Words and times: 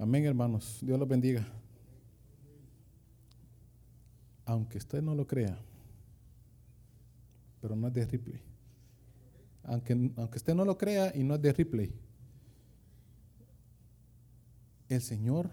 Amén, 0.00 0.24
hermanos. 0.24 0.78
Dios 0.80 0.96
los 0.96 1.08
bendiga. 1.08 1.44
Aunque 4.44 4.78
usted 4.78 5.02
no 5.02 5.14
lo 5.14 5.26
crea, 5.26 5.58
pero 7.60 7.74
no 7.74 7.88
es 7.88 7.94
de 7.94 8.06
Ripley. 8.06 8.40
Aunque, 9.64 10.12
aunque 10.16 10.38
usted 10.38 10.54
no 10.54 10.64
lo 10.64 10.78
crea 10.78 11.12
y 11.14 11.24
no 11.24 11.34
es 11.34 11.42
de 11.42 11.52
Ripley. 11.52 11.92
El 14.88 15.02
Señor, 15.02 15.50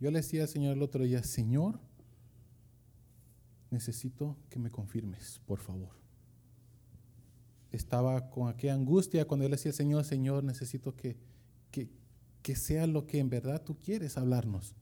yo 0.00 0.12
le 0.12 0.20
decía 0.20 0.42
al 0.42 0.48
Señor 0.48 0.76
el 0.76 0.82
otro 0.82 1.02
día, 1.02 1.22
Señor, 1.24 1.80
necesito 3.70 4.36
que 4.48 4.60
me 4.60 4.70
confirmes, 4.70 5.40
por 5.44 5.58
favor. 5.58 5.90
Estaba 7.72 8.30
con 8.30 8.48
aquella 8.48 8.74
angustia 8.74 9.26
cuando 9.26 9.44
yo 9.44 9.50
le 9.50 9.56
decía, 9.56 9.72
Señor, 9.72 10.04
Señor, 10.04 10.44
necesito 10.44 10.94
que, 10.94 11.16
que 12.46 12.54
sea 12.54 12.86
lo 12.86 13.08
que 13.08 13.18
en 13.18 13.28
verdad 13.28 13.60
tú 13.64 13.76
quieres 13.82 14.16
hablarnos. 14.16 14.76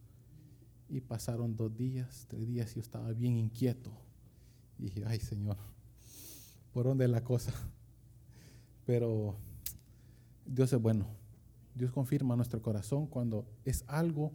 Y 0.87 1.01
pasaron 1.01 1.57
dos 1.57 1.75
días, 1.75 2.27
tres 2.29 2.47
días 2.47 2.71
y 2.73 2.75
yo 2.75 2.83
estaba 2.83 3.11
bien 3.15 3.39
inquieto. 3.39 3.91
Y 4.79 4.83
dije, 4.83 5.03
ay 5.07 5.19
Señor, 5.19 5.57
¿por 6.75 6.85
dónde 6.85 7.07
es 7.07 7.11
la 7.11 7.25
cosa? 7.25 7.55
Pero 8.85 9.39
Dios 10.45 10.75
es 10.75 10.79
bueno. 10.79 11.07
Dios 11.75 11.91
confirma 11.91 12.37
nuestro 12.37 12.61
corazón 12.61 13.07
cuando 13.07 13.47
es 13.65 13.83
algo 13.87 14.35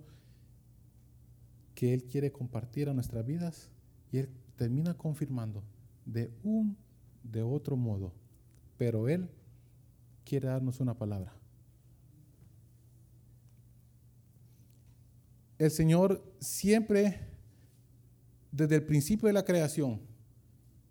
que 1.75 1.93
Él 1.93 2.05
quiere 2.05 2.31
compartir 2.31 2.89
a 2.89 2.95
nuestras 2.95 3.27
vidas 3.27 3.69
y 4.11 4.17
Él 4.17 4.29
termina 4.55 4.95
confirmando 4.95 5.61
de 6.03 6.33
un, 6.43 6.75
de 7.21 7.43
otro 7.43 7.77
modo. 7.77 8.11
Pero 8.75 9.07
Él 9.07 9.29
quiere 10.25 10.47
darnos 10.47 10.79
una 10.79 10.97
palabra. 10.97 11.38
El 15.59 15.69
Señor 15.69 16.23
siempre, 16.39 17.19
desde 18.51 18.75
el 18.75 18.83
principio 18.83 19.27
de 19.27 19.33
la 19.33 19.45
creación, 19.45 20.01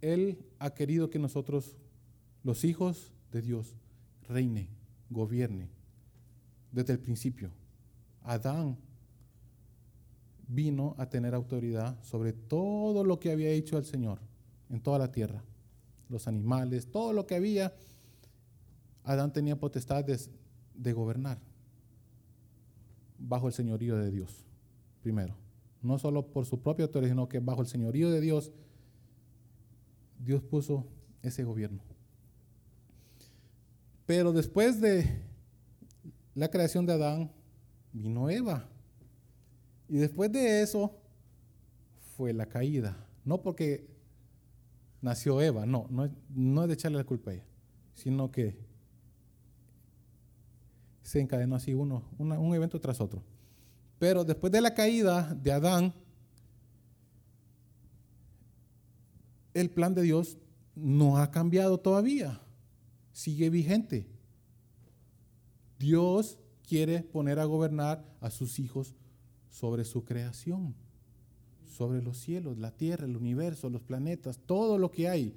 Él 0.01 0.39
ha 0.61 0.75
querido 0.75 1.11
que 1.11 1.19
nosotros, 1.19 1.77
los 2.45 2.65
hijos 2.65 3.13
de 3.33 3.43
Dios, 3.43 3.75
reine, 4.29 4.69
gobierne. 5.11 5.71
Desde 6.71 6.93
el 6.93 7.01
principio. 7.01 7.51
Adán 8.23 8.77
vino 10.47 10.95
a 10.99 11.09
tener 11.09 11.35
autoridad 11.35 12.01
sobre 12.03 12.33
todo 12.33 13.05
lo 13.05 13.19
que 13.19 13.33
había 13.33 13.51
hecho 13.51 13.79
el 13.79 13.85
Señor 13.85 14.21
en 14.69 14.81
toda 14.81 14.99
la 14.99 15.11
tierra. 15.11 15.43
Los 16.09 16.29
animales, 16.29 16.91
todo 16.91 17.13
lo 17.13 17.27
que 17.27 17.35
había, 17.35 17.75
Adán 19.03 19.33
tenía 19.33 19.59
potestad 19.59 20.05
de 20.05 20.93
gobernar 20.93 21.39
bajo 23.19 23.49
el 23.49 23.53
señorío 23.53 23.97
de 23.97 24.11
Dios, 24.11 24.48
primero. 25.09 25.35
No 25.81 25.99
solo 25.99 26.27
por 26.27 26.45
su 26.45 26.61
propia 26.61 26.85
autoridad, 26.85 27.13
sino 27.13 27.31
que 27.31 27.41
bajo 27.41 27.63
el 27.63 27.67
señorío 27.67 28.11
de 28.11 28.21
Dios, 28.21 28.53
Dios 30.19 30.43
puso 30.43 30.87
ese 31.23 31.45
gobierno. 31.45 31.81
Pero 34.05 34.35
después 34.35 34.83
de 34.83 35.23
la 36.35 36.51
creación 36.51 36.85
de 36.85 36.93
Adán, 36.93 37.33
vino 37.91 38.29
Eva. 38.29 38.69
Y 39.89 39.97
después 39.97 40.31
de 40.31 40.61
eso 40.61 40.95
fue 42.15 42.35
la 42.35 42.45
caída. 42.45 43.07
No 43.25 43.41
porque 43.41 43.89
nació 45.01 45.41
Eva, 45.41 45.65
no, 45.65 45.87
no, 45.89 46.11
no 46.29 46.63
es 46.63 46.69
de 46.69 46.75
echarle 46.75 46.99
la 46.99 47.05
culpa 47.05 47.31
a 47.31 47.35
ella, 47.35 47.47
sino 47.95 48.31
que 48.31 48.59
se 51.01 51.19
encadenó 51.19 51.57
así 51.57 51.73
uno, 51.73 52.03
un 52.19 52.55
evento 52.55 52.79
tras 52.79 53.01
otro. 53.01 53.23
Pero 53.99 54.25
después 54.25 54.53
de 54.53 54.61
la 54.61 54.75
caída 54.75 55.35
de 55.35 55.53
Adán, 55.53 55.93
el 59.55 59.71
plan 59.71 59.95
de 59.95 60.03
Dios 60.03 60.39
no 60.75 61.19
ha 61.19 61.31
cambiado 61.31 61.79
todavía, 61.79 62.41
sigue 63.13 63.51
vigente. 63.51 64.07
Dios 65.79 66.39
quiere 66.67 67.03
poner 67.03 67.39
a 67.39 67.45
gobernar 67.45 68.05
a 68.21 68.31
sus 68.31 68.59
hijos 68.59 68.95
sobre 69.51 69.85
su 69.85 70.05
creación, 70.05 70.75
sobre 71.67 72.03
los 72.03 72.19
cielos, 72.19 72.59
la 72.59 72.71
tierra, 72.71 73.07
el 73.07 73.17
universo, 73.17 73.71
los 73.71 73.83
planetas, 73.83 74.39
todo 74.47 74.79
lo 74.79 74.91
que 74.91 75.09
hay. 75.09 75.35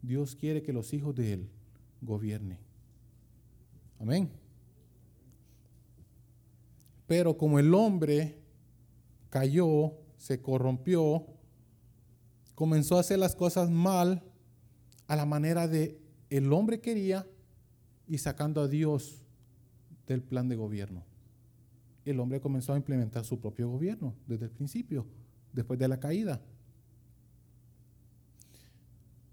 Dios 0.00 0.34
quiere 0.34 0.62
que 0.62 0.72
los 0.72 0.92
hijos 0.92 1.14
de 1.14 1.34
Él 1.34 1.50
gobiernen. 2.00 2.58
Amén. 3.98 4.41
Pero 7.12 7.36
como 7.36 7.58
el 7.58 7.74
hombre 7.74 8.38
cayó, 9.28 9.92
se 10.16 10.40
corrompió, 10.40 11.26
comenzó 12.54 12.96
a 12.96 13.00
hacer 13.00 13.18
las 13.18 13.36
cosas 13.36 13.68
mal 13.68 14.22
a 15.08 15.16
la 15.16 15.26
manera 15.26 15.68
de 15.68 16.00
el 16.30 16.50
hombre 16.54 16.80
quería 16.80 17.26
y 18.08 18.16
sacando 18.16 18.62
a 18.62 18.66
Dios 18.66 19.20
del 20.06 20.22
plan 20.22 20.48
de 20.48 20.56
gobierno. 20.56 21.04
El 22.06 22.18
hombre 22.18 22.40
comenzó 22.40 22.72
a 22.72 22.78
implementar 22.78 23.26
su 23.26 23.38
propio 23.38 23.68
gobierno 23.68 24.14
desde 24.26 24.46
el 24.46 24.50
principio, 24.50 25.06
después 25.52 25.78
de 25.78 25.88
la 25.88 26.00
caída. 26.00 26.40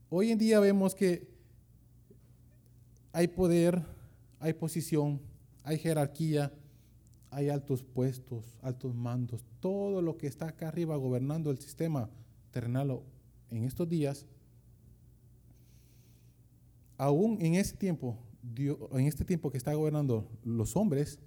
Hoy 0.10 0.32
en 0.32 0.38
día 0.38 0.60
vemos 0.60 0.94
que 0.96 1.30
hay 3.14 3.30
poder, 3.30 3.82
hay 4.42 4.52
posición, 4.52 5.22
hay 5.64 5.78
jerarquía, 5.78 6.52
hay 7.32 7.50
altos 7.50 7.84
puestos, 7.84 8.58
altos 8.62 8.96
mandos, 8.96 9.46
todo 9.60 10.02
lo 10.02 10.18
que 10.18 10.28
está 10.28 10.48
acá 10.48 10.68
arriba 10.68 10.96
gobernando 10.96 11.52
el 11.52 11.60
sistema 11.60 12.10
terrenal 12.52 13.02
en 13.50 13.64
estos 13.64 13.88
días, 13.88 14.26
aún 16.98 17.38
en 17.42 17.56
ese 17.56 17.76
tiempo, 17.76 18.18
en 18.92 19.06
este 19.06 19.26
tiempo 19.26 19.52
que 19.52 19.58
está 19.58 19.74
gobernando 19.74 20.28
los 20.44 20.76
hombres, 20.76 21.20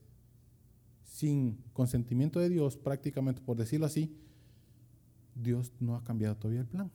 sin 1.04 1.58
consentimiento 1.72 2.40
de 2.40 2.48
Dios, 2.48 2.76
prácticamente 2.76 3.40
por 3.42 3.56
decirlo 3.56 3.86
así, 3.86 4.16
Dios 5.34 5.72
no 5.78 5.96
ha 5.96 6.04
cambiado 6.04 6.36
todavía 6.36 6.60
el 6.60 6.66
plan, 6.66 6.90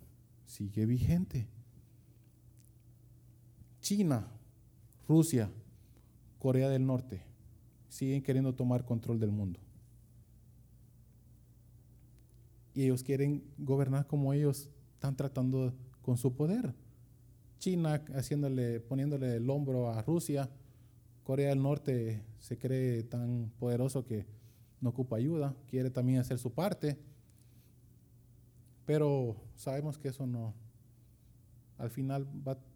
sigue 0.45 0.85
vigente. 0.85 1.47
China, 3.79 4.27
Rusia, 5.07 5.49
Corea 6.39 6.69
del 6.69 6.85
Norte, 6.85 7.23
siguen 7.97 8.21
queriendo 8.21 8.53
tomar 8.53 8.85
control 8.85 9.19
del 9.19 9.31
mundo. 9.31 9.59
Y 12.75 12.83
ellos 12.83 13.01
quieren 13.01 13.43
gobernar 13.57 14.05
como 14.05 14.33
ellos 14.33 14.69
están 14.93 15.15
tratando 15.15 15.73
con 16.03 16.15
su 16.15 16.35
poder. 16.35 16.75
China 17.57 18.03
haciéndole, 18.13 18.79
poniéndole 18.81 19.37
el 19.37 19.49
hombro 19.49 19.89
a 19.89 20.03
Rusia. 20.03 20.47
Corea 21.23 21.49
del 21.49 21.63
Norte 21.63 22.21
se 22.37 22.59
cree 22.59 23.01
tan 23.01 23.51
poderoso 23.57 24.05
que 24.05 24.27
no 24.79 24.91
ocupa 24.91 25.15
ayuda, 25.15 25.55
quiere 25.67 25.89
también 25.89 26.19
hacer 26.19 26.37
su 26.37 26.53
parte. 26.53 26.99
Pero 28.85 29.37
sabemos 29.55 29.97
que 29.97 30.09
eso 30.09 30.27
no, 30.27 30.53
al 31.79 31.89
final, 31.89 32.27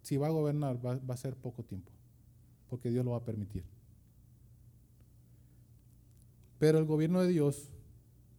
si 0.02 0.16
va 0.16 0.26
a 0.26 0.30
gobernar, 0.30 0.84
va, 0.84 0.96
va 0.96 1.14
a 1.14 1.16
ser 1.16 1.36
poco 1.36 1.62
tiempo, 1.62 1.92
porque 2.68 2.90
Dios 2.90 3.04
lo 3.04 3.12
va 3.12 3.18
a 3.18 3.24
permitir. 3.24 3.71
Pero 6.62 6.78
el 6.78 6.84
gobierno 6.84 7.20
de 7.20 7.26
Dios 7.26 7.72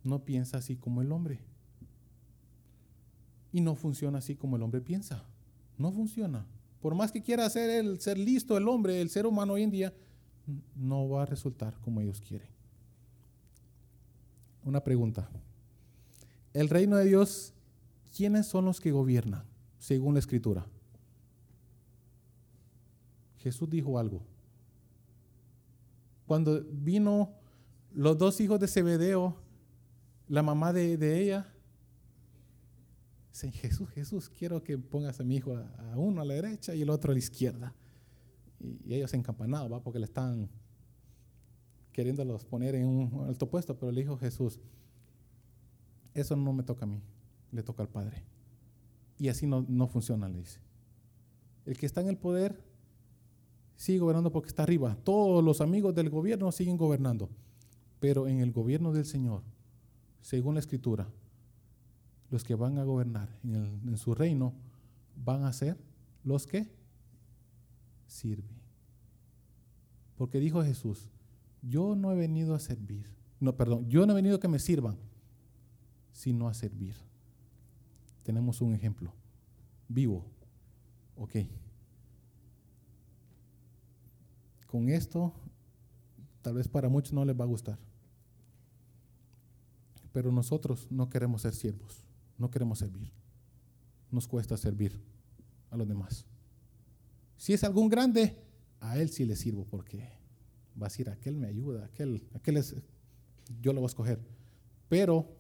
no 0.02 0.24
piensa 0.24 0.58
así 0.58 0.78
como 0.78 1.02
el 1.02 1.12
hombre. 1.12 1.42
Y 3.52 3.60
no 3.60 3.76
funciona 3.76 4.20
así 4.20 4.34
como 4.34 4.56
el 4.56 4.64
hombre 4.64 4.80
piensa. 4.80 5.26
No 5.78 5.92
funciona. 5.92 6.46
Por 6.80 6.96
más 6.96 7.12
que 7.12 7.22
quiera 7.22 7.46
hacer 7.46 7.70
el 7.70 8.00
ser 8.00 8.18
listo 8.18 8.56
el 8.56 8.70
hombre, 8.70 9.02
el 9.02 9.10
ser 9.10 9.26
humano 9.26 9.52
hoy 9.56 9.64
en 9.64 9.72
día, 9.72 9.94
no 10.74 11.10
va 11.10 11.24
a 11.24 11.26
resultar 11.26 11.78
como 11.82 12.00
ellos 12.00 12.22
quieren. 12.22 12.48
Una 14.64 14.82
pregunta. 14.82 15.30
El 16.54 16.70
reino 16.70 16.96
de 16.96 17.04
Dios, 17.04 17.54
¿quiénes 18.16 18.46
son 18.46 18.64
los 18.64 18.80
que 18.80 18.94
gobiernan 18.94 19.44
según 19.80 20.14
la 20.14 20.22
escritura? 20.22 20.66
Jesús 23.40 23.70
dijo 23.70 24.00
algo. 24.00 24.22
Cuando 26.26 26.64
vino 26.72 27.43
los 27.94 28.18
dos 28.18 28.40
hijos 28.42 28.60
de 28.60 28.68
Zebedeo, 28.68 29.36
la 30.28 30.42
mamá 30.42 30.74
de, 30.74 31.22
ella, 31.22 31.48
dicen, 33.32 33.52
Jesús, 33.52 33.90
Jesús, 33.90 34.30
quiero 34.30 34.64
que 34.64 34.78
pongas 34.78 35.20
a 35.20 35.24
mi 35.24 35.36
hijo 35.36 35.56
a, 35.56 35.98
uno 35.98 36.22
a 36.22 36.26
la 36.26 36.34
derecha 36.34 36.74
y 36.76 36.82
el 36.82 36.90
otro 36.90 37.12
a 37.12 37.14
la 37.14 37.20
izquierda. 37.20 37.74
Y, 38.60 38.94
ellos 38.94 39.14
encampanados, 39.14 39.72
¿va? 39.72 39.82
Porque 39.82 40.00
le 40.00 40.06
están 40.06 40.50
queriéndolos 41.92 42.44
poner 42.46 42.74
en 42.76 42.88
un 42.88 43.26
alto 43.28 43.48
puesto, 43.50 43.78
pero 43.78 43.92
le 43.92 44.02
dijo 44.02 44.18
Jesús, 44.18 44.60
eso 46.14 46.36
no 46.36 46.54
me 46.54 46.64
toca 46.64 46.86
a 46.86 46.88
mí, 46.88 47.02
le 47.52 47.62
toca 47.62 47.84
al 47.84 47.90
Padre. 47.90 48.24
Y 49.20 49.28
así 49.28 49.46
no, 49.46 49.64
no 49.68 49.88
funciona, 49.88 50.28
le 50.28 50.40
dice. 50.40 50.60
El 51.66 51.78
que 51.78 51.86
está 51.86 52.02
en 52.02 52.08
el 52.08 52.18
poder 52.18 52.64
sigue 53.76 54.00
gobernando 54.00 54.32
porque 54.32 54.48
está 54.48 54.64
arriba. 54.64 54.98
Todos 55.04 55.44
los 55.44 55.62
amigos 55.62 55.94
del 55.94 56.10
gobierno 56.10 56.52
siguen 56.52 56.78
gobernando 56.78 57.30
Pero 58.04 58.28
en 58.28 58.42
el 58.42 58.52
gobierno 58.52 58.92
del 58.92 59.06
Señor, 59.06 59.44
según 60.20 60.56
la 60.56 60.60
Escritura, 60.60 61.08
los 62.30 62.44
que 62.44 62.54
van 62.54 62.78
a 62.78 62.84
gobernar 62.84 63.30
en, 63.46 63.96
su 63.96 64.14
reino 64.14 64.54
van 65.16 65.46
a 65.46 65.54
ser 65.54 65.78
los 66.26 66.46
que 66.46 66.70
sirven. 68.06 68.58
Porque 70.18 70.42
dijo 70.42 70.62
Jesús, 70.66 71.08
yo 71.62 71.96
no 71.96 72.12
he 72.12 72.16
venido 72.18 72.56
a 72.56 72.60
servir, 72.60 73.08
no, 73.40 73.56
perdón, 73.56 73.88
yo 73.88 74.06
no 74.06 74.12
he 74.12 74.16
venido 74.16 74.38
que 74.38 74.50
me 74.50 74.60
sirvan, 74.60 74.98
sino 76.12 76.50
a 76.50 76.54
servir. 76.54 76.96
Tenemos 78.24 78.60
un 78.60 78.76
ejemplo 78.76 79.14
vivo. 79.88 80.26
Ok. 81.16 81.36
Con 84.68 84.90
esto, 84.90 85.32
tal 86.42 86.56
vez 86.56 86.68
para 86.68 86.90
muchos 86.90 87.14
no 87.14 87.24
les 87.24 87.40
va 87.40 87.46
a 87.46 87.48
gustar. 87.48 87.93
Pero 90.14 90.32
nosotros 90.32 90.88
no 90.90 91.10
queremos 91.10 91.42
ser 91.42 91.54
siervos, 91.54 92.06
no 92.38 92.50
queremos 92.50 92.80
servir. 92.80 93.12
Nos 94.12 94.28
cuesta 94.28 94.56
servir 94.56 95.02
a 95.72 95.76
los 95.76 95.88
demás. 95.88 96.26
Si 97.36 97.52
es 97.52 97.64
algún 97.64 97.90
grande, 97.90 98.38
a 98.80 98.98
él 99.00 99.10
sí 99.10 99.26
le 99.26 99.36
sirvo 99.36 99.66
porque 99.66 99.98
va 100.82 100.86
a 100.86 100.90
decir, 100.90 101.10
aquel 101.10 101.36
me 101.36 101.48
ayuda, 101.48 101.86
aquel, 101.86 102.26
aquel 102.34 102.58
es, 102.58 102.76
yo 103.62 103.74
lo 103.74 103.82
voy 103.82 103.88
a 103.88 103.92
escoger. 103.92 104.20
Pero 104.88 105.36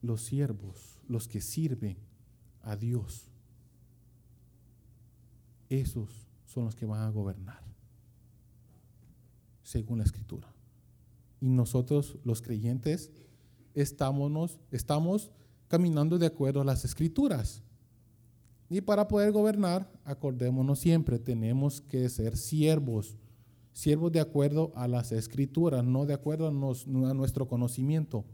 los 0.00 0.22
siervos, 0.22 0.98
los 1.06 1.28
que 1.28 1.40
sirven 1.40 1.98
a 2.62 2.76
Dios, 2.76 3.30
esos 5.68 6.26
son 6.46 6.64
los 6.64 6.74
que 6.74 6.86
van 6.86 7.02
a 7.02 7.10
gobernar, 7.10 7.62
según 9.62 9.98
la 9.98 10.04
escritura. 10.04 10.48
Y 11.40 11.48
nosotros, 11.48 12.18
los 12.24 12.40
creyentes, 12.40 13.12
estamos, 13.76 14.58
estamos 14.72 15.30
caminando 15.68 16.18
de 16.18 16.26
acuerdo 16.26 16.62
a 16.62 16.64
las 16.64 16.84
escrituras. 16.84 17.62
Y 18.68 18.80
para 18.80 19.06
poder 19.06 19.30
gobernar, 19.30 19.88
acordémonos 20.04 20.80
siempre, 20.80 21.20
tenemos 21.20 21.80
que 21.80 22.08
ser 22.08 22.36
siervos, 22.36 23.16
siervos 23.72 24.10
de 24.10 24.20
acuerdo 24.20 24.72
a 24.74 24.88
las 24.88 25.12
escrituras, 25.12 25.84
no 25.84 26.06
de 26.06 26.14
acuerdo 26.14 26.48
a, 26.48 26.50
nuestro 27.14 27.46
conocimiento. 27.46 28.24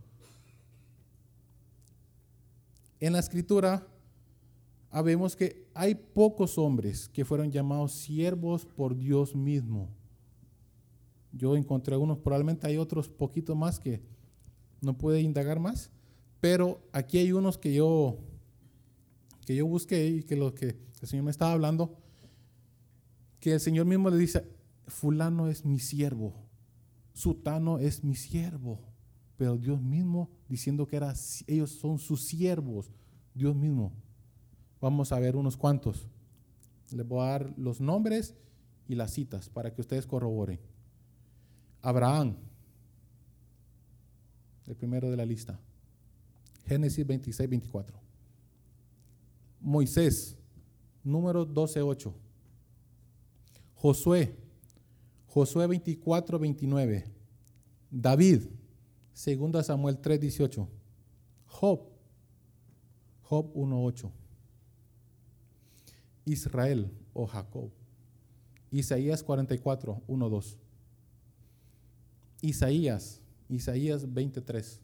En 3.01 3.13
la 3.13 3.19
escritura 3.19 3.87
habemos 4.91 5.35
que 5.35 5.67
hay 5.75 5.95
pocos 5.95 6.57
hombres 6.57 7.09
que 7.09 7.25
fueron 7.25 7.51
llamados 7.51 7.93
siervos 7.93 8.65
por 8.65 8.97
Dios 8.97 9.35
mismo. 9.35 9.89
Yo 11.33 11.57
encontré 11.57 11.97
unos, 11.97 12.19
probablemente 12.19 12.67
hay 12.67 12.77
otros 12.77 13.09
poquitos 13.09 13.57
más 13.57 13.81
que 13.81 14.12
no 14.83 14.99
puede 14.99 15.23
indagar 15.23 15.59
más, 15.59 15.91
pero 16.41 16.87
aquí 16.93 17.19
hay 17.19 17.33
unos 17.33 17.57
que 17.57 17.73
yo 17.73 18.19
que 19.47 19.57
yo 19.57 19.67
busqué 19.67 20.07
y 20.07 20.23
que 20.23 20.37
lo 20.37 20.55
que 20.55 20.77
el 21.01 21.09
Señor 21.09 21.25
me 21.25 21.31
estaba 21.31 21.53
hablando, 21.53 21.97
que 23.41 23.55
el 23.55 23.61
Señor 23.61 23.87
mismo 23.87 24.09
le 24.11 24.17
dice, 24.19 24.47
fulano 24.87 25.49
es 25.49 25.65
mi 25.65 25.79
siervo, 25.79 26.35
sutano 27.13 27.79
es 27.79 28.05
mi 28.05 28.15
siervo, 28.15 28.81
pero 29.37 29.57
Dios 29.57 29.81
mismo 29.81 30.31
diciendo 30.49 30.87
que 30.87 31.01
ellos 31.47 31.71
son 31.71 31.99
sus 31.99 32.23
siervos, 32.25 32.93
Dios 33.35 33.57
mismo. 33.57 33.93
Vamos 34.81 35.13
a 35.13 35.19
ver 35.19 35.37
unos 35.37 35.57
cuantos. 35.57 36.07
Les 36.93 37.07
voy 37.07 37.21
a 37.23 37.31
dar 37.31 37.55
los 37.57 37.81
nombres 37.81 38.35
y 38.87 38.95
las 38.95 39.13
citas 39.13 39.49
para 39.49 39.73
que 39.73 39.81
ustedes 39.81 40.07
corroboren. 40.07 40.61
Abraham, 41.81 42.37
el 44.67 44.77
primero 44.77 45.11
de 45.11 45.17
la 45.17 45.27
lista. 45.27 45.59
Génesis 46.67 47.07
26, 47.07 47.49
24. 47.49 47.99
Moisés, 49.61 50.37
número 51.03 51.45
12, 51.45 51.83
8. 51.83 52.15
Josué, 53.75 54.37
Josué 55.27 55.67
24, 55.67 56.39
29. 56.39 57.05
David, 57.91 58.43
segunda 59.13 59.63
Samuel 59.63 59.99
3, 59.99 60.21
18. 60.21 60.69
Job, 61.47 61.81
Job 63.23 63.51
1, 63.55 63.85
8. 63.85 64.13
Israel 66.25 66.91
o 67.13 67.27
Jacob. 67.27 67.71
Isaías 68.71 69.23
44, 69.23 70.03
1, 70.07 70.29
2. 70.29 70.59
Isaías, 72.43 73.22
Isaías 73.53 74.11
23. 74.15 74.81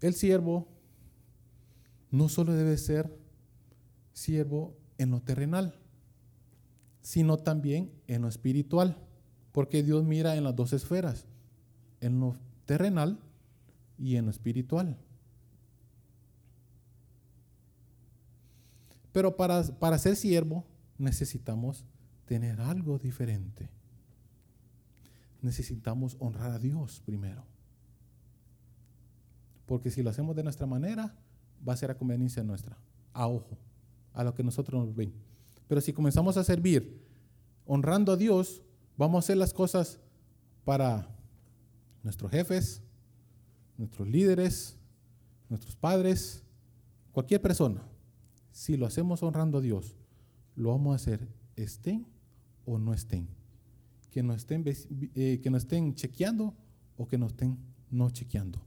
El 0.00 0.14
siervo 0.14 0.66
no 2.10 2.28
solo 2.28 2.52
debe 2.52 2.76
ser 2.76 3.16
siervo 4.12 4.76
en 4.98 5.12
lo 5.12 5.20
terrenal, 5.20 5.78
sino 7.00 7.38
también 7.38 7.92
en 8.08 8.22
lo 8.22 8.28
espiritual, 8.28 8.96
porque 9.52 9.84
Dios 9.84 10.02
mira 10.02 10.34
en 10.34 10.42
las 10.42 10.56
dos 10.56 10.72
esferas, 10.72 11.26
en 12.00 12.18
lo 12.18 12.36
terrenal 12.66 13.20
y 13.96 14.16
en 14.16 14.24
lo 14.24 14.32
espiritual. 14.32 14.98
Pero 19.12 19.36
para, 19.36 19.62
para 19.78 19.98
ser 19.98 20.16
siervo 20.16 20.64
necesitamos 20.98 21.84
tener 22.26 22.60
algo 22.60 22.98
diferente. 22.98 23.68
Necesitamos 25.40 26.16
honrar 26.20 26.52
a 26.52 26.58
Dios 26.58 27.02
primero. 27.04 27.44
Porque 29.66 29.90
si 29.90 30.02
lo 30.02 30.10
hacemos 30.10 30.36
de 30.36 30.42
nuestra 30.42 30.66
manera, 30.66 31.14
va 31.66 31.72
a 31.72 31.76
ser 31.76 31.90
a 31.90 31.96
conveniencia 31.96 32.42
nuestra, 32.42 32.76
a 33.12 33.26
ojo, 33.26 33.58
a 34.12 34.24
lo 34.24 34.34
que 34.34 34.42
nosotros 34.42 34.84
nos 34.84 34.94
ven. 34.94 35.12
Pero 35.68 35.80
si 35.80 35.92
comenzamos 35.92 36.36
a 36.36 36.44
servir 36.44 37.02
honrando 37.66 38.12
a 38.12 38.16
Dios, 38.16 38.62
vamos 38.96 39.16
a 39.16 39.24
hacer 39.24 39.36
las 39.36 39.52
cosas 39.52 39.98
para 40.64 41.08
nuestros 42.02 42.30
jefes, 42.30 42.82
nuestros 43.76 44.06
líderes, 44.08 44.76
nuestros 45.48 45.76
padres, 45.76 46.42
cualquier 47.12 47.40
persona, 47.40 47.82
si 48.50 48.76
lo 48.76 48.86
hacemos 48.86 49.22
honrando 49.22 49.58
a 49.58 49.60
Dios, 49.60 49.96
lo 50.62 50.70
vamos 50.70 50.92
a 50.92 50.96
hacer 50.96 51.28
estén 51.56 52.06
o 52.64 52.78
no 52.78 52.94
estén. 52.94 53.28
Que 54.10 54.22
nos 54.22 54.36
estén, 54.36 54.64
eh, 54.66 55.40
que 55.42 55.50
nos 55.50 55.62
estén 55.62 55.94
chequeando 55.94 56.54
o 56.96 57.08
que 57.08 57.18
nos 57.18 57.32
estén 57.32 57.58
no 57.90 58.10
chequeando. 58.10 58.62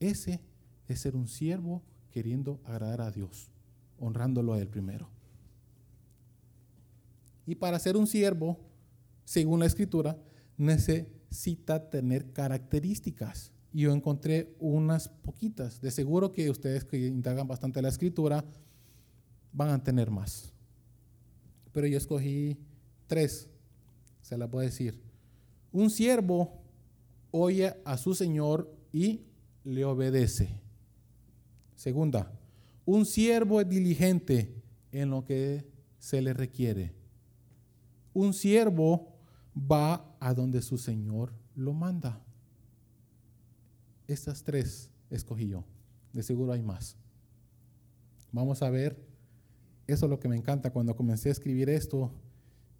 Ese 0.00 0.40
es 0.88 1.00
ser 1.00 1.14
un 1.14 1.28
siervo 1.28 1.82
queriendo 2.10 2.60
agradar 2.64 3.02
a 3.02 3.10
Dios, 3.10 3.52
honrándolo 3.98 4.52
a 4.52 4.60
Él 4.60 4.68
primero. 4.68 5.08
Y 7.46 7.54
para 7.54 7.78
ser 7.78 7.96
un 7.96 8.06
siervo, 8.06 8.58
según 9.24 9.60
la 9.60 9.66
escritura, 9.66 10.18
necesita 10.56 11.88
tener 11.88 12.32
características. 12.32 13.52
Y 13.72 13.82
yo 13.82 13.92
encontré 13.92 14.54
unas 14.58 15.08
poquitas. 15.08 15.80
De 15.80 15.90
seguro 15.90 16.32
que 16.32 16.50
ustedes 16.50 16.84
que 16.84 17.06
indagan 17.06 17.46
bastante 17.46 17.80
la 17.80 17.88
escritura 17.88 18.44
van 19.52 19.70
a 19.70 19.82
tener 19.82 20.10
más. 20.10 20.52
Pero 21.72 21.86
yo 21.86 21.96
escogí 21.96 22.58
tres. 23.06 23.48
Se 24.20 24.36
las 24.38 24.52
a 24.52 24.58
decir. 24.58 25.00
Un 25.72 25.90
siervo 25.90 26.62
oye 27.30 27.74
a 27.84 27.96
su 27.96 28.14
Señor 28.14 28.72
y 28.92 29.22
le 29.64 29.84
obedece. 29.84 30.60
Segunda, 31.74 32.30
un 32.84 33.06
siervo 33.06 33.60
es 33.60 33.68
diligente 33.68 34.62
en 34.92 35.10
lo 35.10 35.24
que 35.24 35.66
se 35.98 36.20
le 36.20 36.32
requiere. 36.32 36.94
Un 38.12 38.34
siervo 38.34 39.16
va 39.56 40.16
a 40.20 40.34
donde 40.34 40.62
su 40.62 40.78
Señor 40.78 41.32
lo 41.54 41.72
manda. 41.72 42.20
Estas 44.06 44.42
tres 44.42 44.90
escogí 45.10 45.48
yo. 45.48 45.64
De 46.12 46.22
seguro 46.22 46.52
hay 46.52 46.62
más. 46.62 46.96
Vamos 48.30 48.62
a 48.62 48.70
ver. 48.70 49.11
Eso 49.86 50.06
es 50.06 50.10
lo 50.10 50.20
que 50.20 50.28
me 50.28 50.36
encanta. 50.36 50.70
Cuando 50.70 50.94
comencé 50.94 51.28
a 51.28 51.32
escribir 51.32 51.68
esto, 51.68 52.12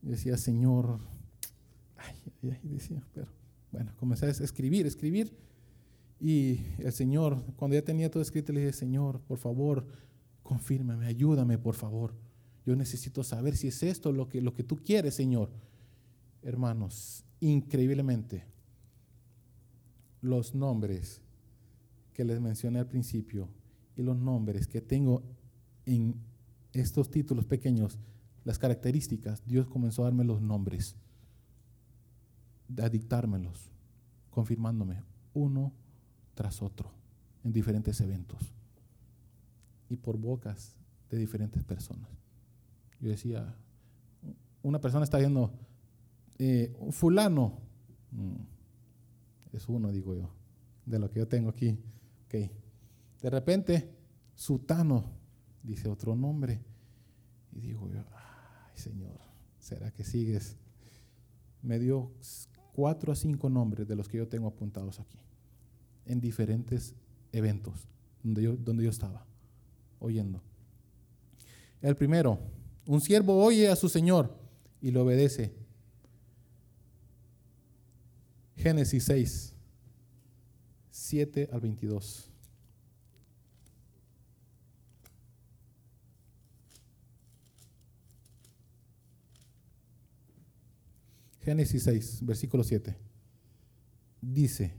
decía, 0.03 0.37
Señor, 0.37 0.99
ay, 1.97 2.17
ay, 2.43 2.69
decía, 2.69 3.03
pero 3.13 3.29
bueno, 3.71 3.93
comencé 3.99 4.27
a 4.27 4.31
escribir, 4.31 4.87
escribir. 4.87 5.37
Y 6.21 6.61
el 6.79 6.93
Señor, 6.93 7.43
cuando 7.57 7.75
ya 7.75 7.83
tenía 7.83 8.11
todo 8.11 8.23
escrito, 8.23 8.53
le 8.53 8.61
dije, 8.61 8.73
Señor, 8.73 9.21
por 9.21 9.39
favor, 9.39 9.87
confírmame, 10.43 11.07
ayúdame, 11.07 11.59
por 11.59 11.75
favor. 11.75 12.15
Yo 12.65 12.77
necesito 12.77 13.25
saber 13.25 13.57
si 13.57 13.69
es 13.69 13.83
esto 13.83 14.13
lo 14.13 14.29
que, 14.29 14.41
lo 14.41 14.55
que 14.55 14.63
tú 14.63 14.77
quieres, 14.77 15.15
Señor. 15.15 15.51
Hermanos, 16.43 17.25
increíblemente, 17.41 18.45
los 20.21 20.55
nombres 20.55 21.21
que 22.13 22.25
les 22.25 22.41
mencioné 22.41 22.79
al 22.79 22.87
principio 22.87 23.49
y 23.97 24.03
los 24.03 24.17
nombres 24.17 24.69
que 24.69 24.81
tengo 24.81 25.23
en 25.87 26.15
estos 26.73 27.11
títulos 27.11 27.45
pequeños 27.45 27.99
las 28.45 28.59
características, 28.59 29.45
Dios 29.47 29.69
comenzó 29.69 30.03
a 30.03 30.07
darme 30.07 30.25
los 30.25 30.41
nombres, 30.41 30.97
a 32.83 32.89
dictármelos, 32.89 33.71
confirmándome 34.31 35.03
uno 35.35 35.73
tras 36.35 36.63
otro 36.63 36.91
en 37.45 37.53
diferentes 37.53 38.01
eventos 38.01 38.53
y 39.89 39.97
por 39.97 40.17
bocas 40.17 40.75
de 41.11 41.19
diferentes 41.19 41.63
personas. 41.63 42.09
Yo 43.01 43.11
decía, 43.11 43.55
una 44.63 44.81
persona 44.81 45.05
está 45.05 45.19
viendo, 45.19 45.53
eh, 46.39 46.75
fulano, 46.91 47.59
mm, 48.11 49.57
es 49.57 49.69
uno, 49.69 49.93
digo 49.93 50.15
yo, 50.15 50.31
de 50.87 50.99
lo 50.99 51.11
que 51.11 51.21
yo 51.21 51.29
tengo 51.29 51.51
aquí. 51.51 51.79
Okay. 52.27 52.51
De 53.21 53.31
repente, 53.31 53.95
sutano, 54.35 55.05
dice 55.63 55.89
otro 55.89 56.15
nombre. 56.17 56.61
Y 57.53 57.61
digo 57.61 57.89
yo, 57.89 58.05
ay 58.13 58.77
Señor, 58.79 59.19
¿será 59.59 59.91
que 59.91 60.05
sigues? 60.05 60.57
Me 61.63 61.79
dio 61.79 62.11
cuatro 62.73 63.13
a 63.13 63.17
cinco 63.17 63.51
nombres 63.51 63.87
de 63.87 63.97
los 63.97 64.09
que 64.09 64.19
yo 64.19 64.29
tengo 64.29 64.49
apuntados 64.49 64.99
aquí, 65.01 65.19
en 66.07 66.21
diferentes 66.21 66.95
eventos 67.33 67.89
donde 68.23 68.43
yo, 68.43 68.57
donde 68.57 68.85
yo 68.85 68.91
estaba 68.91 69.27
oyendo. 69.99 70.43
El 71.81 71.97
primero, 71.97 72.39
un 72.87 73.01
siervo 73.01 73.45
oye 73.45 73.69
a 73.69 73.77
su 73.77 73.89
Señor 73.89 74.37
y 74.81 74.91
lo 74.91 75.03
obedece. 75.03 75.53
Génesis 78.57 79.05
6, 79.05 79.55
7 80.91 81.49
al 81.53 81.61
22. 81.61 82.32
Génesis 91.43 91.83
6, 91.85 92.21
versículo 92.23 92.63
7. 92.63 92.97
Dice, 94.21 94.75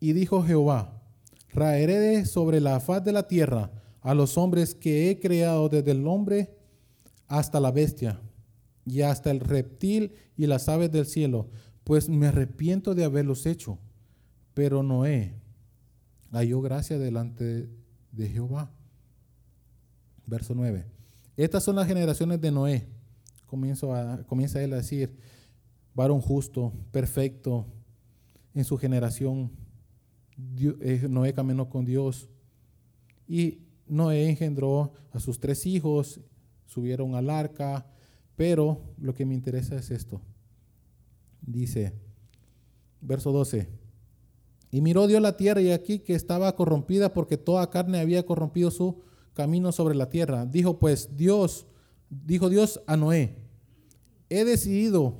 y 0.00 0.12
dijo 0.12 0.42
Jehová, 0.42 1.00
raeré 1.50 2.24
sobre 2.24 2.60
la 2.60 2.80
faz 2.80 3.04
de 3.04 3.12
la 3.12 3.28
tierra 3.28 3.70
a 4.00 4.14
los 4.14 4.36
hombres 4.36 4.74
que 4.74 5.10
he 5.10 5.20
creado 5.20 5.68
desde 5.68 5.92
el 5.92 6.04
hombre 6.08 6.56
hasta 7.28 7.60
la 7.60 7.70
bestia 7.70 8.20
y 8.84 9.02
hasta 9.02 9.30
el 9.30 9.38
reptil 9.38 10.14
y 10.36 10.46
las 10.46 10.68
aves 10.68 10.90
del 10.90 11.06
cielo, 11.06 11.48
pues 11.84 12.08
me 12.08 12.26
arrepiento 12.26 12.96
de 12.96 13.04
haberlos 13.04 13.46
hecho. 13.46 13.78
Pero 14.54 14.82
Noé 14.82 15.34
halló 16.32 16.60
gracia 16.62 16.98
delante 16.98 17.68
de 18.10 18.28
Jehová. 18.28 18.72
Verso 20.26 20.54
9. 20.56 20.84
Estas 21.36 21.62
son 21.62 21.76
las 21.76 21.86
generaciones 21.86 22.40
de 22.40 22.50
Noé 22.50 22.88
comienza 23.52 24.62
él 24.62 24.72
a 24.72 24.76
decir, 24.76 25.16
varón 25.94 26.20
justo, 26.20 26.72
perfecto, 26.90 27.66
en 28.54 28.64
su 28.64 28.76
generación, 28.76 29.50
eh, 30.58 31.06
Noé 31.08 31.32
caminó 31.32 31.68
con 31.68 31.84
Dios 31.84 32.28
y 33.28 33.58
Noé 33.86 34.28
engendró 34.28 34.92
a 35.10 35.20
sus 35.20 35.38
tres 35.38 35.66
hijos, 35.66 36.20
subieron 36.66 37.14
al 37.14 37.30
arca, 37.30 37.86
pero 38.36 38.80
lo 38.98 39.14
que 39.14 39.24
me 39.24 39.34
interesa 39.34 39.76
es 39.76 39.90
esto. 39.90 40.20
Dice, 41.40 41.92
verso 43.00 43.32
12, 43.32 43.68
y 44.70 44.80
miró 44.80 45.06
Dios 45.06 45.20
la 45.20 45.36
tierra 45.36 45.60
y 45.60 45.70
aquí 45.70 45.98
que 45.98 46.14
estaba 46.14 46.56
corrompida 46.56 47.12
porque 47.12 47.36
toda 47.36 47.68
carne 47.68 48.00
había 48.00 48.24
corrompido 48.24 48.70
su 48.70 49.02
camino 49.34 49.70
sobre 49.70 49.94
la 49.94 50.08
tierra. 50.08 50.46
Dijo 50.46 50.78
pues 50.78 51.14
Dios, 51.14 51.66
dijo 52.08 52.48
Dios 52.48 52.80
a 52.86 52.96
Noé, 52.96 53.36
he 54.32 54.44
decidido 54.44 55.14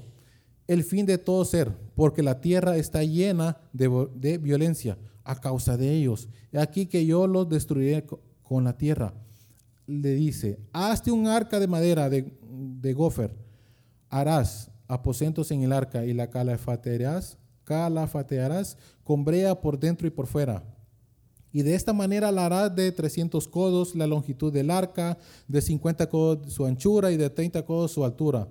el 0.66 0.84
fin 0.84 1.06
de 1.06 1.18
todo 1.18 1.44
ser, 1.44 1.72
porque 1.94 2.22
la 2.22 2.40
tierra 2.40 2.76
está 2.76 3.04
llena 3.04 3.58
de, 3.72 4.38
violencia 4.38 4.96
a 5.24 5.40
causa 5.40 5.76
de 5.76 5.92
ellos. 5.92 6.28
Y 6.52 6.56
aquí 6.56 6.86
que 6.86 7.04
yo 7.04 7.26
los 7.26 7.48
destruiré 7.48 8.06
con 8.42 8.64
la 8.64 8.76
tierra. 8.76 9.12
Le 9.86 10.14
dice, 10.14 10.58
hazte 10.72 11.10
un 11.10 11.26
arca 11.26 11.60
de 11.60 11.66
madera 11.66 12.08
de, 12.08 12.32
de 12.42 12.92
gofer, 12.94 13.34
harás 14.08 14.70
aposentos 14.88 15.50
en 15.50 15.62
el 15.62 15.72
arca 15.72 16.04
y 16.04 16.14
la 16.14 16.30
calafatearás, 16.30 17.36
calafatearás 17.64 18.78
con 19.04 19.24
brea 19.24 19.60
por 19.60 19.78
dentro 19.78 20.06
y 20.06 20.10
por 20.10 20.26
fuera. 20.26 20.62
Y 21.52 21.62
de 21.62 21.74
esta 21.74 21.92
manera 21.92 22.32
la 22.32 22.46
harás 22.46 22.74
de 22.74 22.90
300 22.92 23.46
codos 23.48 23.94
la 23.94 24.06
longitud 24.06 24.50
del 24.50 24.70
arca, 24.70 25.18
de 25.48 25.60
50 25.60 26.08
codos 26.08 26.52
su 26.52 26.64
anchura 26.64 27.12
y 27.12 27.18
de 27.18 27.28
30 27.28 27.62
codos 27.66 27.92
su 27.92 28.04
altura 28.04 28.48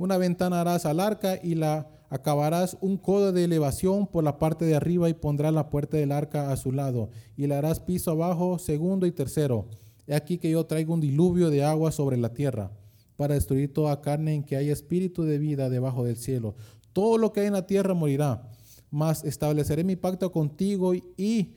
una 0.00 0.16
ventana 0.16 0.62
harás 0.62 0.86
al 0.86 0.98
arca 0.98 1.38
y 1.42 1.56
la 1.56 1.86
acabarás 2.08 2.78
un 2.80 2.96
codo 2.96 3.32
de 3.32 3.44
elevación 3.44 4.06
por 4.06 4.24
la 4.24 4.38
parte 4.38 4.64
de 4.64 4.74
arriba 4.74 5.10
y 5.10 5.14
pondrás 5.14 5.52
la 5.52 5.68
puerta 5.68 5.98
del 5.98 6.10
arca 6.10 6.50
a 6.50 6.56
su 6.56 6.72
lado 6.72 7.10
y 7.36 7.46
le 7.46 7.54
harás 7.54 7.80
piso 7.80 8.12
abajo, 8.12 8.58
segundo 8.58 9.04
y 9.04 9.12
tercero. 9.12 9.68
He 10.06 10.14
aquí 10.14 10.38
que 10.38 10.50
yo 10.50 10.64
traigo 10.64 10.94
un 10.94 11.02
diluvio 11.02 11.50
de 11.50 11.64
agua 11.64 11.92
sobre 11.92 12.16
la 12.16 12.32
tierra 12.32 12.72
para 13.16 13.34
destruir 13.34 13.74
toda 13.74 14.00
carne 14.00 14.32
en 14.32 14.42
que 14.42 14.56
haya 14.56 14.72
espíritu 14.72 15.24
de 15.24 15.36
vida 15.36 15.68
debajo 15.68 16.02
del 16.02 16.16
cielo. 16.16 16.54
Todo 16.94 17.18
lo 17.18 17.34
que 17.34 17.40
hay 17.40 17.48
en 17.48 17.52
la 17.52 17.66
tierra 17.66 17.92
morirá, 17.92 18.48
mas 18.90 19.22
estableceré 19.22 19.84
mi 19.84 19.96
pacto 19.96 20.32
contigo 20.32 20.94
y 20.94 21.52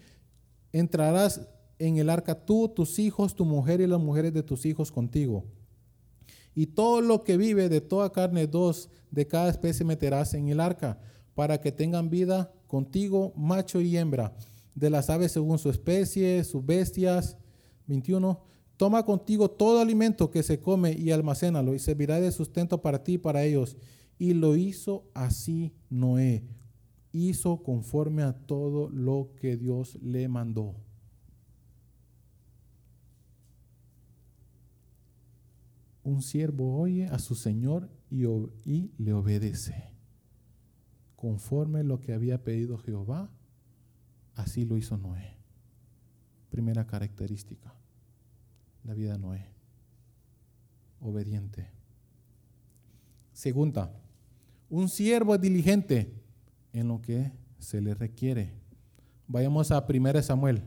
entrarás 0.73 1.47
en 1.79 1.95
el 1.95 2.09
arca 2.09 2.43
tú, 2.43 2.67
tus 2.67 3.00
hijos, 3.00 3.35
tu 3.35 3.45
mujer 3.45 3.79
y 3.79 3.88
las 3.88 4.01
mujeres 4.01 4.33
de 4.33 4.43
tus 4.43 4.65
hijos 4.65 4.91
contigo 4.91 5.45
y 6.55 6.67
todo 6.67 7.01
lo 7.01 7.24
que 7.24 7.38
vive 7.38 7.69
de 7.69 7.81
toda 7.81 8.12
carne, 8.12 8.48
dos 8.48 8.89
de 9.12 9.27
cada 9.27 9.50
especie 9.50 9.86
meterás 9.86 10.33
en 10.33 10.50
el 10.50 10.60
arca, 10.60 11.00
para 11.36 11.62
que 11.62 11.72
tengan 11.72 12.10
vida 12.10 12.51
contigo, 12.67 13.33
macho 13.36 13.81
y 13.81 13.98
hembra, 13.98 14.36
de 14.75 14.89
las 14.89 15.10
aves 15.10 15.31
según 15.31 15.60
su 15.60 15.69
especie, 15.69 16.43
sus 16.43 16.65
bestias. 16.65 17.38
21. 17.88 18.39
Toma 18.77 19.03
contigo 19.03 19.50
todo 19.51 19.79
alimento 19.79 20.31
que 20.31 20.43
se 20.43 20.60
come 20.60 20.93
y 20.93 21.12
almacénalo, 21.12 21.74
y 21.74 21.79
servirá 21.79 22.19
de 22.19 22.31
sustento 22.31 22.81
para 22.81 23.03
ti 23.03 23.13
y 23.13 23.17
para 23.17 23.43
ellos. 23.43 23.77
Y 24.17 24.33
lo 24.33 24.55
hizo 24.55 25.05
así 25.13 25.74
Noé. 25.89 26.43
Hizo 27.12 27.62
conforme 27.62 28.24
a 28.24 28.33
todo 28.33 28.89
lo 28.89 29.29
que 29.39 29.57
Dios 29.57 30.00
le 30.01 30.27
mandó. 30.27 30.75
Un 36.03 36.22
siervo 36.22 36.77
oye 36.79 37.07
a 37.07 37.19
su 37.19 37.36
Señor 37.36 37.89
y, 38.10 38.91
le 38.98 39.13
obedece. 39.13 39.89
Conforme 41.15 41.83
lo 41.83 42.00
que 42.00 42.13
había 42.13 42.43
pedido 42.43 42.77
Jehová, 42.77 43.31
así 44.36 44.65
lo 44.65 44.77
hizo 44.77 44.98
Noé. 44.98 45.38
Primera 46.50 46.86
característica, 46.86 47.74
la 48.83 48.93
vida 48.93 49.13
de 49.13 49.19
Noé. 49.19 49.48
Obediente. 51.00 51.67
Segunda, 53.31 53.91
un 54.69 54.89
siervo 54.89 55.38
diligente 55.38 56.13
en 56.72 56.88
lo 56.88 57.01
que 57.01 57.31
se 57.57 57.81
le 57.81 57.93
requiere. 57.93 58.53
Vayamos 59.27 59.72
a 59.72 59.86
1 59.88 60.22
Samuel, 60.22 60.63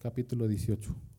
capítulo 0.00 0.48
18. 0.48 1.09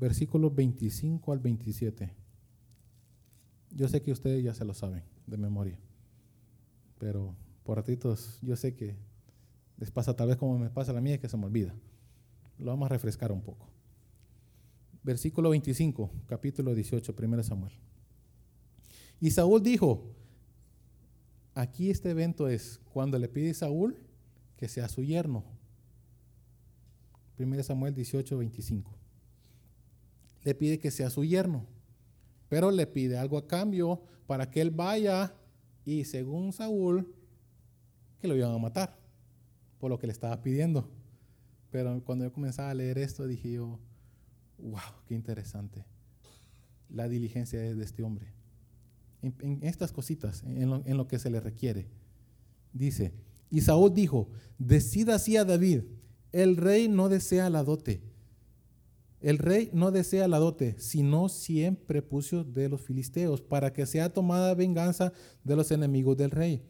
Versículos 0.00 0.54
25 0.54 1.30
al 1.32 1.38
27. 1.38 2.10
Yo 3.70 3.86
sé 3.86 4.00
que 4.02 4.10
ustedes 4.10 4.42
ya 4.42 4.54
se 4.54 4.64
lo 4.64 4.72
saben 4.72 5.04
de 5.26 5.36
memoria, 5.36 5.78
pero 6.98 7.36
por 7.62 7.76
ratitos 7.76 8.38
yo 8.40 8.56
sé 8.56 8.74
que 8.74 8.96
les 9.76 9.90
pasa 9.90 10.16
tal 10.16 10.28
vez 10.28 10.36
como 10.38 10.58
me 10.58 10.70
pasa 10.70 10.90
a 10.90 10.94
la 10.94 11.00
mía, 11.00 11.20
que 11.20 11.28
se 11.28 11.36
me 11.36 11.44
olvida. 11.44 11.74
Lo 12.58 12.70
vamos 12.70 12.86
a 12.86 12.88
refrescar 12.88 13.30
un 13.30 13.42
poco. 13.42 13.68
Versículo 15.02 15.50
25, 15.50 16.10
capítulo 16.26 16.74
18, 16.74 17.14
1 17.16 17.42
Samuel. 17.42 17.72
Y 19.20 19.30
Saúl 19.30 19.62
dijo, 19.62 20.14
aquí 21.54 21.90
este 21.90 22.10
evento 22.10 22.48
es 22.48 22.80
cuando 22.92 23.18
le 23.18 23.28
pide 23.28 23.50
a 23.50 23.54
Saúl 23.54 23.96
que 24.56 24.68
sea 24.68 24.88
su 24.88 25.02
yerno. 25.02 25.44
1 27.38 27.62
Samuel 27.62 27.94
18, 27.94 28.36
25 28.36 28.99
le 30.42 30.54
pide 30.54 30.78
que 30.78 30.90
sea 30.90 31.10
su 31.10 31.24
yerno, 31.24 31.66
pero 32.48 32.70
le 32.70 32.86
pide 32.86 33.18
algo 33.18 33.38
a 33.38 33.46
cambio 33.46 34.02
para 34.26 34.50
que 34.50 34.60
él 34.60 34.70
vaya 34.70 35.34
y 35.84 36.04
según 36.04 36.52
Saúl, 36.52 37.12
que 38.20 38.28
lo 38.28 38.36
iban 38.36 38.52
a 38.52 38.58
matar 38.58 38.98
por 39.78 39.90
lo 39.90 39.98
que 39.98 40.06
le 40.06 40.12
estaba 40.12 40.40
pidiendo. 40.42 40.90
Pero 41.70 42.02
cuando 42.04 42.24
yo 42.24 42.32
comenzaba 42.32 42.70
a 42.70 42.74
leer 42.74 42.98
esto, 42.98 43.26
dije 43.26 43.52
yo, 43.52 43.78
Wow, 44.62 44.80
qué 45.06 45.14
interesante. 45.14 45.84
La 46.88 47.08
diligencia 47.08 47.60
de 47.60 47.82
este 47.82 48.02
hombre. 48.02 48.26
En, 49.22 49.60
estas 49.62 49.92
cositas, 49.92 50.42
en 50.44 50.96
lo, 50.96 51.08
que 51.08 51.18
se 51.18 51.30
le 51.30 51.40
requiere. 51.40 51.88
Dice, 52.72 53.12
y 53.50 53.60
Saúl 53.60 53.92
dijo, 53.92 54.30
decida 54.58 55.16
así 55.16 55.36
a 55.36 55.44
David, 55.44 55.82
el 56.32 56.56
rey 56.56 56.88
no 56.88 57.08
desea 57.08 57.50
la 57.50 57.62
dote. 57.62 58.02
El 59.20 59.38
rey 59.38 59.70
no 59.72 59.90
desea 59.90 60.28
la 60.28 60.38
dote, 60.38 60.76
sino 60.78 61.28
siempre 61.28 62.00
puso 62.00 62.42
de 62.42 62.68
los 62.68 62.80
filisteos, 62.80 63.42
para 63.42 63.72
que 63.72 63.84
sea 63.84 64.12
tomada 64.12 64.54
venganza 64.54 65.12
de 65.44 65.56
los 65.56 65.70
enemigos 65.70 66.16
del 66.16 66.30
rey. 66.30 66.62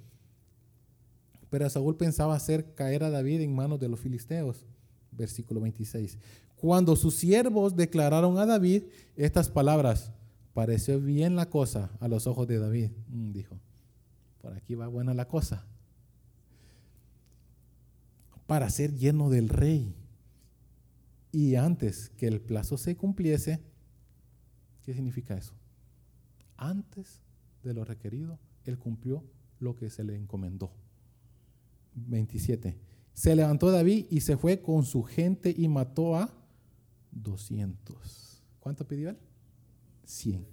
Pero 1.49 1.69
Saúl 1.69 1.97
pensaba 1.97 2.35
hacer 2.35 2.75
caer 2.75 3.05
a 3.05 3.11
David 3.11 3.41
en 3.41 3.55
manos 3.55 3.79
de 3.79 3.89
los 3.89 4.01
filisteos. 4.01 4.65
Versículo 5.13 5.61
26. 5.61 6.19
Cuando 6.57 6.95
sus 6.97 7.15
siervos 7.15 7.77
declararon 7.77 8.39
a 8.39 8.47
David 8.47 8.85
estas 9.17 9.49
palabras, 9.49 10.13
pareció 10.55 11.01
bien 11.01 11.37
la 11.37 11.49
cosa 11.49 11.91
a 12.01 12.09
los 12.09 12.27
ojos 12.27 12.47
de 12.47 12.59
David. 12.59 12.91
Mm, 13.09 13.33
dijo, 13.33 13.59
por 14.41 14.55
aquí 14.55 14.75
va 14.75 14.87
buena 14.87 15.15
la 15.15 15.27
cosa. 15.27 15.67
Para 18.47 18.71
ser 18.71 18.95
lleno 18.95 19.31
del 19.31 19.49
rey. 19.49 19.95
Y 21.33 21.55
antes 21.55 22.11
que 22.11 22.27
el 22.27 22.41
plazo 22.41 22.77
se 22.77 22.97
cumpliese, 22.97 23.61
¿qué 24.83 24.95
significa 24.95 25.37
eso? 25.37 25.55
Antes 26.57 27.21
de 27.63 27.75
lo 27.75 27.85
requerido, 27.85 28.39
él 28.65 28.79
cumplió 28.79 29.25
lo 29.59 29.77
que 29.77 29.91
se 29.91 30.05
le 30.05 30.17
encomendó. 30.17 30.73
27. 31.95 32.79
Se 33.13 33.37
levantó 33.37 33.71
David 33.71 34.07
y 34.11 34.21
se 34.21 34.37
fue 34.37 34.63
con 34.63 34.85
su 34.85 35.03
gente 35.03 35.55
y 35.57 35.69
mató 35.69 36.17
a 36.17 36.33
200. 37.13 38.43
¿Cuánto 38.59 38.87
pidió 38.87 39.11
él? 39.11 39.19
100. 40.05 40.47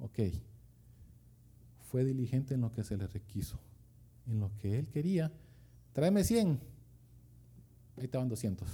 Ok. 0.00 0.18
Fue 1.90 2.04
diligente 2.04 2.54
en 2.54 2.60
lo 2.60 2.72
que 2.72 2.84
se 2.84 2.96
le 2.96 3.06
requiso. 3.06 3.58
En 4.26 4.40
lo 4.40 4.54
que 4.58 4.78
él 4.78 4.88
quería. 4.88 5.32
Tráeme 5.92 6.24
100. 6.24 6.60
Ahí 7.96 8.04
estaban 8.04 8.28
200. 8.28 8.68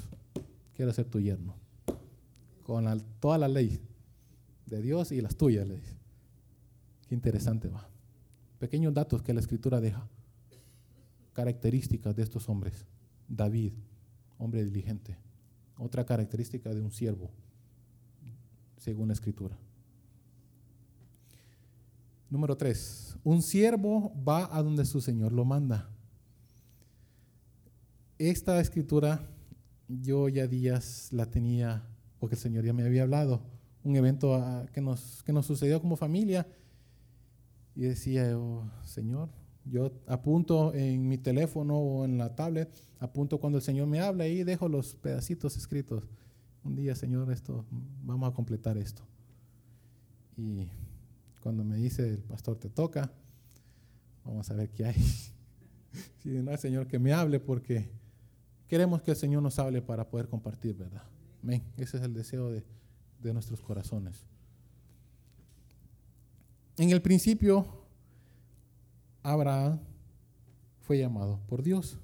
Quiero 0.75 0.93
ser 0.93 1.07
tu 1.07 1.21
yerno. 1.21 1.55
Con 2.63 2.87
toda 3.21 3.39
la 3.39 3.49
ley 3.49 3.81
de 4.67 4.83
Dios 4.83 5.13
y 5.13 5.21
las 5.21 5.37
tuyas, 5.37 5.67
le 5.67 5.77
dice. 5.77 5.97
Qué 7.09 7.15
interesante 7.15 7.69
va. 7.69 7.89
Pequeños 8.59 8.95
datos 8.95 9.23
que 9.23 9.35
la 9.35 9.41
escritura 9.41 9.81
deja. 9.81 10.09
Características 11.33 12.17
de 12.17 12.23
estos 12.23 12.49
hombres. 12.49 12.87
David, 13.29 13.73
hombre 14.39 14.65
diligente. 14.65 15.17
Otra 15.77 16.05
característica 16.05 16.73
de 16.73 16.81
un 16.81 16.93
siervo, 16.93 17.31
según 18.79 19.09
la 19.09 19.15
escritura. 19.15 19.59
Número 22.31 22.57
tres, 22.57 23.17
un 23.25 23.43
siervo 23.43 24.13
va 24.27 24.57
a 24.57 24.63
donde 24.63 24.85
su 24.85 25.01
Señor 25.01 25.33
lo 25.33 25.45
manda. 25.45 25.91
Esta 28.19 28.61
escritura 28.61 29.34
yo 29.89 30.29
ya 30.29 30.47
días 30.47 31.09
la 31.13 31.27
tenía, 31.31 31.87
porque 32.19 32.35
el 32.35 32.41
Señor 32.41 32.65
ya 32.65 32.73
me 32.73 32.85
había 32.85 33.03
hablado, 33.03 33.43
un 33.83 33.97
evento 33.97 34.35
ah, 34.35 34.67
que 34.73 34.81
nos, 34.81 35.23
que 35.23 35.33
nos 35.33 35.47
sucedió 35.47 35.81
como 35.81 35.97
familia, 35.97 36.47
y 37.77 37.83
decía, 37.83 38.39
oh, 38.39 38.71
Señor, 38.85 39.31
yo 39.65 39.91
apunto 40.07 40.75
en 40.75 41.09
mi 41.09 41.19
teléfono 41.19 41.79
o 41.79 42.05
en 42.05 42.19
la 42.19 42.35
tablet, 42.35 42.71
apunto 43.01 43.39
cuando 43.39 43.59
el 43.59 43.65
Señor 43.65 43.87
me 43.87 44.01
habla 44.01 44.29
y 44.29 44.45
dejo 44.45 44.69
los 44.69 44.95
pedacitos 44.95 45.57
escritos. 45.57 46.05
Un 46.63 46.77
día, 46.77 46.95
Señor, 46.95 47.31
esto, 47.33 47.65
vamos 48.03 48.31
a 48.31 48.35
completar 48.35 48.79
esto. 48.79 49.03
Y 50.37 50.69
cuando 51.43 51.65
me 51.65 51.77
dice 51.77 52.09
el 52.09 52.19
pastor, 52.19 52.57
te 52.57 52.71
toca, 52.71 53.13
vamos 54.25 54.51
a 54.51 54.55
ver 54.55 54.71
qué 54.71 54.87
hay. 54.87 54.95
si 56.23 56.29
no 56.31 56.57
Señor 56.57 56.87
que 56.87 56.99
me 56.99 57.13
hable, 57.13 57.41
porque 57.41 57.91
queremos 58.75 59.03
que 59.03 59.13
el 59.13 59.17
Señor 59.17 59.41
nos 59.41 59.57
hable 59.61 59.81
para 59.83 60.11
poder 60.11 60.27
compartir, 60.27 60.75
¿verdad? 60.75 61.05
Amén. 61.45 61.63
Ese 61.77 61.97
es 61.97 62.03
el 62.03 62.13
deseo 62.13 62.51
de, 62.51 62.65
de 63.23 63.33
nuestros 63.33 63.61
corazones. 63.61 64.27
En 66.77 66.91
el 66.91 67.01
principio, 67.01 67.65
Abraham 69.23 69.79
fue 70.81 70.99
llamado 70.99 71.39
por 71.47 71.63
Dios. 71.63 72.01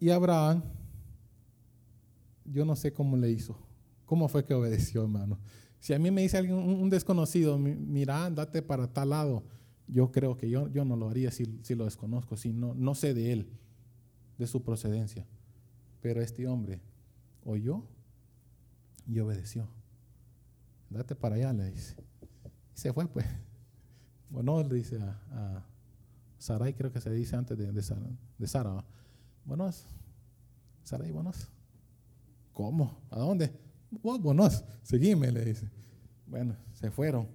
Y 0.00 0.08
Abraham, 0.08 0.62
yo 2.46 2.64
no 2.64 2.74
sé 2.76 2.94
cómo 2.94 3.18
le 3.18 3.30
hizo, 3.30 3.58
cómo 4.06 4.26
fue 4.26 4.42
que 4.42 4.54
obedeció, 4.54 5.02
hermano. 5.02 5.38
Si 5.80 5.92
a 5.92 5.98
mí 5.98 6.10
me 6.10 6.22
dice 6.22 6.38
alguien, 6.38 6.56
un 6.56 6.88
desconocido, 6.88 7.58
mira, 7.58 8.24
andate 8.24 8.62
para 8.62 8.90
tal 8.90 9.10
lado, 9.10 9.44
yo 9.86 10.10
creo 10.10 10.38
que 10.38 10.48
yo, 10.48 10.68
yo 10.68 10.86
no 10.86 10.96
lo 10.96 11.10
haría 11.10 11.30
si, 11.30 11.44
lo 11.74 11.84
desconozco, 11.84 12.38
si 12.38 12.54
no, 12.54 12.72
no 12.72 12.94
sé 12.94 13.12
de 13.12 13.34
él, 13.34 13.50
de 14.38 14.46
su 14.46 14.62
procedencia. 14.62 15.26
Pero 16.00 16.20
este 16.20 16.46
hombre 16.46 16.80
oyó 17.44 17.84
y 19.06 19.18
obedeció. 19.20 19.68
Date 20.90 21.14
para 21.14 21.36
allá, 21.36 21.52
le 21.52 21.70
dice. 21.70 21.96
Y 22.74 22.78
se 22.78 22.92
fue, 22.92 23.06
pues. 23.06 23.26
Bueno, 24.28 24.62
le 24.62 24.76
dice 24.76 24.98
a, 24.98 25.62
Sarai, 26.38 26.72
creo 26.72 26.90
que 26.90 27.02
se 27.02 27.10
dice 27.10 27.36
antes 27.36 27.58
de, 27.58 27.70
de, 27.70 27.82
Sara, 27.82 28.00
de 28.38 28.46
Sara. 28.46 28.82
Buenos, 29.44 29.84
Sarai, 30.82 31.10
buenos. 31.10 31.50
¿Cómo? 32.54 32.98
¿A 33.10 33.18
dónde? 33.18 33.52
Vos, 33.90 34.18
buenos, 34.22 34.64
seguime, 34.82 35.30
le 35.30 35.44
dice. 35.44 35.70
Bueno, 36.26 36.56
se 36.72 36.90
fueron. 36.90 37.28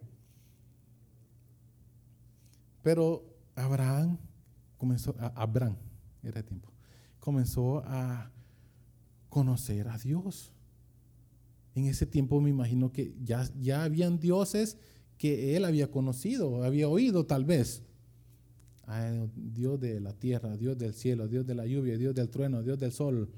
Pero 2.82 3.24
Abraham 3.56 4.18
comenzó, 4.78 5.16
a 5.20 5.28
Abraham, 5.28 5.76
era 6.24 6.42
tiempo, 6.42 6.72
comenzó 7.28 7.84
a 7.86 8.32
conocer 9.28 9.90
a 9.90 9.98
Dios. 9.98 10.54
En 11.76 11.84
ese 11.84 12.06
tiempo 12.06 12.40
me 12.40 12.50
imagino 12.50 12.94
que 12.94 13.14
ya, 13.22 13.46
ya 13.60 13.84
habían 13.84 14.18
dioses 14.18 14.78
que 15.18 15.58
él 15.58 15.66
había 15.66 15.92
conocido, 15.92 16.64
había 16.64 16.88
oído 16.88 17.26
tal 17.26 17.44
vez. 17.44 17.84
Dios 19.36 19.78
de 19.78 20.00
la 20.00 20.14
tierra, 20.14 20.56
Dios 20.56 20.78
del 20.78 20.94
cielo, 20.94 21.28
Dios 21.28 21.46
de 21.46 21.56
la 21.56 21.66
lluvia, 21.66 21.98
Dios 21.98 22.16
del 22.16 22.30
trueno, 22.30 22.64
Dios 22.64 22.80
del 22.80 22.94
sol. 22.94 23.30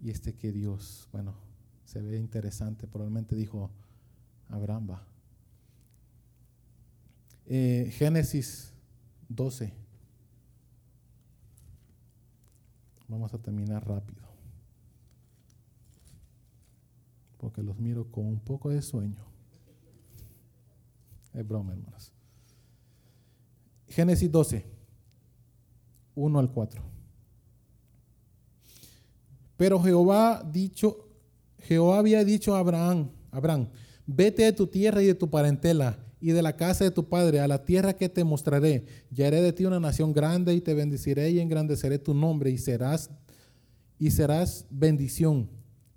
Y 0.00 0.10
este 0.10 0.32
que 0.36 0.52
Dios, 0.52 1.08
bueno, 1.10 1.34
se 1.84 2.00
ve 2.00 2.18
interesante, 2.18 2.86
probablemente 2.86 3.34
dijo 3.34 3.72
Abraham. 4.50 5.00
Eh, 7.46 7.90
Génesis 7.92 8.72
12. 9.28 9.85
Vamos 13.08 13.32
a 13.34 13.38
terminar 13.38 13.86
rápido. 13.86 14.22
Porque 17.38 17.62
los 17.62 17.78
miro 17.78 18.10
con 18.10 18.26
un 18.26 18.40
poco 18.40 18.70
de 18.70 18.82
sueño. 18.82 19.24
Es 21.32 21.46
broma, 21.46 21.72
hermanos. 21.72 22.12
Génesis 23.88 24.30
12, 24.30 24.66
1 26.14 26.38
al 26.38 26.50
4. 26.50 26.82
Pero 29.56 29.80
Jehová 29.80 30.42
dicho, 30.42 31.08
Jehová 31.58 31.98
había 31.98 32.24
dicho 32.24 32.54
a 32.54 32.58
Abraham, 32.58 33.10
Abraham, 33.30 33.68
vete 34.06 34.44
de 34.44 34.52
tu 34.52 34.66
tierra 34.66 35.02
y 35.02 35.06
de 35.06 35.14
tu 35.14 35.30
parentela 35.30 36.05
y 36.20 36.30
de 36.30 36.42
la 36.42 36.56
casa 36.56 36.84
de 36.84 36.90
tu 36.90 37.08
padre 37.08 37.40
a 37.40 37.48
la 37.48 37.64
tierra 37.64 37.94
que 37.94 38.08
te 38.08 38.24
mostraré. 38.24 38.84
Y 39.14 39.22
haré 39.22 39.42
de 39.42 39.52
ti 39.52 39.64
una 39.64 39.80
nación 39.80 40.12
grande 40.12 40.54
y 40.54 40.60
te 40.60 40.74
bendeciré 40.74 41.30
y 41.30 41.40
engrandeceré 41.40 41.98
tu 41.98 42.14
nombre 42.14 42.50
y 42.50 42.58
serás 42.58 43.10
y 43.98 44.10
serás 44.10 44.66
bendición. 44.70 45.48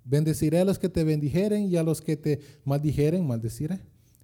Bendeciré 0.04 0.60
a 0.60 0.64
los 0.64 0.78
que 0.78 0.88
te 0.88 1.04
bendijeren 1.04 1.64
y 1.70 1.76
a 1.76 1.82
los 1.82 2.00
que 2.00 2.16
te 2.16 2.40
maldijeren, 2.64 3.26
maldeciré 3.26 3.80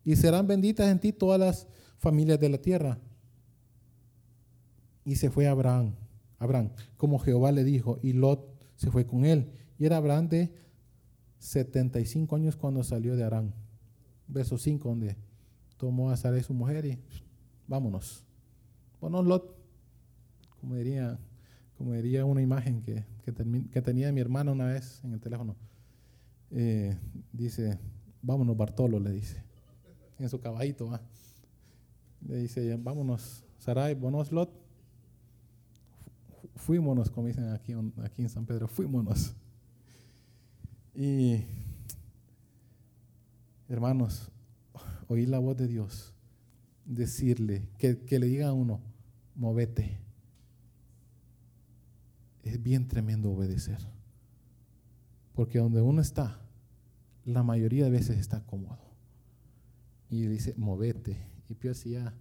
y 0.06 0.14
serán 0.14 0.46
benditas 0.46 0.88
en 0.88 1.00
ti 1.00 1.12
todas 1.12 1.38
las 1.40 1.66
familias 1.98 2.38
de 2.38 2.48
la 2.48 2.58
tierra. 2.58 3.00
Y 5.04 5.16
se 5.16 5.30
fue 5.30 5.48
Abraham, 5.48 5.96
Abraham, 6.38 6.70
como 6.96 7.18
Jehová 7.18 7.50
le 7.50 7.64
dijo, 7.64 7.98
y 8.00 8.12
Lot 8.12 8.48
se 8.76 8.92
fue 8.92 9.04
con 9.04 9.24
él. 9.24 9.50
Y 9.78 9.84
era 9.84 9.96
Abraham 9.96 10.28
de 10.28 10.52
75 11.40 12.36
años 12.36 12.54
cuando 12.54 12.84
salió 12.84 13.16
de 13.16 13.24
Arán. 13.24 13.52
Verso 14.28 14.58
5, 14.58 14.88
donde 14.88 15.16
tomó 15.76 16.10
a 16.10 16.16
Sarai 16.16 16.42
su 16.42 16.54
mujer 16.54 16.84
y 16.86 16.98
vámonos. 17.66 18.24
Bueno, 19.00 19.22
Lot, 19.22 19.56
como 20.60 20.74
diría, 20.74 21.18
como 21.76 21.92
diría 21.92 22.24
una 22.24 22.42
imagen 22.42 22.82
que, 22.82 23.04
que, 23.24 23.82
tenía 23.82 24.12
mi 24.12 24.20
hermana 24.20 24.52
una 24.52 24.66
vez 24.66 25.00
en 25.04 25.12
el 25.12 25.20
teléfono. 25.20 25.56
Eh, 26.50 26.96
dice, 27.32 27.78
vámonos 28.22 28.56
Bartolo, 28.56 28.98
le 29.00 29.10
dice 29.10 29.42
en 30.18 30.28
su 30.28 30.40
caballito. 30.40 30.98
Le 32.26 32.36
dice, 32.38 32.76
vámonos, 32.76 33.44
Sarai, 33.58 33.94
vámonos 33.94 34.32
Lot. 34.32 34.50
Fuímonos, 36.56 37.10
como 37.10 37.26
dicen 37.26 37.50
aquí, 37.50 37.74
aquí 38.02 38.22
en 38.22 38.30
San 38.30 38.46
Pedro, 38.46 38.66
fuímonos. 38.66 39.34
Y, 40.94 41.44
hermanos, 43.68 44.30
oír 45.08 45.28
la 45.28 45.38
voz 45.38 45.56
de 45.56 45.66
Dios, 45.66 46.14
decirle, 46.84 47.68
que, 47.78 47.98
que 47.98 48.18
le 48.18 48.26
diga 48.26 48.48
a 48.48 48.52
uno, 48.52 48.80
movete. 49.34 49.98
Es 52.42 52.62
bien 52.62 52.86
tremendo 52.88 53.30
obedecer. 53.30 53.78
Porque 55.34 55.58
donde 55.58 55.82
uno 55.82 56.00
está, 56.00 56.40
la 57.24 57.42
mayoría 57.42 57.84
de 57.84 57.90
veces 57.90 58.18
está 58.18 58.44
cómodo. 58.46 58.78
Y 60.08 60.26
dice, 60.26 60.54
movete. 60.56 61.26
Y 61.48 61.74
si 61.74 61.90
ya, 61.90 62.14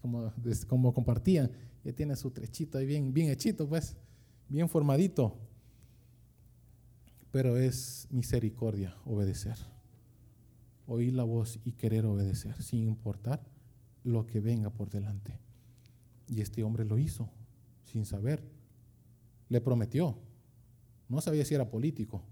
como, 0.00 0.32
como 0.68 0.94
compartían, 0.94 1.50
ya 1.84 1.92
tiene 1.92 2.16
su 2.16 2.30
trechito 2.30 2.78
ahí 2.78 2.86
bien, 2.86 3.12
bien 3.12 3.30
hechito, 3.30 3.68
pues, 3.68 3.96
bien 4.48 4.68
formadito. 4.68 5.36
Pero 7.30 7.56
es 7.56 8.06
misericordia 8.10 8.96
obedecer. 9.04 9.71
Oír 10.86 11.12
la 11.14 11.24
voz 11.24 11.60
y 11.64 11.72
querer 11.72 12.06
obedecer, 12.06 12.60
sin 12.62 12.86
importar 12.86 13.40
lo 14.04 14.26
que 14.26 14.40
venga 14.40 14.70
por 14.70 14.90
delante. 14.90 15.38
Y 16.26 16.40
este 16.40 16.62
hombre 16.62 16.84
lo 16.84 16.98
hizo, 16.98 17.28
sin 17.84 18.04
saber. 18.04 18.42
Le 19.48 19.60
prometió. 19.60 20.16
No 21.08 21.20
sabía 21.20 21.44
si 21.44 21.54
era 21.54 21.70
político 21.70 22.22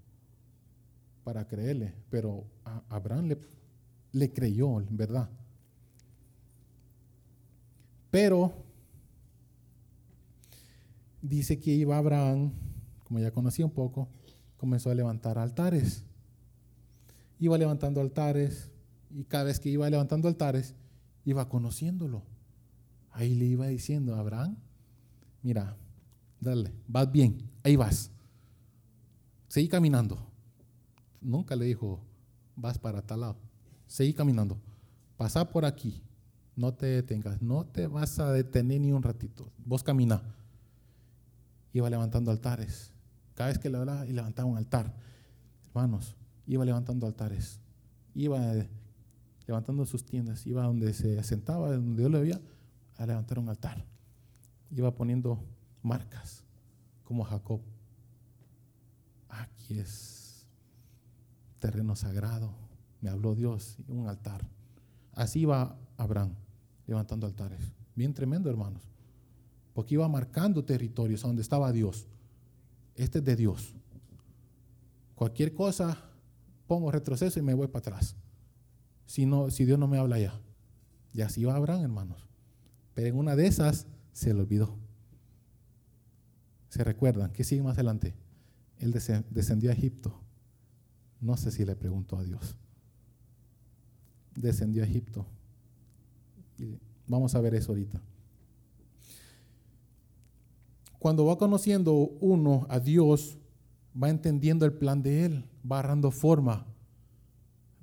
para 1.23 1.47
creerle, 1.47 1.95
pero 2.09 2.45
a 2.65 2.83
Abraham 2.89 3.27
le, 3.27 3.39
le 4.13 4.33
creyó, 4.33 4.83
¿verdad? 4.91 5.29
Pero 8.11 8.53
dice 11.23 11.59
que 11.59 11.73
iba 11.73 11.97
Abraham, 11.97 12.53
como 13.05 13.21
ya 13.21 13.31
conocía 13.31 13.65
un 13.65 13.71
poco, 13.71 14.09
comenzó 14.57 14.91
a 14.91 14.95
levantar 14.95 15.39
altares. 15.39 16.05
Iba 17.41 17.59
levantando 17.59 18.01
altares 18.01 18.71
y 19.11 19.25
cada 19.25 19.45
vez 19.45 19.59
que 19.59 19.69
iba 19.69 19.91
levantando 19.91 20.29
altares, 20.29 20.77
iba 21.25 21.49
conociéndolo. 21.49 22.23
Ahí 23.11 23.35
le 23.35 23.47
iba 23.47 23.67
diciendo 23.67 24.15
Abraham, 24.15 24.57
mira, 25.43 25.77
dale, 26.39 26.73
vas 26.87 27.11
bien, 27.11 27.51
ahí 27.65 27.75
vas. 27.75 28.13
Seguí 29.49 29.69
caminando. 29.69 30.17
Nunca 31.21 31.57
le 31.57 31.65
dijo, 31.65 32.01
vas 32.55 32.79
para 32.79 33.03
tal 33.03 33.21
lado. 33.21 33.37
Seguí 33.89 34.15
caminando. 34.15 34.61
Pasa 35.17 35.51
por 35.51 35.65
aquí. 35.65 36.03
No 36.55 36.73
te 36.73 36.87
detengas. 36.87 37.43
No 37.43 37.67
te 37.67 37.87
vas 37.87 38.19
a 38.21 38.33
detener 38.33 38.81
ni 38.81 38.93
un 38.93 39.03
ratito. 39.03 39.51
Vos 39.65 39.83
camina. 39.83 40.23
Iba 41.73 41.91
levantando 41.91 42.31
altares. 42.31 42.93
Cada 43.35 43.49
vez 43.49 43.59
que 43.59 43.69
le 43.71 43.79
hablaba 43.79 44.07
y 44.07 44.13
levantaba 44.13 44.49
un 44.49 44.57
altar. 44.57 44.95
Hermanos, 45.67 46.17
iba 46.51 46.65
levantando 46.65 47.07
altares. 47.07 47.61
Iba 48.13 48.41
levantando 49.47 49.87
sus 49.87 50.05
tiendas. 50.05 50.45
Iba 50.49 50.65
donde 50.65 50.93
se 50.93 51.23
sentaba, 51.23 51.71
donde 51.71 52.03
Dios 52.03 52.11
le 52.11 52.21
veía 52.21 52.41
a 52.97 53.07
levantar 53.07 53.39
un 53.39 53.49
altar. 53.49 53.85
Iba 54.73 54.93
poniendo 54.93 55.45
marcas, 55.81 56.43
como 57.05 57.23
Jacob. 57.23 57.61
Aquí 59.29 59.79
es 59.79 60.45
terreno 61.61 61.95
sagrado. 61.95 62.53
Me 63.01 63.11
habló 63.11 63.37
Dios, 63.37 63.79
un 63.87 64.09
altar. 64.09 64.45
Así 65.13 65.41
iba 65.41 65.79
Abraham, 65.97 66.35
levantando 66.89 67.29
altares. 67.29 67.73
Bien 67.95 68.13
tremendo, 68.13 68.51
hermanos. 68.51 68.83
Porque 69.73 69.95
iba 69.95 70.09
marcando 70.09 70.65
territorios 70.65 71.23
donde 71.23 71.43
estaba 71.43 71.71
Dios. 71.71 72.09
Este 72.97 73.19
es 73.19 73.25
de 73.25 73.37
Dios. 73.37 73.73
Cualquier 75.15 75.55
cosa, 75.55 76.10
pongo 76.71 76.93
retroceso 76.93 77.37
y 77.41 77.43
me 77.43 77.53
voy 77.53 77.67
para 77.67 77.81
atrás. 77.81 78.15
Si, 79.05 79.27
no, 79.27 79.51
si 79.51 79.65
Dios 79.65 79.77
no 79.77 79.89
me 79.89 79.99
habla 79.99 80.21
ya. 80.21 80.41
Y 81.13 81.21
así 81.23 81.43
va 81.43 81.57
Abraham, 81.57 81.83
hermanos. 81.83 82.29
Pero 82.95 83.09
en 83.09 83.17
una 83.17 83.35
de 83.35 83.49
esas 83.49 83.89
se 84.13 84.33
le 84.33 84.39
olvidó. 84.39 84.79
¿Se 86.69 86.85
recuerdan? 86.85 87.33
¿Qué 87.33 87.43
sigue 87.43 87.65
más 87.65 87.75
adelante? 87.75 88.15
Él 88.79 88.93
descendió 88.93 89.71
a 89.71 89.73
Egipto. 89.73 90.21
No 91.21 91.37
sé 91.37 91.51
si 91.51 91.65
le 91.65 91.75
preguntó 91.75 92.17
a 92.17 92.23
Dios. 92.23 92.55
Descendió 94.37 94.85
a 94.85 94.87
Egipto. 94.87 95.27
Vamos 97.09 97.35
a 97.35 97.41
ver 97.41 97.57
eso 97.57 97.73
ahorita. 97.73 98.01
Cuando 101.01 101.25
va 101.25 101.37
conociendo 101.37 101.95
uno 102.21 102.65
a 102.71 102.79
Dios, 102.79 103.40
va 104.01 104.09
entendiendo 104.09 104.65
el 104.67 104.73
plan 104.73 105.03
de 105.03 105.25
Él, 105.25 105.45
va 105.71 105.79
agarrando 105.79 106.11
forma. 106.11 106.67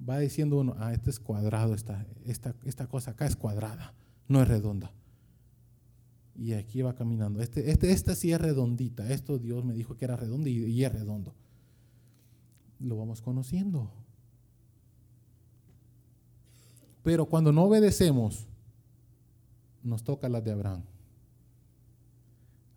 Va 0.07 0.19
diciendo 0.19 0.57
uno, 0.57 0.75
ah, 0.77 0.93
este 0.93 1.09
es 1.09 1.19
cuadrado, 1.19 1.73
esta, 1.73 2.05
esta, 2.25 2.55
esta 2.65 2.87
cosa 2.87 3.11
acá 3.11 3.25
es 3.25 3.35
cuadrada 3.35 3.93
no 4.27 4.41
es 4.41 4.47
redonda. 4.47 4.91
Y 6.35 6.53
aquí 6.53 6.81
va 6.81 6.93
caminando. 6.93 7.41
Este, 7.41 7.71
este, 7.71 7.91
esta 7.91 8.13
sí 8.13 8.31
es 8.31 8.39
redondita. 8.39 9.09
Esto 9.09 9.39
Dios 9.39 9.65
me 9.65 9.73
dijo 9.73 9.95
que 9.95 10.05
era 10.05 10.15
redondo 10.15 10.49
y, 10.49 10.65
y 10.65 10.83
es 10.83 10.93
redondo. 10.93 11.33
Lo 12.79 12.97
vamos 12.97 13.21
conociendo. 13.21 13.91
Pero 17.01 17.25
cuando 17.25 17.51
no 17.51 17.63
obedecemos, 17.63 18.47
nos 19.81 20.03
toca 20.03 20.29
la 20.29 20.41
de 20.41 20.51
Abraham. 20.51 20.83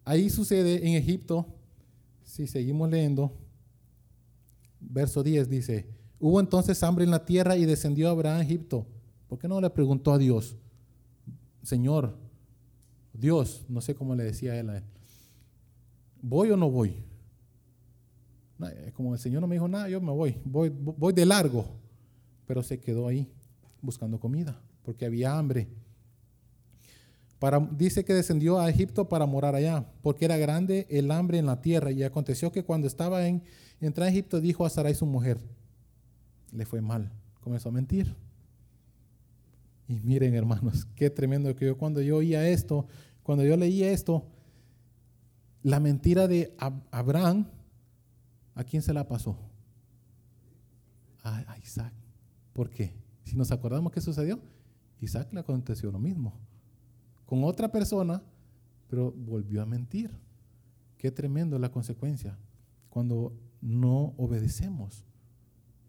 Ahí 0.04 0.30
sucede 0.30 0.88
en 0.88 0.94
Egipto, 0.94 1.46
si 2.30 2.46
seguimos 2.46 2.88
leyendo, 2.88 3.32
verso 4.78 5.22
10 5.22 5.48
dice, 5.48 5.86
hubo 6.20 6.38
entonces 6.38 6.80
hambre 6.84 7.04
en 7.04 7.10
la 7.10 7.24
tierra 7.24 7.56
y 7.56 7.64
descendió 7.64 8.08
Abraham 8.08 8.38
a 8.38 8.42
Egipto. 8.42 8.86
¿Por 9.28 9.38
qué 9.38 9.48
no 9.48 9.60
le 9.60 9.68
preguntó 9.68 10.12
a 10.12 10.18
Dios? 10.18 10.56
Señor, 11.64 12.16
Dios, 13.12 13.64
no 13.68 13.80
sé 13.80 13.96
cómo 13.96 14.14
le 14.14 14.22
decía 14.22 14.58
él 14.58 14.70
a 14.70 14.78
él, 14.78 14.84
¿voy 16.22 16.50
o 16.52 16.56
no 16.56 16.70
voy? 16.70 17.02
Como 18.94 19.12
el 19.14 19.18
Señor 19.18 19.40
no 19.40 19.48
me 19.48 19.56
dijo 19.56 19.66
nada, 19.66 19.88
yo 19.88 20.00
me 20.00 20.12
voy, 20.12 20.36
voy, 20.44 20.68
voy 20.68 21.12
de 21.12 21.26
largo, 21.26 21.64
pero 22.46 22.62
se 22.62 22.78
quedó 22.78 23.08
ahí 23.08 23.28
buscando 23.82 24.20
comida, 24.20 24.60
porque 24.84 25.04
había 25.04 25.36
hambre. 25.36 25.66
Dice 27.72 28.04
que 28.04 28.12
descendió 28.12 28.60
a 28.60 28.68
Egipto 28.68 29.08
para 29.08 29.24
morar 29.24 29.54
allá, 29.54 29.86
porque 30.02 30.26
era 30.26 30.36
grande 30.36 30.86
el 30.90 31.10
hambre 31.10 31.38
en 31.38 31.46
la 31.46 31.62
tierra. 31.62 31.90
Y 31.90 32.02
aconteció 32.02 32.52
que 32.52 32.64
cuando 32.64 32.86
estaba 32.86 33.26
en 33.26 33.42
a 33.96 34.08
Egipto, 34.08 34.40
dijo 34.40 34.66
a 34.66 34.70
Sarai 34.70 34.94
su 34.94 35.06
mujer, 35.06 35.38
le 36.52 36.66
fue 36.66 36.82
mal, 36.82 37.10
comenzó 37.40 37.70
a 37.70 37.72
mentir. 37.72 38.14
Y 39.88 39.94
miren, 39.94 40.34
hermanos, 40.34 40.86
qué 40.94 41.08
tremendo 41.08 41.54
que 41.56 41.66
yo 41.66 41.78
cuando 41.78 42.02
yo 42.02 42.18
oía 42.18 42.48
esto, 42.48 42.86
cuando 43.22 43.44
yo 43.44 43.56
leía 43.56 43.90
esto, 43.90 44.26
la 45.62 45.80
mentira 45.80 46.28
de 46.28 46.54
Abraham, 46.90 47.46
¿a 48.54 48.64
quién 48.64 48.82
se 48.82 48.92
la 48.92 49.08
pasó? 49.08 49.36
A, 51.22 51.56
Isaac. 51.62 51.92
¿Por 52.52 52.70
qué? 52.70 52.92
Si 53.24 53.36
nos 53.36 53.50
acordamos 53.50 53.92
qué 53.92 54.00
sucedió, 54.00 54.40
Isaac 55.00 55.32
le 55.32 55.40
aconteció 55.40 55.90
lo 55.90 55.98
mismo. 55.98 56.34
Con 57.30 57.44
otra 57.44 57.70
persona, 57.70 58.24
pero 58.88 59.12
volvió 59.12 59.62
a 59.62 59.64
mentir. 59.64 60.10
Qué 60.98 61.12
tremendo 61.12 61.60
la 61.60 61.70
consecuencia 61.70 62.36
cuando 62.88 63.32
no 63.60 64.14
obedecemos. 64.16 65.04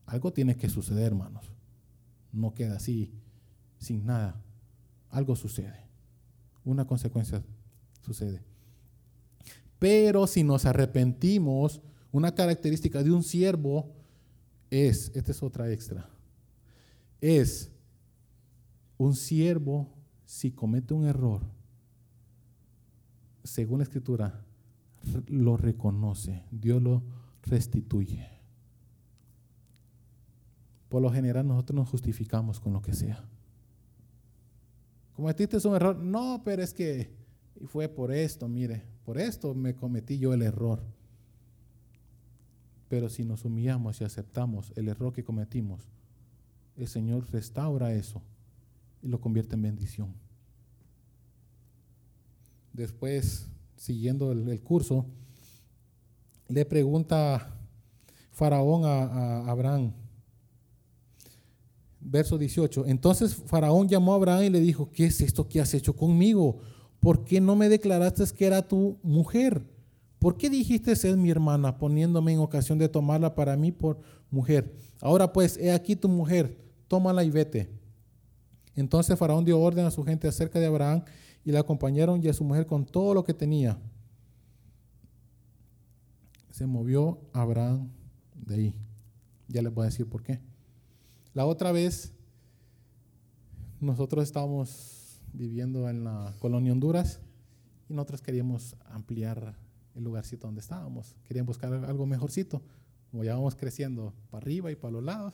Algo 0.06 0.32
tiene 0.32 0.56
que 0.56 0.70
suceder, 0.70 1.08
hermanos. 1.08 1.52
No 2.32 2.54
queda 2.54 2.76
así 2.76 3.12
sin 3.80 4.06
nada, 4.06 4.40
algo 5.10 5.36
sucede. 5.36 5.88
Una 6.64 6.86
consecuencia 6.86 7.42
sucede. 8.02 8.44
Pero 9.80 10.28
si 10.28 10.44
nos 10.44 10.66
arrepentimos, 10.66 11.82
una 12.12 12.36
característica 12.36 13.02
de 13.02 13.10
un 13.10 13.24
siervo 13.24 13.96
es, 14.70 15.12
esta 15.16 15.32
es 15.32 15.42
otra 15.42 15.72
extra, 15.72 16.08
es 17.20 17.72
un 19.00 19.16
siervo 19.16 20.01
si 20.32 20.52
comete 20.52 20.94
un 20.94 21.06
error, 21.06 21.42
según 23.44 23.80
la 23.80 23.84
escritura, 23.84 24.46
lo 25.28 25.58
reconoce, 25.58 26.46
Dios 26.52 26.82
lo 26.82 27.04
restituye. 27.44 28.30
Por 30.88 31.02
lo 31.02 31.12
general 31.12 31.46
nosotros 31.46 31.76
nos 31.76 31.90
justificamos 31.90 32.62
con 32.62 32.72
lo 32.72 32.82
que 32.82 32.94
sea. 32.94 33.22
¿Cometiste 35.18 35.68
un 35.68 35.76
error? 35.76 35.98
No, 35.98 36.42
pero 36.46 36.64
es 36.64 36.74
que 36.74 37.14
fue 37.66 37.90
por 37.90 38.14
esto, 38.14 38.48
mire, 38.48 38.86
por 39.04 39.20
esto 39.20 39.54
me 39.54 39.76
cometí 39.76 40.18
yo 40.18 40.34
el 40.34 40.44
error. 40.44 40.82
Pero 42.88 43.10
si 43.10 43.26
nos 43.26 43.44
humillamos 43.44 44.00
y 44.00 44.06
aceptamos 44.06 44.72
el 44.78 44.88
error 44.88 45.12
que 45.12 45.26
cometimos, 45.26 45.90
el 46.78 46.88
Señor 46.88 47.30
restaura 47.34 47.94
eso 47.94 48.24
y 49.02 49.08
lo 49.08 49.20
convierte 49.20 49.56
en 49.56 49.62
bendición. 49.62 50.14
Después, 52.74 53.48
siguiendo 53.76 54.32
el, 54.32 54.62
curso, 54.62 55.06
le 56.48 56.66
pregunta, 56.66 57.58
Faraón 58.32 58.86
a, 58.86 59.04
a 59.04 59.52
Abraham. 59.52 59.94
Verso 62.00 62.38
18. 62.38 62.86
Entonces 62.88 63.36
Faraón 63.36 63.88
llamó 63.88 64.14
a 64.14 64.16
Abraham 64.16 64.44
y 64.44 64.50
le 64.50 64.60
dijo, 64.60 64.90
¿qué 64.92 65.06
es 65.06 65.22
esto 65.22 65.48
que 65.48 65.62
has 65.62 65.74
hecho 65.74 65.96
conmigo? 65.96 66.60
¿Por 67.00 67.26
qué 67.26 67.42
no 67.42 67.56
me 67.56 67.70
declaraste 67.70 68.24
que 68.36 68.46
era 68.46 68.68
tu 68.68 68.98
mujer? 69.04 69.66
¿Por 70.22 70.38
qué 70.38 70.52
dijiste 70.52 70.92
es 70.92 71.18
mi 71.18 71.32
hermana, 71.32 71.80
poniéndome 71.80 72.34
en 72.34 72.40
ocasión 72.40 72.78
de 72.78 72.88
tomarla 72.88 73.34
para 73.34 73.58
mí 73.58 73.72
por 73.72 74.00
mujer? 74.30 74.72
Ahora 75.02 75.34
pues, 75.34 75.58
he 75.58 75.72
aquí 75.72 75.96
tu 75.96 76.08
mujer, 76.08 76.56
tómala 76.88 77.24
y 77.24 77.32
vete. 77.32 77.81
Entonces 78.76 79.18
Faraón 79.18 79.46
dio 79.46 79.60
orden 79.60 79.86
a 79.86 79.92
su 79.92 80.04
gente 80.04 80.28
acerca 80.28 80.60
de 80.60 80.66
Abraham 80.66 81.04
y 81.44 81.52
le 81.52 81.58
acompañaron 81.58 82.24
y 82.24 82.28
a 82.28 82.34
su 82.34 82.44
mujer 82.44 82.66
con 82.66 82.86
todo 82.86 83.14
lo 83.14 83.24
que 83.24 83.34
tenía. 83.34 83.78
Se 86.52 86.66
movió 86.66 87.20
Abraham 87.34 87.90
de 88.36 88.56
ahí. 88.56 88.76
Ya 89.48 89.62
les 89.62 89.74
voy 89.74 89.84
a 89.84 89.86
decir 89.86 90.08
por 90.08 90.24
qué. 90.24 90.40
La 91.34 91.46
otra 91.46 91.72
vez, 91.72 92.14
nosotros 93.80 94.24
estábamos 94.24 95.22
viviendo 95.34 95.90
en 95.90 96.04
la 96.04 96.34
colonia 96.40 96.72
Honduras 96.72 97.20
y 97.90 97.94
nosotros 97.94 98.22
queríamos 98.22 98.76
ampliar 98.90 99.56
el 99.96 100.04
lugarcito 100.04 100.48
donde 100.48 100.62
estábamos. 100.62 101.16
Queríamos 101.28 101.48
buscar 101.58 101.74
algo 101.74 102.06
mejorcito. 102.06 102.62
Como 103.10 103.24
ya 103.24 103.36
vamos 103.36 103.56
creciendo 103.56 104.14
para 104.30 104.44
arriba 104.44 104.72
y 104.72 104.76
para 104.76 104.92
los 104.94 105.04
lados. 105.04 105.34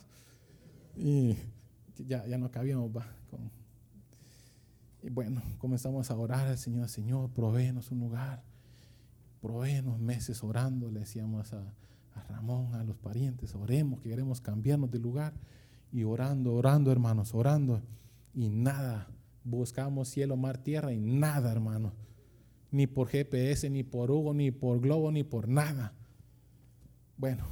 Y 0.96 1.36
ya, 2.06 2.26
ya 2.26 2.38
no 2.38 2.50
cabíamos. 2.50 2.90
Va, 2.96 3.06
y 5.02 5.10
bueno, 5.10 5.42
comenzamos 5.58 6.10
a 6.10 6.16
orar 6.16 6.48
al 6.48 6.58
Señor, 6.58 6.88
Señor, 6.88 7.30
provéenos 7.30 7.90
un 7.90 8.00
lugar. 8.00 8.42
Provéenos 9.40 9.98
meses 9.98 10.42
orando. 10.42 10.90
Le 10.90 11.00
decíamos 11.00 11.52
a, 11.52 11.74
a 12.14 12.22
Ramón, 12.24 12.74
a 12.74 12.82
los 12.84 12.96
parientes, 12.96 13.54
oremos, 13.54 14.00
que 14.00 14.10
queremos 14.10 14.40
cambiarnos 14.40 14.90
de 14.90 14.98
lugar 14.98 15.34
y 15.92 16.04
orando, 16.04 16.54
orando, 16.54 16.92
hermanos, 16.92 17.34
orando, 17.34 17.80
y 18.34 18.48
nada. 18.50 19.08
Buscamos 19.44 20.08
cielo, 20.08 20.36
mar, 20.36 20.58
tierra 20.58 20.92
y 20.92 21.00
nada, 21.00 21.50
hermanos. 21.50 21.92
Ni 22.70 22.86
por 22.86 23.08
GPS, 23.08 23.70
ni 23.70 23.82
por 23.82 24.10
Hugo, 24.10 24.34
ni 24.34 24.50
por 24.50 24.80
Globo, 24.80 25.10
ni 25.10 25.24
por 25.24 25.48
nada. 25.48 25.94
Bueno, 27.16 27.44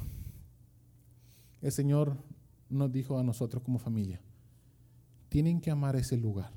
el 1.61 1.71
Señor 1.71 2.17
nos 2.69 2.91
dijo 2.91 3.17
a 3.17 3.23
nosotros 3.23 3.63
como 3.63 3.79
familia, 3.79 4.21
tienen 5.29 5.61
que 5.61 5.71
amar 5.71 5.95
ese 5.95 6.17
lugar, 6.17 6.51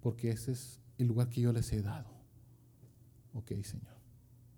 porque 0.00 0.30
ese 0.30 0.52
es 0.52 0.80
el 0.98 1.08
lugar 1.08 1.28
que 1.28 1.40
yo 1.40 1.52
les 1.52 1.72
he 1.72 1.82
dado. 1.82 2.10
Ok, 3.32 3.52
Señor, 3.62 3.96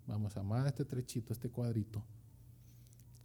vamos 0.06 0.36
a 0.36 0.40
amar 0.40 0.66
este 0.66 0.84
trechito, 0.84 1.32
este 1.32 1.48
cuadrito 1.48 2.04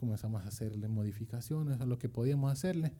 comenzamos 0.01 0.43
a 0.43 0.47
hacerle 0.47 0.88
modificaciones 0.88 1.80
a 1.80 1.86
lo 1.86 1.99
que 1.99 2.10
podíamos 2.10 2.51
hacerle. 2.51 2.91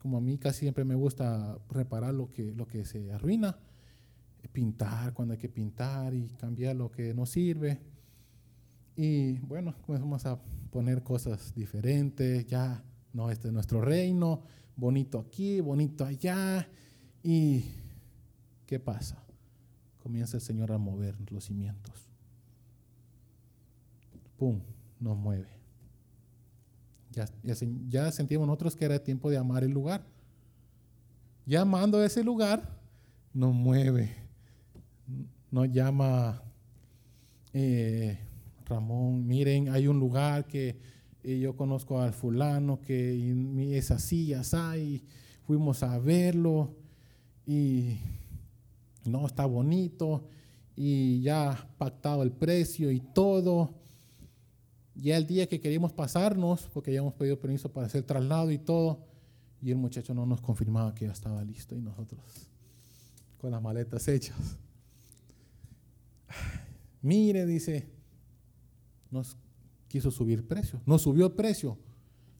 Como 0.00 0.16
a 0.16 0.20
mí 0.20 0.38
casi 0.38 0.60
siempre 0.60 0.82
me 0.82 0.94
gusta 0.94 1.58
reparar 1.68 2.14
lo 2.14 2.30
que, 2.30 2.54
lo 2.54 2.66
que 2.66 2.86
se 2.86 3.12
arruina, 3.12 3.58
pintar 4.50 5.12
cuando 5.12 5.32
hay 5.34 5.38
que 5.38 5.50
pintar 5.50 6.14
y 6.14 6.26
cambiar 6.38 6.76
lo 6.76 6.90
que 6.90 7.12
no 7.12 7.26
sirve. 7.26 7.78
Y 8.96 9.40
bueno, 9.40 9.74
comenzamos 9.84 10.24
a 10.24 10.40
poner 10.70 11.02
cosas 11.02 11.54
diferentes, 11.54 12.46
ya, 12.46 12.82
no, 13.12 13.30
este 13.30 13.48
es 13.48 13.54
nuestro 13.54 13.82
reino, 13.82 14.44
bonito 14.76 15.18
aquí, 15.18 15.60
bonito 15.60 16.04
allá. 16.04 16.68
¿Y 17.22 17.64
qué 18.66 18.78
pasa? 18.78 19.22
Comienza 20.02 20.36
el 20.36 20.42
Señor 20.42 20.72
a 20.72 20.78
mover 20.78 21.16
los 21.30 21.44
cimientos. 21.44 22.08
¡Pum! 24.36 24.60
nos 25.02 25.16
mueve. 25.16 25.48
Ya, 27.90 28.10
sentimos 28.10 28.46
nosotros 28.46 28.74
que 28.74 28.86
era 28.86 29.02
tiempo 29.02 29.28
de 29.28 29.36
amar 29.36 29.64
el 29.64 29.72
lugar. 29.72 30.02
Ya 31.44 31.62
amando 31.62 32.02
ese 32.02 32.24
lugar, 32.24 32.80
nos 33.34 33.52
mueve. 33.52 34.14
Nos 35.50 35.70
llama 35.70 36.42
eh, 37.52 38.18
Ramón, 38.64 39.26
miren, 39.26 39.68
hay 39.68 39.88
un 39.88 39.98
lugar 39.98 40.46
que 40.46 40.78
eh, 41.24 41.38
yo 41.38 41.56
conozco 41.56 42.00
al 42.00 42.12
fulano, 42.12 42.80
que 42.80 43.76
es 43.76 43.90
así, 43.90 44.34
y 44.34 45.02
fuimos 45.46 45.82
a 45.82 45.98
verlo 45.98 46.74
y 47.46 47.98
no, 49.04 49.26
está 49.26 49.46
bonito 49.46 50.24
y 50.76 51.20
ya 51.22 51.68
pactado 51.78 52.22
el 52.22 52.32
precio 52.32 52.90
y 52.90 53.00
todo. 53.00 53.74
Ya 54.94 55.16
el 55.16 55.26
día 55.26 55.48
que 55.48 55.60
queríamos 55.60 55.92
pasarnos, 55.92 56.68
porque 56.72 56.92
ya 56.92 57.00
hemos 57.00 57.14
pedido 57.14 57.38
permiso 57.38 57.72
para 57.72 57.86
hacer 57.86 58.02
traslado 58.02 58.50
y 58.50 58.58
todo, 58.58 59.06
y 59.62 59.70
el 59.70 59.76
muchacho 59.76 60.14
no 60.14 60.26
nos 60.26 60.40
confirmaba 60.40 60.94
que 60.94 61.06
ya 61.06 61.12
estaba 61.12 61.42
listo 61.44 61.74
y 61.74 61.80
nosotros 61.80 62.20
con 63.38 63.50
las 63.50 63.62
maletas 63.62 64.06
hechas. 64.08 64.56
Mire, 67.02 67.46
dice, 67.46 67.88
nos 69.10 69.36
quiso 69.92 70.10
subir 70.10 70.48
precio, 70.48 70.80
nos 70.86 71.02
subió 71.02 71.26
el 71.26 71.32
precio. 71.32 71.76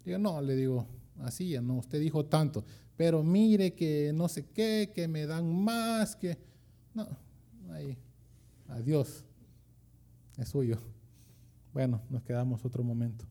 Digo, 0.07 0.17
no, 0.17 0.41
le 0.41 0.57
digo, 0.57 0.87
así 1.19 1.51
ya 1.51 1.61
no, 1.61 1.77
usted 1.77 2.01
dijo 2.01 2.25
tanto, 2.25 2.65
pero 2.97 3.23
mire 3.23 3.75
que 3.75 4.11
no 4.15 4.27
sé 4.27 4.47
qué, 4.47 4.91
que 4.95 5.07
me 5.07 5.27
dan 5.27 5.63
más, 5.63 6.17
que... 6.17 6.39
No, 6.95 7.07
ahí, 7.71 7.99
adiós, 8.69 9.23
es 10.39 10.49
suyo. 10.49 10.79
Bueno, 11.75 12.01
nos 12.09 12.23
quedamos 12.23 12.65
otro 12.65 12.83
momento. 12.83 13.27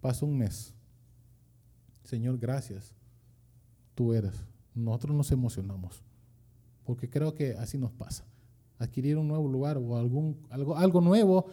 Pasó 0.00 0.26
un 0.26 0.38
mes. 0.38 0.74
Señor, 2.02 2.38
gracias. 2.38 2.94
Tú 3.94 4.12
eres. 4.12 4.44
Nosotros 4.74 5.16
nos 5.16 5.30
emocionamos. 5.30 6.02
Porque 6.84 7.08
creo 7.08 7.32
que 7.32 7.52
así 7.52 7.78
nos 7.78 7.92
pasa. 7.92 8.24
Adquirir 8.78 9.16
un 9.18 9.28
nuevo 9.28 9.46
lugar 9.46 9.78
o 9.78 9.96
algún, 9.96 10.36
algo, 10.50 10.76
algo 10.76 11.00
nuevo, 11.00 11.46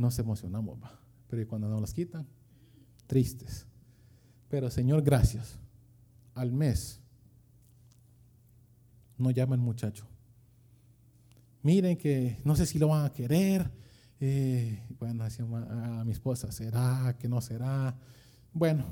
nos 0.00 0.18
emocionamos. 0.18 0.78
Pero 1.28 1.46
cuando 1.46 1.68
nos 1.68 1.80
las 1.80 1.94
quitan, 1.94 2.26
tristes. 3.06 3.66
Pero 4.48 4.70
Señor, 4.70 5.02
gracias. 5.02 5.58
Al 6.34 6.52
mes, 6.52 7.00
no 9.18 9.30
llama 9.30 9.54
el 9.54 9.60
muchacho. 9.60 10.06
Miren 11.62 11.96
que 11.96 12.38
no 12.44 12.56
sé 12.56 12.66
si 12.66 12.78
lo 12.78 12.88
van 12.88 13.04
a 13.04 13.12
querer 13.12 13.70
eh, 14.22 14.82
bueno, 14.98 15.24
a 15.24 16.04
mi 16.04 16.12
esposa, 16.12 16.52
¿será 16.52 17.16
que 17.18 17.26
no 17.26 17.40
será? 17.40 17.96
Bueno, 18.52 18.84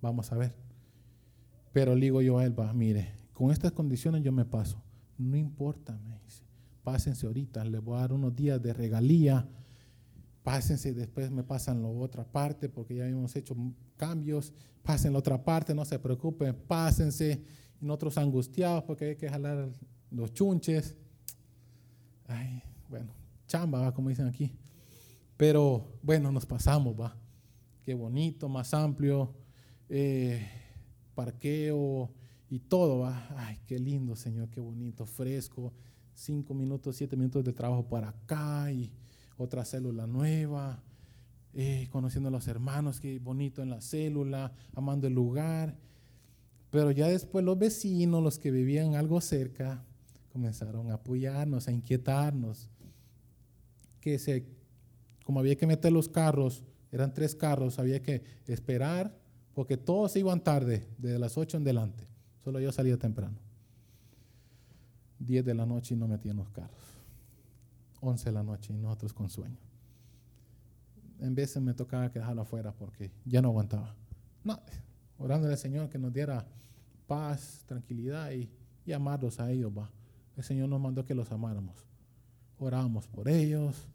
vamos 0.00 0.30
a 0.30 0.36
ver. 0.36 0.54
Pero 1.72 1.96
digo 1.96 2.22
yo 2.22 2.38
a 2.38 2.44
él, 2.44 2.58
va, 2.58 2.72
mire, 2.72 3.12
con 3.32 3.50
estas 3.50 3.72
condiciones 3.72 4.22
yo 4.22 4.30
me 4.30 4.44
paso. 4.44 4.82
No 5.18 5.36
importa, 5.36 5.98
me 6.08 6.18
dice. 6.20 6.44
Pásense 6.84 7.26
ahorita, 7.26 7.64
le 7.64 7.78
voy 7.78 7.96
a 7.96 8.00
dar 8.02 8.12
unos 8.12 8.34
días 8.34 8.62
de 8.62 8.72
regalía. 8.72 9.48
Pásense 10.42 10.92
después 10.92 11.30
me 11.30 11.44
pasan 11.44 11.82
la 11.82 11.88
otra 11.88 12.24
parte 12.24 12.68
porque 12.68 12.96
ya 12.96 13.06
hemos 13.06 13.36
hecho 13.36 13.56
cambios. 13.96 14.52
Pasen 14.82 15.12
la 15.12 15.20
otra 15.20 15.44
parte, 15.44 15.74
no 15.74 15.84
se 15.84 15.98
preocupen, 15.98 16.54
pásense. 16.66 17.42
Nosotros 17.80 18.18
angustiados 18.18 18.82
porque 18.84 19.04
hay 19.10 19.16
que 19.16 19.28
jalar 19.28 19.70
los 20.10 20.32
chunches. 20.34 20.96
Ay, 22.26 22.62
bueno, 22.88 23.12
chamba, 23.46 23.92
como 23.94 24.08
dicen 24.08 24.26
aquí. 24.26 24.52
Pero 25.36 25.98
bueno, 26.02 26.32
nos 26.32 26.46
pasamos, 26.46 26.94
va. 27.00 27.16
Qué 27.82 27.94
bonito, 27.94 28.48
más 28.48 28.74
amplio, 28.74 29.34
eh, 29.88 30.46
parqueo 31.14 32.12
y 32.48 32.60
todo, 32.60 33.00
va. 33.00 33.28
Ay, 33.36 33.60
qué 33.66 33.78
lindo, 33.78 34.16
Señor, 34.16 34.50
qué 34.50 34.60
bonito, 34.60 35.06
fresco. 35.06 35.72
Cinco 36.14 36.54
minutos, 36.54 36.96
siete 36.96 37.16
minutos 37.16 37.44
de 37.44 37.52
trabajo 37.52 37.88
para 37.88 38.10
acá 38.10 38.70
y 38.70 38.92
otra 39.36 39.64
célula 39.64 40.06
nueva. 40.06 40.82
Eh, 41.54 41.88
conociendo 41.90 42.28
a 42.28 42.32
los 42.32 42.48
hermanos, 42.48 43.00
qué 43.00 43.18
bonito 43.18 43.62
en 43.62 43.70
la 43.70 43.80
célula, 43.80 44.52
amando 44.74 45.06
el 45.06 45.14
lugar. 45.14 45.76
Pero 46.70 46.90
ya 46.90 47.08
después 47.08 47.44
los 47.44 47.58
vecinos, 47.58 48.22
los 48.22 48.38
que 48.38 48.50
vivían 48.50 48.94
algo 48.94 49.20
cerca, 49.20 49.84
comenzaron 50.32 50.90
a 50.90 50.94
apoyarnos, 50.94 51.68
a 51.68 51.72
inquietarnos 51.72 52.70
que 54.00 54.18
se, 54.18 54.44
como 55.24 55.40
había 55.40 55.56
que 55.56 55.66
meter 55.66 55.92
los 55.92 56.08
carros, 56.08 56.64
eran 56.90 57.14
tres 57.14 57.34
carros, 57.34 57.78
había 57.78 58.02
que 58.02 58.22
esperar, 58.46 59.16
porque 59.54 59.76
todos 59.78 60.16
iban 60.16 60.42
tarde, 60.42 60.86
desde 60.98 61.18
las 61.18 61.38
8 61.38 61.58
en 61.58 61.64
delante. 61.64 62.06
Solo 62.44 62.60
yo 62.60 62.72
salía 62.72 62.98
temprano. 62.98 63.38
10 65.20 65.44
de 65.44 65.54
la 65.54 65.64
noche 65.64 65.94
y 65.94 65.96
no 65.96 66.08
metían 66.08 66.36
los 66.36 66.50
carros. 66.50 66.91
11 68.02 68.24
de 68.26 68.32
la 68.32 68.42
noche 68.42 68.74
y 68.74 68.76
nosotros 68.76 69.14
con 69.14 69.30
sueño. 69.30 69.56
En 71.20 71.34
veces 71.34 71.62
me 71.62 71.72
tocaba 71.72 72.10
quedarlo 72.10 72.42
afuera 72.42 72.72
porque 72.72 73.10
ya 73.24 73.40
no 73.40 73.48
aguantaba. 73.48 73.94
No, 74.44 74.60
orando 75.18 75.48
al 75.48 75.56
Señor 75.56 75.88
que 75.88 75.98
nos 75.98 76.12
diera 76.12 76.44
paz, 77.06 77.64
tranquilidad 77.66 78.30
y, 78.32 78.50
y 78.84 78.92
amarlos 78.92 79.40
a 79.40 79.50
ellos. 79.50 79.72
Va. 79.76 79.90
El 80.36 80.44
Señor 80.44 80.68
nos 80.68 80.80
mandó 80.80 81.04
que 81.04 81.14
los 81.14 81.32
amáramos. 81.32 81.86
Orábamos 82.58 83.08
por 83.08 83.28
ellos, 83.28 83.88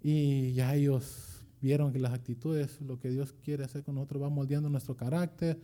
y 0.00 0.52
ya 0.52 0.74
ellos 0.74 1.44
vieron 1.60 1.92
que 1.92 1.98
las 1.98 2.12
actitudes, 2.12 2.80
lo 2.80 2.98
que 2.98 3.10
Dios 3.10 3.32
quiere 3.32 3.64
hacer 3.64 3.82
con 3.82 3.96
nosotros, 3.96 4.22
va 4.22 4.28
moldeando 4.28 4.68
nuestro 4.68 4.96
carácter. 4.96 5.60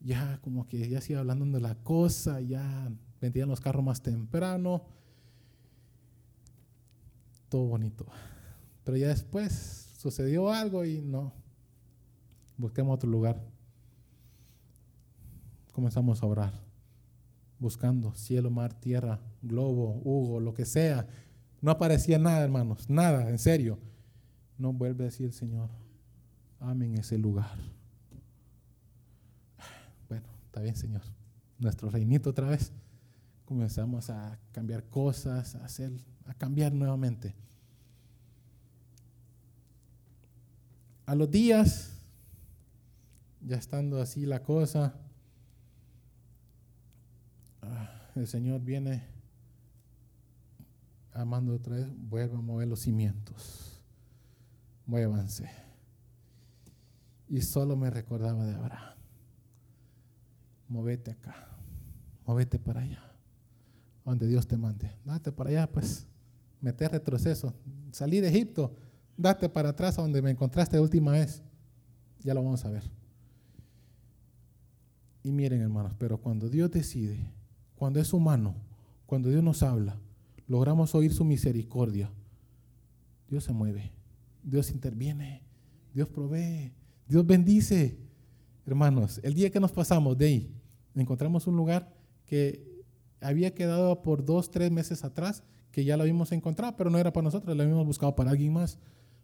Ya 0.00 0.38
como 0.42 0.66
que 0.66 0.88
ya 0.88 1.00
sigue 1.00 1.18
hablando 1.18 1.46
de 1.46 1.60
la 1.60 1.76
cosa, 1.76 2.40
ya 2.40 2.92
vendían 3.20 3.48
los 3.48 3.60
carros 3.60 3.82
más 3.82 4.02
temprano. 4.02 4.84
Todo 7.48 7.66
bonito. 7.66 8.06
Pero 8.84 8.96
ya 8.96 9.08
después 9.08 9.52
sucedió 9.98 10.50
algo 10.50 10.84
y 10.84 11.00
no. 11.00 11.32
Busquemos 12.56 12.94
otro 12.94 13.08
lugar. 13.08 13.40
Comenzamos 15.72 16.22
a 16.22 16.26
orar. 16.26 16.52
Buscando 17.58 18.14
cielo, 18.14 18.50
mar, 18.50 18.74
tierra, 18.74 19.20
globo, 19.42 20.00
Hugo, 20.04 20.40
lo 20.40 20.54
que 20.54 20.64
sea. 20.64 21.06
No 21.60 21.70
aparecía 21.70 22.18
nada, 22.18 22.44
hermanos. 22.44 22.88
Nada, 22.90 23.28
en 23.30 23.38
serio. 23.38 23.78
No 24.58 24.72
vuelve 24.72 25.04
a 25.04 25.06
decir 25.06 25.26
el 25.26 25.32
Señor. 25.32 25.70
Amén 26.60 26.94
ese 26.94 27.18
lugar. 27.18 27.58
Bueno, 30.08 30.28
está 30.46 30.60
bien, 30.60 30.76
Señor. 30.76 31.02
Nuestro 31.58 31.90
reinito 31.90 32.30
otra 32.30 32.48
vez. 32.48 32.72
Comenzamos 33.44 34.10
a 34.10 34.38
cambiar 34.52 34.84
cosas, 34.84 35.54
a 35.54 35.64
hacer, 35.64 35.92
a 36.26 36.34
cambiar 36.34 36.72
nuevamente. 36.72 37.34
A 41.06 41.14
los 41.14 41.30
días, 41.30 41.98
ya 43.42 43.56
estando 43.56 44.00
así 44.00 44.24
la 44.24 44.42
cosa, 44.42 44.94
ah, 47.60 48.10
el 48.14 48.26
Señor 48.26 48.62
viene 48.62 49.14
amando 51.12 51.54
otra 51.54 51.76
vez, 51.76 51.88
vuelve 52.08 52.36
a 52.36 52.40
mover 52.40 52.68
los 52.68 52.80
cimientos. 52.80 53.80
Muévanse. 54.86 55.48
Y 57.28 57.40
solo 57.40 57.76
me 57.76 57.90
recordaba 57.90 58.44
de 58.44 58.54
Abraham. 58.54 58.94
Movete 60.68 61.12
acá, 61.12 61.48
movete 62.26 62.58
para 62.58 62.80
allá, 62.80 63.13
donde 64.04 64.26
Dios 64.26 64.46
te 64.46 64.56
mande. 64.56 64.90
Date 65.04 65.32
para 65.32 65.50
allá, 65.50 65.70
pues, 65.70 66.06
mete 66.60 66.88
retroceso. 66.88 67.54
Salí 67.90 68.20
de 68.20 68.28
Egipto, 68.28 68.74
date 69.16 69.48
para 69.48 69.70
atrás 69.70 69.98
a 69.98 70.02
donde 70.02 70.20
me 70.20 70.30
encontraste 70.30 70.76
la 70.76 70.82
última 70.82 71.12
vez. 71.12 71.42
Ya 72.22 72.34
lo 72.34 72.42
vamos 72.42 72.64
a 72.64 72.70
ver. 72.70 72.84
Y 75.22 75.32
miren, 75.32 75.62
hermanos, 75.62 75.92
pero 75.98 76.18
cuando 76.18 76.48
Dios 76.50 76.70
decide, 76.70 77.18
cuando 77.76 77.98
es 77.98 78.12
humano, 78.12 78.54
cuando 79.06 79.30
Dios 79.30 79.42
nos 79.42 79.62
habla, 79.62 79.98
logramos 80.46 80.94
oír 80.94 81.12
su 81.14 81.24
misericordia, 81.24 82.10
Dios 83.28 83.44
se 83.44 83.52
mueve, 83.52 83.92
Dios 84.42 84.70
interviene, 84.70 85.42
Dios 85.94 86.08
provee, 86.08 86.72
Dios 87.08 87.26
bendice. 87.26 87.98
Hermanos, 88.66 89.20
el 89.22 89.34
día 89.34 89.50
que 89.50 89.60
nos 89.60 89.72
pasamos 89.72 90.16
de 90.18 90.26
ahí, 90.26 90.54
encontramos 90.94 91.46
un 91.46 91.56
lugar 91.56 91.90
que 92.26 92.73
había 93.24 93.54
quedado 93.54 94.02
por 94.02 94.24
dos, 94.24 94.50
tres 94.50 94.70
meses 94.70 95.04
atrás, 95.04 95.42
que 95.72 95.84
ya 95.84 95.96
lo 95.96 96.02
habíamos 96.02 96.30
encontrado, 96.32 96.76
pero 96.76 96.90
no 96.90 96.98
era 96.98 97.12
para 97.12 97.24
nosotros, 97.24 97.56
lo 97.56 97.62
habíamos 97.62 97.86
buscado 97.86 98.14
para 98.14 98.30
alguien 98.30 98.52
más. 98.52 98.78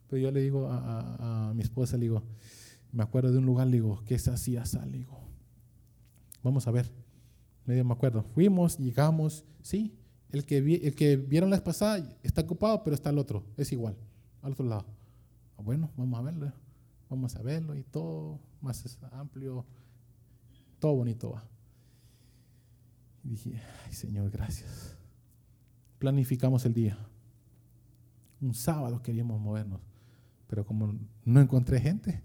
Pero 0.07 0.21
yo 0.21 0.31
le 0.31 0.41
digo 0.41 0.67
a, 0.69 1.53
mi 1.55 1.61
esposa, 1.61 1.95
le 1.97 2.03
digo, 2.03 2.23
me 2.91 3.03
acuerdo 3.03 3.31
de 3.31 3.37
un 3.37 3.45
lugar, 3.45 3.67
le 3.67 3.73
digo, 3.73 4.03
que 4.03 4.15
es 4.15 4.27
así, 4.27 4.57
así, 4.57 4.77
le 4.89 4.97
digo, 4.97 5.17
vamos 6.43 6.67
a 6.67 6.71
ver. 6.71 6.91
Medio 7.65 7.85
me 7.85 7.93
acuerdo. 7.93 8.23
Fuimos, 8.23 8.77
llegamos, 8.77 9.45
sí, 9.61 9.95
el 10.31 10.45
que, 10.45 10.57
el 10.57 10.95
que 10.95 11.15
vieron 11.15 11.49
la 11.49 11.63
pasada 11.63 12.03
está 12.23 12.41
ocupado, 12.41 12.83
pero 12.83 12.95
está 12.95 13.11
el 13.11 13.19
otro, 13.19 13.45
es 13.55 13.71
igual, 13.71 13.95
al 14.41 14.53
otro 14.53 14.65
lado. 14.65 14.85
Bueno, 15.57 15.91
vamos 15.95 16.19
a 16.19 16.23
verlo, 16.23 16.51
vamos 17.09 17.35
a 17.35 17.41
verlo 17.43 17.75
y 17.75 17.83
todo 17.83 18.39
más 18.61 18.97
amplio, 19.11 19.65
todo 20.79 20.95
bonito 20.95 21.31
va. 21.31 21.47
Y 23.23 23.29
dije, 23.29 23.61
ay 23.85 23.93
Señor, 23.93 24.29
gracias. 24.29 24.95
Planificamos 25.99 26.65
el 26.65 26.73
día. 26.73 26.97
Un 28.39 28.53
sábado 28.53 29.01
queríamos 29.03 29.39
movernos, 29.39 29.81
pero 30.47 30.65
como 30.65 30.97
no 31.23 31.41
encontré 31.41 31.79
gente, 31.79 32.23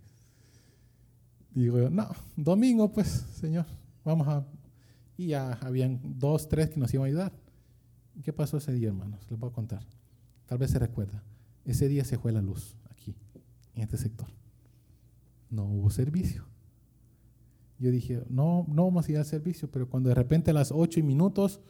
digo 1.52 1.78
yo, 1.78 1.90
no, 1.90 2.08
domingo 2.36 2.90
pues, 2.90 3.08
Señor, 3.08 3.66
vamos 4.04 4.26
a... 4.28 4.46
Y 5.18 5.28
ya 5.28 5.52
habían 5.62 6.00
dos, 6.18 6.48
tres 6.48 6.70
que 6.70 6.80
nos 6.80 6.92
iban 6.92 7.04
a 7.04 7.08
ayudar. 7.08 7.32
¿Qué 8.22 8.32
pasó 8.32 8.56
ese 8.58 8.72
día, 8.72 8.88
hermanos? 8.88 9.26
Les 9.30 9.38
voy 9.38 9.50
a 9.50 9.52
contar. 9.52 9.82
Tal 10.46 10.58
vez 10.58 10.70
se 10.70 10.78
recuerda. 10.78 11.22
Ese 11.64 11.88
día 11.88 12.04
se 12.04 12.18
fue 12.18 12.32
la 12.32 12.42
luz 12.42 12.76
aquí, 12.90 13.14
en 13.74 13.82
este 13.82 13.96
sector. 13.96 14.28
No 15.50 15.64
hubo 15.64 15.90
servicio. 15.90 16.44
Yo 17.78 17.90
dije, 17.90 18.22
no, 18.28 18.64
no 18.68 18.84
vamos 18.84 19.06
a 19.06 19.12
ir 19.12 19.18
al 19.18 19.24
servicio, 19.24 19.70
pero 19.70 19.88
cuando 19.88 20.08
de 20.08 20.14
repente 20.14 20.50
a 20.50 20.54
las 20.54 20.72
ocho 20.72 21.00
y 21.00 21.02
minutos 21.02 21.60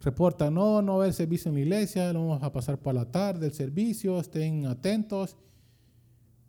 reporta, 0.00 0.50
no, 0.50 0.80
no 0.80 0.94
va 0.94 1.00
a 1.00 1.02
haber 1.04 1.14
servicio 1.14 1.48
en 1.48 1.56
la 1.56 1.60
iglesia, 1.60 2.12
lo 2.12 2.26
vamos 2.26 2.42
a 2.42 2.52
pasar 2.52 2.78
para 2.78 3.00
la 3.00 3.10
tarde 3.10 3.46
el 3.46 3.52
servicio, 3.52 4.18
estén 4.18 4.66
atentos. 4.66 5.36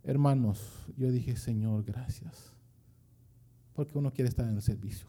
Hermanos, 0.04 0.86
yo 0.98 1.12
dije, 1.12 1.36
Señor, 1.36 1.84
gracias. 1.84 2.54
Porque 3.74 3.98
uno 3.98 4.12
quiere 4.14 4.30
estar 4.30 4.48
en 4.48 4.56
el 4.56 4.62
servicio. 4.62 5.08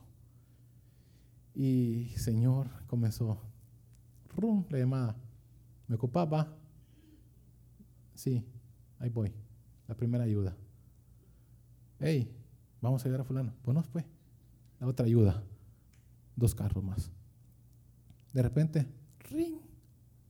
Y 1.55 2.09
Señor 2.16 2.68
comenzó 2.87 3.38
rum, 4.37 4.64
la 4.70 4.78
llamada. 4.78 5.16
¿Me 5.87 5.96
ocupaba? 5.96 6.57
Sí, 8.14 8.44
ahí 8.98 9.11
voy. 9.11 9.33
La 9.87 9.94
primera 9.94 10.24
ayuda. 10.24 10.57
Hey, 11.98 12.35
vamos 12.82 13.02
a 13.02 13.08
ayudar 13.08 13.22
a 13.22 13.24
fulano. 13.24 13.54
Pues 13.62 13.86
pues. 13.90 14.04
La 14.78 14.86
otra 14.86 15.06
ayuda. 15.06 15.42
Dos 16.36 16.54
carros 16.54 16.84
más. 16.84 17.10
De 18.34 18.42
repente, 18.42 18.86
ring, 19.30 19.56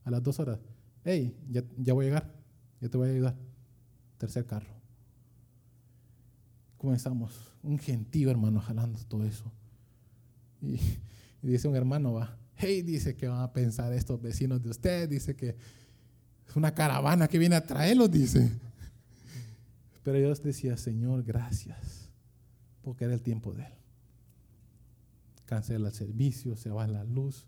a 0.05 0.11
las 0.11 0.23
dos 0.23 0.39
horas. 0.39 0.59
Hey, 1.03 1.35
ya, 1.49 1.93
voy 1.93 2.05
a 2.05 2.07
llegar. 2.07 2.33
Ya 2.79 2.87
te 2.87 2.97
voy 2.97 3.09
a 3.09 3.11
ayudar. 3.11 3.35
Tercer 4.17 4.45
carro. 4.45 4.73
Comenzamos. 6.77 7.33
Un 7.61 7.77
gentío, 7.77 8.29
hermano, 8.29 8.61
jalando 8.61 8.99
todo 9.05 9.25
eso. 9.25 9.51
Y, 10.61 10.79
y 11.41 11.47
dice 11.47 11.67
un 11.67 11.75
hermano, 11.75 12.13
va, 12.13 12.37
hey, 12.55 12.81
dice 12.81 13.15
que 13.15 13.27
van 13.27 13.41
a 13.41 13.51
pensar 13.51 13.91
estos 13.93 14.21
vecinos 14.21 14.61
de 14.61 14.69
usted, 14.69 15.09
dice 15.09 15.35
que 15.35 15.55
es 16.47 16.55
una 16.55 16.73
caravana 16.73 17.27
que 17.27 17.37
viene 17.37 17.55
a 17.55 17.65
traerlos, 17.65 18.11
dice. 18.11 18.51
Pero 20.03 20.19
yo 20.19 20.33
decía, 20.33 20.77
Señor, 20.77 21.23
gracias, 21.23 22.02
porque 22.83 23.05
era 23.05 23.13
el 23.13 23.21
tiempo 23.21 23.53
de 23.53 23.63
Él. 23.63 23.73
Cancela 25.45 25.89
el 25.89 25.93
servicio, 25.93 26.55
se 26.55 26.69
va 26.69 26.87
la 26.87 27.03
luz, 27.03 27.47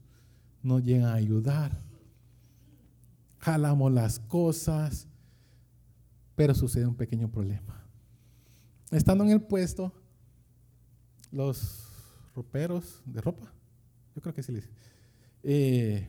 no 0.64 0.80
llegan 0.80 1.10
a 1.10 1.14
ayudar, 1.14 1.78
jalamos 3.40 3.92
las 3.92 4.20
cosas, 4.20 5.08
pero 6.36 6.56
sucede 6.56 6.88
un 6.88 6.96
pequeño 6.96 7.30
problema. 7.30 7.86
Estando 8.92 9.24
en 9.24 9.32
el 9.32 9.42
puesto, 9.42 9.94
los 11.32 11.84
roperos 12.36 13.02
de 13.06 13.22
ropa, 13.22 13.54
yo 14.16 14.22
creo 14.22 14.34
que 14.34 14.44
sí 14.44 14.52
les 14.52 14.70
eh, 15.44 16.08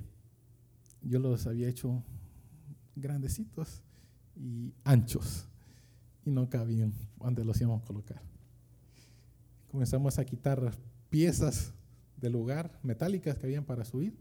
yo 1.03 1.19
los 1.19 1.47
había 1.47 1.69
hecho 1.69 2.03
grandecitos 2.95 3.83
y 4.35 4.73
anchos 4.83 5.47
y 6.25 6.31
no 6.31 6.49
cabían 6.49 6.95
donde 7.19 7.45
los 7.45 7.61
íbamos 7.61 7.83
a 7.83 7.87
colocar. 7.87 8.23
Comenzamos 9.77 10.19
a 10.19 10.25
quitar 10.25 10.73
piezas 11.11 11.75
del 12.17 12.33
lugar 12.33 12.81
metálicas 12.83 13.37
que 13.37 13.45
habían 13.45 13.67
para 13.67 13.85
subir. 13.85 14.17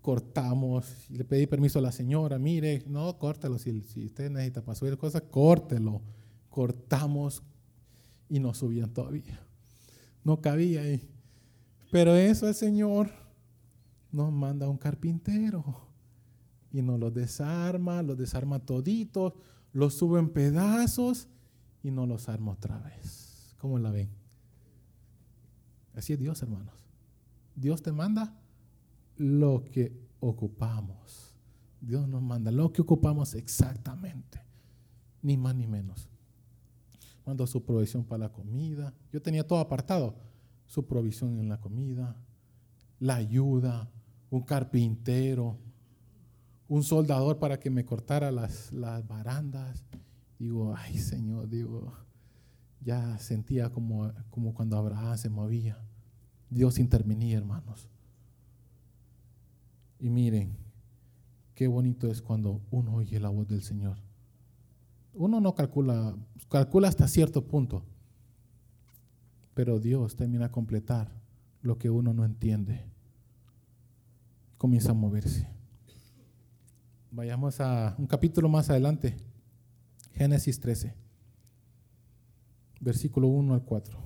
Cortamos, 0.00 1.10
le 1.10 1.22
pedí 1.22 1.46
permiso 1.46 1.80
a 1.80 1.82
la 1.82 1.92
señora, 1.92 2.38
mire, 2.38 2.82
no, 2.86 3.18
córtelo, 3.18 3.58
si, 3.58 3.76
usted 4.06 4.30
necesita 4.30 4.62
para 4.64 4.74
subir 4.74 4.96
cosas, 4.96 5.24
córtelo. 5.30 6.00
Cortamos 6.48 7.42
y 8.30 8.40
no 8.40 8.54
subían 8.54 8.88
todavía. 8.94 9.38
No 10.24 10.40
cabía 10.40 10.80
ahí. 10.80 11.10
Pero 11.92 12.14
eso 12.14 12.48
el 12.48 12.54
Señor 12.54 13.10
nos 14.10 14.32
manda 14.32 14.66
un 14.66 14.78
carpintero 14.78 15.62
y 16.72 16.80
nos 16.80 16.98
los 16.98 17.12
desarma, 17.12 18.02
los 18.02 18.16
desarma 18.16 18.60
toditos, 18.60 19.34
los 19.74 19.92
sube 19.92 20.20
en 20.20 20.30
pedazos 20.30 21.28
y 21.82 21.90
nos 21.90 22.08
los 22.08 22.30
arma 22.30 22.52
otra 22.52 22.78
vez. 22.78 23.54
¿Cómo 23.58 23.78
la 23.78 23.90
ven? 23.90 24.19
Así 25.94 26.12
es 26.12 26.18
Dios, 26.18 26.42
hermanos. 26.42 26.74
Dios 27.54 27.82
te 27.82 27.92
manda 27.92 28.36
lo 29.16 29.64
que 29.64 29.92
ocupamos. 30.20 31.34
Dios 31.80 32.08
nos 32.08 32.22
manda 32.22 32.50
lo 32.50 32.72
que 32.72 32.82
ocupamos 32.82 33.34
exactamente, 33.34 34.42
ni 35.22 35.36
más 35.36 35.54
ni 35.54 35.66
menos. 35.66 36.08
Mandó 37.26 37.46
su 37.46 37.64
provisión 37.64 38.04
para 38.04 38.24
la 38.24 38.32
comida. 38.32 38.94
Yo 39.12 39.20
tenía 39.20 39.46
todo 39.46 39.58
apartado. 39.58 40.14
Su 40.66 40.86
provisión 40.86 41.38
en 41.40 41.48
la 41.48 41.60
comida, 41.60 42.16
la 43.00 43.16
ayuda, 43.16 43.90
un 44.30 44.42
carpintero, 44.42 45.58
un 46.68 46.84
soldador 46.84 47.38
para 47.38 47.58
que 47.58 47.70
me 47.70 47.84
cortara 47.84 48.30
las, 48.30 48.72
las 48.72 49.06
barandas 49.06 49.84
digo, 50.40 50.74
ay 50.74 50.98
Señor, 50.98 51.48
digo, 51.48 51.92
ya 52.80 53.18
sentía 53.18 53.70
como, 53.70 54.12
como 54.30 54.54
cuando 54.54 54.76
Abraham 54.76 55.16
se 55.18 55.28
movía. 55.28 55.78
Dios 56.48 56.78
intervenía, 56.78 57.38
hermanos. 57.38 57.88
Y 59.98 60.08
miren, 60.08 60.56
qué 61.54 61.68
bonito 61.68 62.10
es 62.10 62.22
cuando 62.22 62.62
uno 62.70 62.94
oye 62.94 63.20
la 63.20 63.28
voz 63.28 63.46
del 63.48 63.62
Señor. 63.62 63.98
Uno 65.12 65.40
no 65.40 65.54
calcula, 65.54 66.16
calcula 66.48 66.88
hasta 66.88 67.06
cierto 67.06 67.46
punto, 67.46 67.84
pero 69.54 69.78
Dios 69.78 70.16
termina 70.16 70.46
a 70.46 70.52
completar 70.52 71.12
lo 71.60 71.76
que 71.76 71.90
uno 71.90 72.14
no 72.14 72.24
entiende. 72.24 72.86
Comienza 74.56 74.92
a 74.92 74.94
moverse. 74.94 75.48
Vayamos 77.10 77.60
a 77.60 77.94
un 77.98 78.06
capítulo 78.06 78.48
más 78.48 78.70
adelante, 78.70 79.16
Génesis 80.12 80.60
13, 80.60 80.94
versículo 82.80 83.28
1 83.28 83.54
al 83.54 83.62
4. 83.62 83.98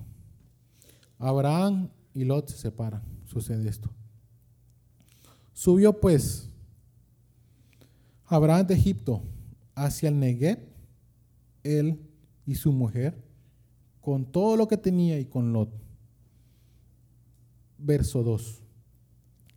Abraham 1.17 1.89
y 2.13 2.25
Lot 2.25 2.49
se 2.49 2.57
separan, 2.57 3.03
sucede 3.25 3.67
esto. 3.67 3.89
Subió 5.53 5.99
pues 5.99 6.49
Abraham 8.25 8.67
de 8.67 8.73
Egipto 8.75 9.23
hacia 9.73 10.09
el 10.09 10.19
Negev, 10.19 10.59
él 11.63 11.99
y 12.45 12.55
su 12.55 12.71
mujer, 12.71 13.23
con 14.01 14.25
todo 14.25 14.57
lo 14.57 14.67
que 14.67 14.77
tenía 14.77 15.19
y 15.19 15.25
con 15.25 15.53
Lot. 15.53 15.69
Verso 17.77 18.23
2. 18.23 18.61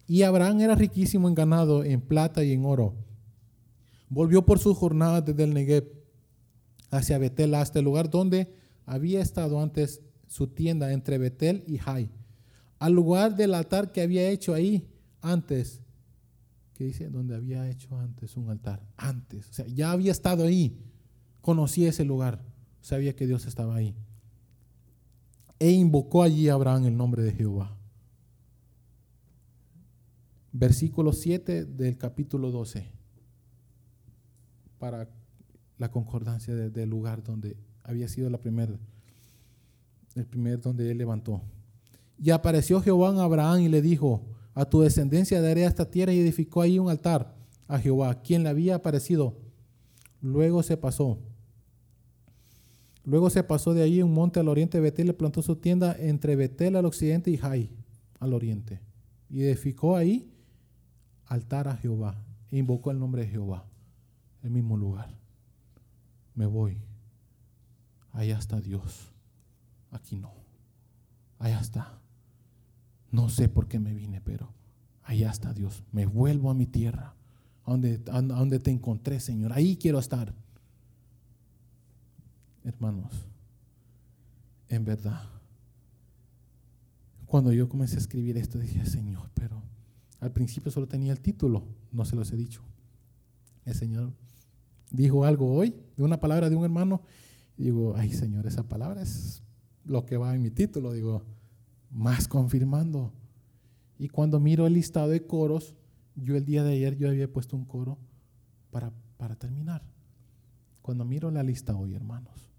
Y 0.06 0.22
Abraham 0.22 0.60
era 0.60 0.74
riquísimo 0.74 1.28
en 1.28 1.34
ganado, 1.34 1.84
en 1.84 2.00
plata 2.00 2.42
y 2.42 2.52
en 2.52 2.64
oro. 2.64 2.94
Volvió 4.08 4.46
por 4.46 4.58
sus 4.58 4.76
jornadas 4.76 5.24
desde 5.24 5.44
el 5.44 5.52
Negev 5.52 5.92
hacia 6.90 7.18
Betel, 7.18 7.54
hasta 7.54 7.80
el 7.80 7.84
lugar 7.84 8.08
donde 8.08 8.57
había 8.88 9.20
estado 9.20 9.60
antes 9.60 10.00
su 10.26 10.48
tienda 10.48 10.92
entre 10.92 11.18
Betel 11.18 11.62
y 11.66 11.78
Jai, 11.78 12.10
al 12.78 12.92
lugar 12.94 13.36
del 13.36 13.54
altar 13.54 13.92
que 13.92 14.02
había 14.02 14.28
hecho 14.30 14.54
ahí 14.54 14.88
antes. 15.20 15.82
Que 16.74 16.84
dice 16.84 17.10
donde 17.10 17.34
había 17.34 17.68
hecho 17.68 17.98
antes 17.98 18.36
un 18.36 18.50
altar, 18.50 18.82
antes, 18.96 19.50
o 19.50 19.52
sea, 19.52 19.66
ya 19.66 19.90
había 19.90 20.12
estado 20.12 20.44
ahí, 20.44 20.78
conocía 21.40 21.88
ese 21.90 22.04
lugar, 22.04 22.44
sabía 22.80 23.16
que 23.16 23.26
Dios 23.26 23.46
estaba 23.46 23.74
ahí. 23.74 23.96
E 25.58 25.72
invocó 25.72 26.22
allí 26.22 26.48
a 26.48 26.54
Abraham 26.54 26.86
el 26.86 26.96
nombre 26.96 27.22
de 27.22 27.32
Jehová. 27.32 27.76
Versículo 30.52 31.12
7 31.12 31.64
del 31.64 31.98
capítulo 31.98 32.52
12, 32.52 32.90
para 34.78 35.10
la 35.78 35.90
concordancia 35.90 36.54
del 36.54 36.88
lugar 36.88 37.24
donde 37.24 37.56
había 37.88 38.06
sido 38.06 38.28
la 38.28 38.38
primera, 38.38 38.74
el 40.14 40.26
primer 40.26 40.60
donde 40.60 40.90
él 40.90 40.98
levantó. 40.98 41.40
Y 42.22 42.30
apareció 42.30 42.82
Jehová 42.82 43.08
a 43.08 43.24
Abraham 43.24 43.60
y 43.60 43.68
le 43.68 43.80
dijo, 43.80 44.26
a 44.54 44.66
tu 44.66 44.82
descendencia 44.82 45.40
daré 45.40 45.64
esta 45.64 45.90
tierra 45.90 46.12
y 46.12 46.20
edificó 46.20 46.60
ahí 46.60 46.78
un 46.78 46.90
altar 46.90 47.34
a 47.66 47.78
Jehová, 47.78 48.20
quien 48.20 48.42
le 48.42 48.50
había 48.50 48.74
aparecido. 48.74 49.38
Luego 50.20 50.62
se 50.62 50.76
pasó. 50.76 51.18
Luego 53.04 53.30
se 53.30 53.42
pasó 53.42 53.72
de 53.72 53.82
ahí 53.82 54.02
un 54.02 54.12
monte 54.12 54.38
al 54.38 54.48
oriente 54.48 54.76
de 54.78 54.82
Betel 54.82 55.08
y 55.08 55.12
plantó 55.14 55.40
su 55.40 55.56
tienda 55.56 55.96
entre 55.98 56.36
Betel 56.36 56.76
al 56.76 56.84
occidente 56.84 57.30
y 57.30 57.38
Jai 57.38 57.70
al 58.20 58.34
oriente. 58.34 58.80
Y 59.30 59.44
edificó 59.44 59.96
ahí 59.96 60.30
altar 61.24 61.68
a 61.68 61.76
Jehová. 61.76 62.22
E 62.50 62.58
invocó 62.58 62.90
el 62.90 62.98
nombre 62.98 63.22
de 63.22 63.28
Jehová. 63.28 63.64
El 64.42 64.50
mismo 64.50 64.76
lugar. 64.76 65.16
Me 66.34 66.44
voy. 66.44 66.76
Allá 68.18 68.36
está 68.36 68.60
Dios. 68.60 69.12
Aquí 69.92 70.16
no. 70.16 70.32
Allá 71.38 71.60
está. 71.60 72.00
No 73.12 73.28
sé 73.28 73.48
por 73.48 73.68
qué 73.68 73.78
me 73.78 73.94
vine, 73.94 74.20
pero 74.20 74.52
allá 75.04 75.30
está 75.30 75.54
Dios. 75.54 75.84
Me 75.92 76.04
vuelvo 76.04 76.50
a 76.50 76.54
mi 76.54 76.66
tierra, 76.66 77.14
a 77.64 77.70
donde, 77.70 78.02
a 78.10 78.20
donde 78.20 78.58
te 78.58 78.72
encontré, 78.72 79.20
Señor. 79.20 79.52
Ahí 79.52 79.76
quiero 79.76 80.00
estar. 80.00 80.34
Hermanos, 82.64 83.12
en 84.68 84.84
verdad, 84.84 85.22
cuando 87.24 87.52
yo 87.52 87.68
comencé 87.68 87.94
a 87.94 88.00
escribir 88.00 88.36
esto, 88.36 88.58
dije, 88.58 88.84
Señor, 88.84 89.30
pero 89.32 89.62
al 90.18 90.32
principio 90.32 90.72
solo 90.72 90.88
tenía 90.88 91.12
el 91.12 91.20
título, 91.20 91.62
no 91.92 92.04
se 92.04 92.16
los 92.16 92.32
he 92.32 92.36
dicho. 92.36 92.62
El 93.64 93.76
Señor 93.76 94.12
dijo 94.90 95.24
algo 95.24 95.54
hoy, 95.54 95.76
de 95.96 96.02
una 96.02 96.18
palabra 96.18 96.50
de 96.50 96.56
un 96.56 96.64
hermano, 96.64 97.02
digo, 97.64 97.94
ay 97.96 98.12
Señor, 98.12 98.46
esa 98.46 98.68
palabra 98.68 99.02
es 99.02 99.42
lo 99.84 100.06
que 100.06 100.16
va 100.16 100.34
en 100.34 100.42
mi 100.42 100.50
título. 100.50 100.92
Digo, 100.92 101.24
más 101.90 102.28
confirmando. 102.28 103.12
Y 103.98 104.08
cuando 104.08 104.38
miro 104.40 104.66
el 104.66 104.74
listado 104.74 105.08
de 105.08 105.26
coros, 105.26 105.74
yo 106.14 106.36
el 106.36 106.44
día 106.44 106.62
de 106.62 106.72
ayer 106.72 106.96
yo 106.96 107.08
había 107.08 107.32
puesto 107.32 107.56
un 107.56 107.64
coro 107.64 107.98
para, 108.70 108.92
para 109.16 109.36
terminar. 109.36 109.82
Cuando 110.82 111.04
miro 111.04 111.30
la 111.30 111.42
lista 111.42 111.76
hoy, 111.76 111.94
hermanos, 111.94 112.50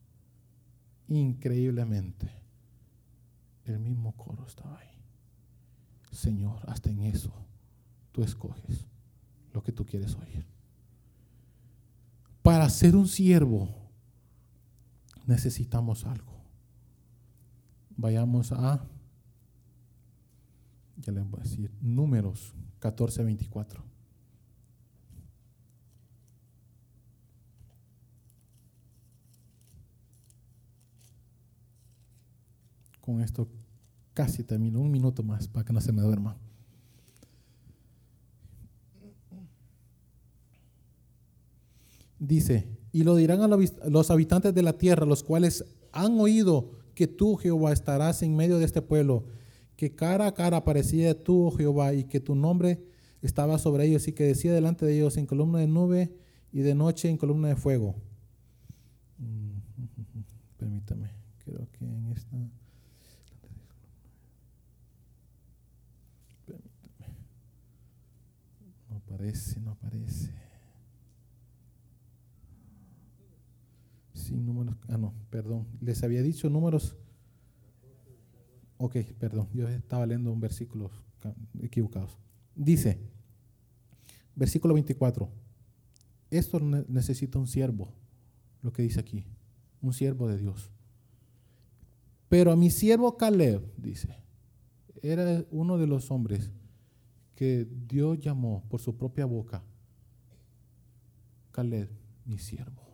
increíblemente, 1.08 2.30
el 3.66 3.80
mismo 3.80 4.16
coro 4.16 4.45
estaba 4.45 4.78
ahí. 4.80 4.88
Señor, 6.12 6.60
hasta 6.68 6.89
en 6.89 7.02
eso 7.02 7.34
tú 8.12 8.24
escoges 8.24 8.86
lo 9.54 9.64
que 9.64 9.72
tú 9.72 9.86
quieres 9.86 10.16
oír. 10.16 10.45
Para 12.41 12.70
ser 12.70 12.95
un 12.95 13.08
siervo 13.08 13.70
necesitamos 15.30 16.05
algo. 16.05 16.34
Vayamos 17.95 18.51
a 18.51 18.84
ya 20.97 21.13
les 21.13 21.30
voy 21.30 21.39
a 21.39 21.43
decir, 21.43 21.71
números 21.82 22.53
14 22.80 23.23
24. 23.23 23.84
Con 32.99 33.21
esto 33.21 33.47
casi 34.13 34.43
termino, 34.43 34.82
un 34.82 34.91
minuto 34.91 35.23
más 35.23 35.47
para 35.47 35.63
que 35.63 35.71
no 35.71 35.80
se 35.80 35.93
me 35.93 36.01
duerma. 36.01 36.38
Dice, 42.19 42.78
y 42.91 43.03
lo 43.03 43.15
dirán 43.15 43.41
a 43.41 43.89
los 43.89 44.11
habitantes 44.11 44.53
de 44.53 44.63
la 44.63 44.77
tierra, 44.77 45.05
los 45.05 45.23
cuales 45.23 45.65
han 45.91 46.19
oído 46.19 46.71
que 46.95 47.07
tú, 47.07 47.35
Jehová, 47.35 47.71
estarás 47.71 48.23
en 48.23 48.35
medio 48.35 48.57
de 48.57 48.65
este 48.65 48.81
pueblo 48.81 49.25
que 49.75 49.95
cara 49.95 50.27
a 50.27 50.33
cara 50.33 50.57
aparecía 50.57 51.17
tú, 51.23 51.47
oh 51.47 51.51
Jehová, 51.51 51.93
y 51.93 52.03
que 52.03 52.19
tu 52.19 52.35
nombre 52.35 52.83
estaba 53.21 53.57
sobre 53.57 53.85
ellos 53.85 54.07
y 54.07 54.11
que 54.11 54.25
decía 54.25 54.53
delante 54.53 54.85
de 54.85 54.95
ellos 54.95 55.15
en 55.15 55.25
columna 55.25 55.59
de 55.59 55.67
nube 55.67 56.13
y 56.51 56.59
de 56.59 56.75
noche 56.75 57.09
en 57.09 57.17
columna 57.17 57.47
de 57.47 57.55
fuego. 57.55 57.95
Mm, 59.17 59.59
permítame, 60.57 61.11
creo 61.45 61.67
que 61.71 61.85
en 61.85 62.11
esta... 62.11 62.37
Permítame. 66.45 67.15
No 68.89 68.97
aparece, 68.97 69.59
no 69.61 69.71
aparece. 69.71 70.49
Números, 74.39 74.75
ah 74.87 74.97
no, 74.97 75.13
perdón, 75.29 75.67
les 75.81 76.03
había 76.03 76.21
dicho 76.21 76.49
números 76.49 76.97
Ok, 78.81 78.95
perdón, 79.19 79.49
yo 79.53 79.67
estaba 79.67 80.05
leyendo 80.05 80.31
un 80.31 80.39
versículo 80.39 80.89
equivocado. 81.61 82.07
Dice, 82.55 82.97
versículo 84.35 84.73
24, 84.73 85.29
esto 86.31 86.61
necesita 86.61 87.37
un 87.39 87.47
siervo, 87.47 87.91
lo 88.61 88.71
que 88.71 88.81
dice 88.81 89.01
aquí, 89.01 89.25
un 89.81 89.91
siervo 89.91 90.29
de 90.29 90.37
Dios. 90.37 90.71
Pero 92.29 92.53
a 92.53 92.55
mi 92.55 92.69
siervo 92.69 93.17
Caleb, 93.17 93.69
dice, 93.75 94.15
era 95.01 95.43
uno 95.51 95.77
de 95.77 95.87
los 95.87 96.09
hombres 96.09 96.49
que 97.35 97.67
Dios 97.85 98.17
llamó 98.19 98.63
por 98.69 98.79
su 98.79 98.95
propia 98.95 99.25
boca, 99.25 99.61
Caleb, 101.51 101.89
mi 102.23 102.39
siervo. 102.39 102.88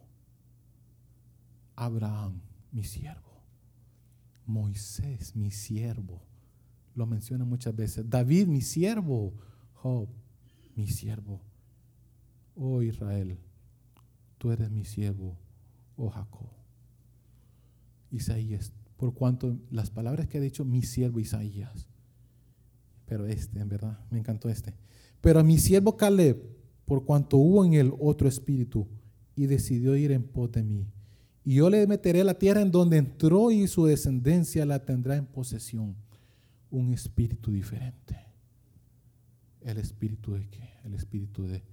Abraham, 1.75 2.41
mi 2.71 2.83
siervo. 2.83 3.43
Moisés, 4.45 5.35
mi 5.35 5.51
siervo. 5.51 6.21
Lo 6.93 7.05
menciona 7.05 7.45
muchas 7.45 7.75
veces. 7.75 8.09
David, 8.09 8.47
mi 8.47 8.61
siervo. 8.61 9.33
Job, 9.73 10.09
mi 10.75 10.87
siervo. 10.87 11.41
Oh 12.55 12.81
Israel, 12.81 13.37
tú 14.37 14.51
eres 14.51 14.71
mi 14.71 14.85
siervo. 14.85 15.37
Oh 15.97 16.09
Jacob. 16.09 16.49
Isaías, 18.11 18.71
por 18.95 19.13
cuanto 19.13 19.59
las 19.71 19.89
palabras 19.89 20.27
que 20.27 20.37
ha 20.37 20.41
dicho 20.41 20.63
mi 20.63 20.81
siervo 20.83 21.19
Isaías. 21.19 21.87
Pero 23.05 23.25
este, 23.25 23.59
en 23.59 23.67
verdad, 23.67 23.99
me 24.09 24.19
encantó 24.19 24.49
este. 24.49 24.73
Pero 25.19 25.39
a 25.39 25.43
mi 25.43 25.57
siervo 25.57 25.97
Caleb, 25.97 26.41
por 26.85 27.03
cuanto 27.03 27.37
hubo 27.37 27.65
en 27.65 27.73
él 27.73 27.93
otro 27.99 28.27
espíritu 28.27 28.87
y 29.35 29.47
decidió 29.47 29.95
ir 29.97 30.11
en 30.11 30.23
pos 30.23 30.51
de 30.51 30.63
mí 30.63 30.94
Y 31.45 31.55
yo 31.55 31.69
le 31.69 31.85
meteré 31.85 32.23
la 32.23 32.33
tierra 32.33 32.61
en 32.61 32.71
donde 32.71 32.97
entró 32.97 33.51
y 33.51 33.67
su 33.67 33.85
descendencia 33.85 34.65
la 34.65 34.83
tendrá 34.83 35.15
en 35.15 35.27
posesión. 35.27 35.95
Un 36.71 36.91
espíritu 36.91 37.51
diferente. 37.51 38.19
¿El 39.61 39.77
espíritu 39.77 40.33
de 40.33 40.49
qué? 40.49 40.71
El 40.83 40.95
espíritu 40.95 41.43
de 41.43 41.63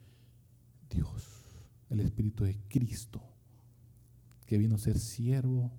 Dios. 0.91 1.27
El 1.89 2.01
espíritu 2.01 2.45
de 2.45 2.59
Cristo. 2.69 3.23
Que 4.45 4.59
vino 4.59 4.75
a 4.75 4.79
ser 4.79 4.99
siervo, 4.99 5.73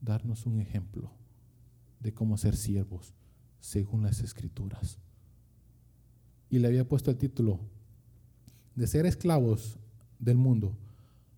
darnos 0.00 0.46
un 0.46 0.58
ejemplo 0.58 1.12
de 2.00 2.14
cómo 2.14 2.38
ser 2.38 2.56
siervos 2.56 3.12
según 3.60 4.04
las 4.04 4.20
escrituras. 4.20 4.98
Y 6.48 6.58
le 6.58 6.68
había 6.68 6.88
puesto 6.88 7.10
el 7.10 7.18
título 7.18 7.60
de 8.74 8.86
ser 8.86 9.04
esclavos 9.04 9.78
del 10.18 10.38
mundo 10.38 10.74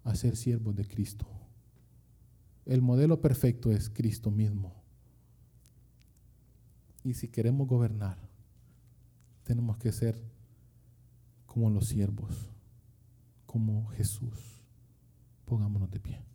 a 0.05 0.15
ser 0.15 0.37
siervos 0.37 0.75
de 0.75 0.87
Cristo. 0.87 1.27
El 2.65 2.83
modelo 2.83 3.21
perfecto 3.21 3.71
es 3.71 3.91
Cristo 3.91 4.31
mismo. 4.31 4.75
Y 7.05 7.15
si 7.15 7.29
queremos 7.29 7.67
gobernar, 7.67 8.19
tenemos 9.45 9.77
que 9.79 9.91
ser 9.93 10.23
como 11.47 11.69
los 11.71 11.89
siervos, 11.89 12.51
como 13.47 13.89
Jesús. 13.89 14.63
Pongámonos 15.45 15.91
de 15.91 16.01
pie. 16.01 16.32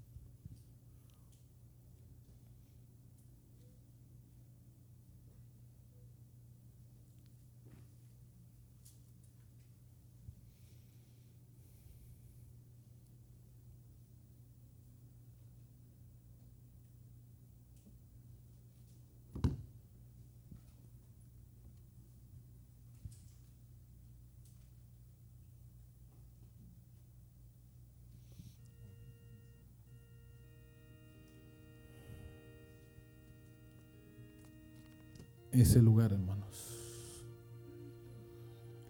Ese 35.61 35.81
lugar, 35.81 36.13
hermanos. 36.13 37.25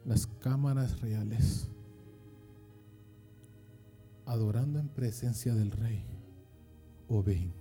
Las 0.06 0.28
cámaras 0.28 1.02
reales, 1.02 1.68
adorando 4.26 4.80
en 4.80 4.88
presencia 4.88 5.54
del 5.54 5.72
rey, 5.72 6.06
o 7.08 7.24
ven 7.24 7.54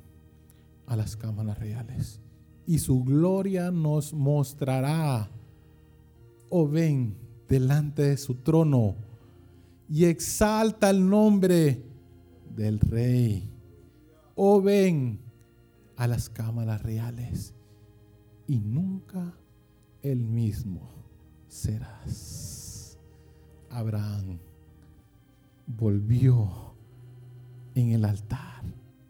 a 0.86 0.96
las 0.96 1.16
cámaras 1.16 1.59
reales 1.59 2.20
y 2.66 2.80
su 2.80 3.04
gloria 3.04 3.70
nos 3.70 4.12
mostrará, 4.12 5.30
o 6.50 6.68
ven 6.68 7.16
delante 7.48 8.02
de 8.02 8.16
su 8.16 8.34
trono 8.36 8.96
y 9.88 10.04
exalta 10.04 10.90
el 10.90 11.09
nombre 11.09 11.82
del 12.54 12.80
rey, 12.80 13.48
o 14.34 14.61
ven 14.61 15.20
a 15.96 16.07
las 16.07 16.28
cámaras 16.28 16.82
reales 16.82 17.54
y 18.47 18.59
nunca 18.59 19.34
el 20.03 20.24
mismo 20.24 20.80
serás. 21.49 22.99
Abraham 23.70 24.38
volvió 25.66 26.74
en 27.74 27.90
el 27.90 28.05
altar. 28.05 28.62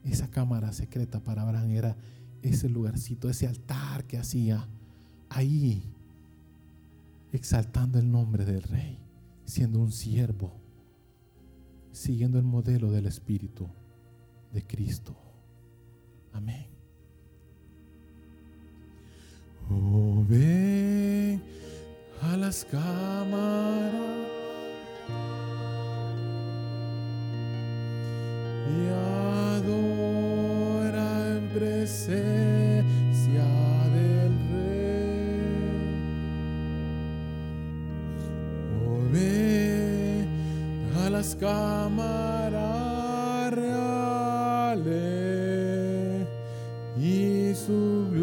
Esa 0.05 0.31
cámara 0.31 0.73
secreta 0.73 1.23
para 1.23 1.43
Abraham 1.43 1.71
era 1.71 1.97
ese 2.43 2.69
lugarcito, 2.69 3.29
ese 3.29 3.47
altar 3.47 4.05
que 4.05 4.19
hacía 4.19 4.69
ahí, 5.29 5.83
exaltando 7.33 7.99
el 7.99 8.11
nombre 8.11 8.45
del 8.45 8.63
rey, 8.63 8.99
siendo 9.45 9.81
un 9.81 9.93
siervo, 9.93 10.53
siguiendo 11.93 12.39
el 12.39 12.45
modelo 12.45 12.91
del 12.91 13.07
Espíritu 13.07 13.69
de 14.53 14.63
Cristo. 14.65 15.17
Amén. 16.33 16.76
Oh, 19.69 20.25
ven 20.29 21.43
a 22.23 22.37
las 22.37 22.65
cámaras 22.65 23.91
y 28.71 28.89
adora 29.59 31.09
en 31.37 31.49
presencia 31.49 33.45
del 33.93 34.33
Rey. 34.53 35.51
Oh, 38.87 39.01
ven 39.13 40.29
a 41.05 41.11
las 41.11 41.35
cámaras 41.35 42.57
reales 43.53 45.07
y 46.97 47.53
su 47.55 48.16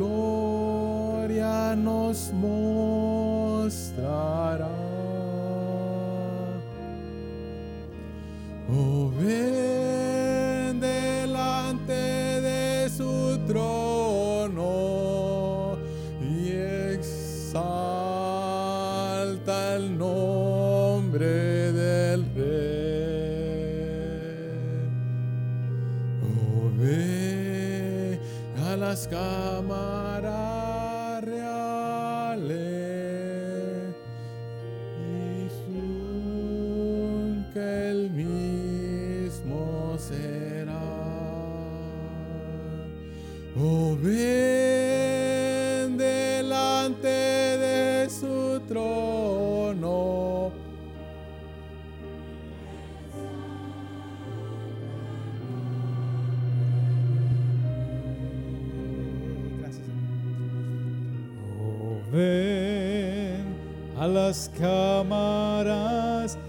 nos 2.14 2.32
mostrará. 3.74 3.97
Oh, 8.70 9.11
ven 9.20 10.80
delante 10.80 11.93
de 11.93 12.88
su 12.89 13.39
trono 13.47 14.68
y 16.22 16.51
exalta 16.95 17.55
el 19.76 19.97
nombre 19.97 21.72
del 21.82 22.26
Rey. 22.36 22.93
Oh, 26.22 26.70
a 28.70 28.76
las 28.78 29.07
cámaras 29.07 29.93
Oh, 43.56 43.95
ven 44.01 45.95
delante 45.95 47.08
de 47.08 48.10
su 48.10 48.60
trono. 48.68 50.51
Gracias. 59.60 59.86
Oh, 61.62 62.01
ven 62.12 63.56
a 63.99 64.08
las 64.08 64.49
cámaras 64.58 66.39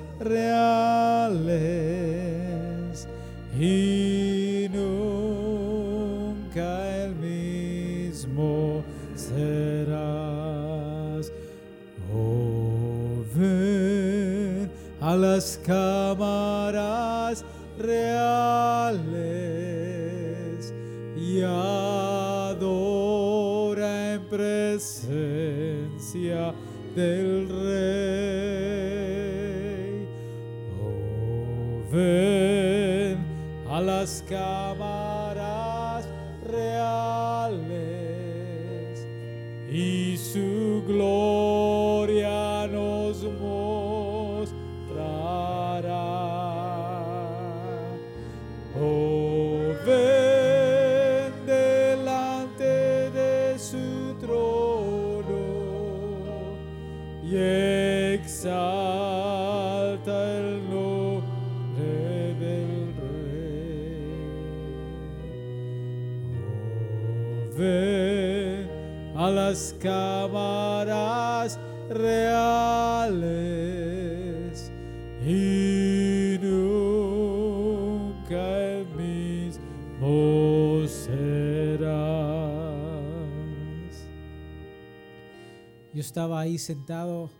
estaba 86.04 86.40
ahí 86.40 86.58
sentado 86.58 87.30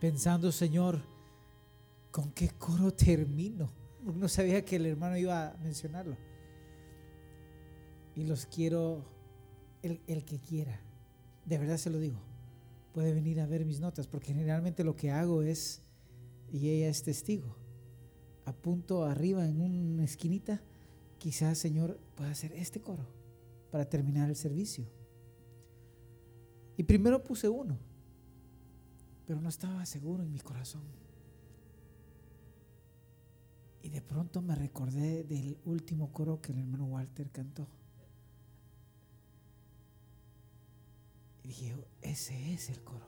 pensando, 0.00 0.50
Señor, 0.50 1.00
¿con 2.10 2.32
qué 2.32 2.50
coro 2.50 2.92
termino? 2.92 3.70
No 4.02 4.28
sabía 4.28 4.64
que 4.64 4.76
el 4.76 4.86
hermano 4.86 5.16
iba 5.16 5.50
a 5.50 5.56
mencionarlo. 5.58 6.16
Y 8.16 8.24
los 8.24 8.46
quiero, 8.46 9.04
el, 9.82 10.00
el 10.06 10.24
que 10.24 10.40
quiera, 10.40 10.80
de 11.44 11.58
verdad 11.58 11.76
se 11.76 11.90
lo 11.90 11.98
digo, 11.98 12.18
puede 12.92 13.14
venir 13.14 13.40
a 13.40 13.46
ver 13.46 13.64
mis 13.64 13.78
notas, 13.78 14.06
porque 14.06 14.28
generalmente 14.28 14.82
lo 14.82 14.96
que 14.96 15.10
hago 15.10 15.42
es, 15.42 15.82
y 16.50 16.70
ella 16.70 16.88
es 16.88 17.02
testigo, 17.02 17.56
apunto 18.46 19.04
arriba 19.04 19.46
en 19.46 19.60
una 19.60 20.04
esquinita, 20.04 20.60
quizás 21.18 21.58
Señor 21.58 22.00
pueda 22.16 22.30
hacer 22.30 22.52
este 22.52 22.80
coro 22.80 23.06
para 23.70 23.88
terminar 23.88 24.28
el 24.28 24.36
servicio. 24.36 24.86
Y 26.76 26.82
primero 26.82 27.22
puse 27.22 27.48
uno, 27.48 27.78
pero 29.26 29.40
no 29.40 29.48
estaba 29.48 29.84
seguro 29.86 30.22
en 30.22 30.32
mi 30.32 30.40
corazón. 30.40 30.82
Y 33.82 33.88
de 33.88 34.02
pronto 34.02 34.42
me 34.42 34.54
recordé 34.54 35.24
del 35.24 35.58
último 35.64 36.12
coro 36.12 36.40
que 36.40 36.52
el 36.52 36.58
hermano 36.58 36.86
Walter 36.86 37.30
cantó. 37.30 37.66
Y 41.44 41.48
dije, 41.48 41.74
ese 42.02 42.52
es 42.52 42.68
el 42.68 42.82
coro. 42.82 43.06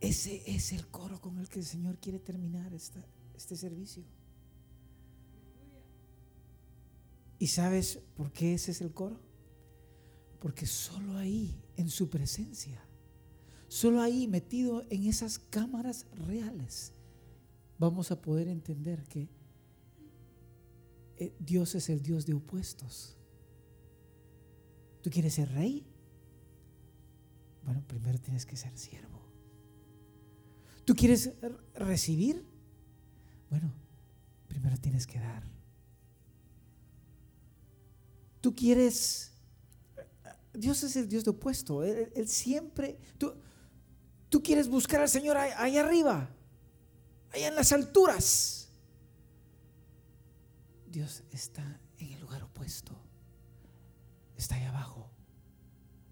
Ese 0.00 0.42
es 0.46 0.72
el 0.72 0.86
coro 0.88 1.20
con 1.20 1.38
el 1.38 1.48
que 1.48 1.58
el 1.58 1.64
Señor 1.64 1.98
quiere 1.98 2.18
terminar 2.18 2.72
esta, 2.72 3.04
este 3.34 3.56
servicio. 3.56 4.04
¿Y 7.38 7.46
sabes 7.48 8.00
por 8.14 8.32
qué 8.32 8.54
ese 8.54 8.70
es 8.70 8.82
el 8.82 8.92
coro? 8.92 9.29
Porque 10.40 10.66
solo 10.66 11.16
ahí, 11.16 11.54
en 11.76 11.88
su 11.88 12.08
presencia, 12.08 12.82
solo 13.68 14.00
ahí, 14.00 14.26
metido 14.26 14.84
en 14.90 15.04
esas 15.04 15.38
cámaras 15.38 16.06
reales, 16.26 16.92
vamos 17.78 18.10
a 18.10 18.20
poder 18.20 18.48
entender 18.48 19.04
que 19.04 19.28
eh, 21.18 21.34
Dios 21.38 21.74
es 21.74 21.88
el 21.90 22.02
Dios 22.02 22.26
de 22.26 22.34
opuestos. 22.34 23.16
¿Tú 25.02 25.10
quieres 25.10 25.34
ser 25.34 25.50
rey? 25.52 25.86
Bueno, 27.62 27.84
primero 27.86 28.18
tienes 28.18 28.46
que 28.46 28.56
ser 28.56 28.76
siervo. 28.76 29.20
¿Tú 30.84 30.94
quieres 30.94 31.32
recibir? 31.74 32.44
Bueno, 33.50 33.72
primero 34.48 34.76
tienes 34.78 35.06
que 35.06 35.18
dar. 35.18 35.44
¿Tú 38.40 38.54
quieres... 38.54 39.32
Dios 40.52 40.82
es 40.82 40.96
el 40.96 41.08
Dios 41.08 41.24
de 41.24 41.30
opuesto. 41.30 41.82
Él, 41.82 42.12
él 42.14 42.28
siempre... 42.28 42.98
Tú, 43.18 43.34
tú 44.28 44.42
quieres 44.42 44.68
buscar 44.68 45.00
al 45.00 45.08
Señor 45.08 45.36
ahí, 45.36 45.76
arriba, 45.76 46.30
allá 47.32 47.48
en 47.48 47.54
las 47.54 47.72
alturas. 47.72 48.68
Dios 50.86 51.22
está 51.30 51.80
en 51.98 52.12
el 52.12 52.20
lugar 52.20 52.42
opuesto 52.42 53.00
está 54.40 54.54
ahí 54.56 54.64
abajo, 54.64 55.10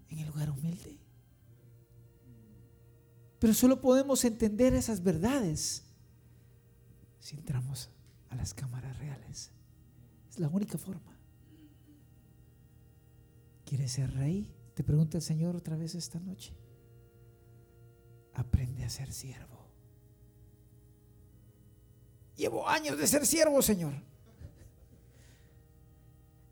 en 0.09 0.19
el 0.19 0.27
lugar 0.27 0.49
humilde. 0.49 0.99
Pero 3.39 3.53
solo 3.53 3.81
podemos 3.81 4.23
entender 4.23 4.73
esas 4.73 5.01
verdades 5.01 5.83
si 7.19 7.35
entramos 7.35 7.89
a 8.29 8.35
las 8.35 8.53
cámaras 8.53 8.97
reales. 8.97 9.51
Es 10.29 10.39
la 10.39 10.47
única 10.47 10.77
forma. 10.77 11.17
¿Quieres 13.69 13.91
ser 13.91 14.11
rey? 14.15 14.51
Te 14.73 14.83
pregunta 14.83 15.17
el 15.17 15.21
Señor 15.21 15.55
otra 15.55 15.77
vez 15.77 15.93
esta 15.93 16.19
noche. 16.19 16.55
Aprende 18.33 18.83
a 18.83 18.89
ser 18.89 19.13
siervo. 19.13 19.63
Llevo 22.35 22.67
años 22.67 22.97
de 22.97 23.05
ser 23.05 23.27
siervo, 23.27 23.61
Señor. 23.61 23.93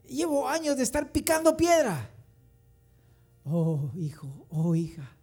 Llevo 0.07 0.47
años 0.47 0.77
de 0.77 0.83
estar 0.83 1.11
picando 1.11 1.57
piedra. 1.57 2.07
Oh, 3.45 3.89
hijo, 3.95 4.45
oh, 4.51 4.75
hija. 4.75 5.17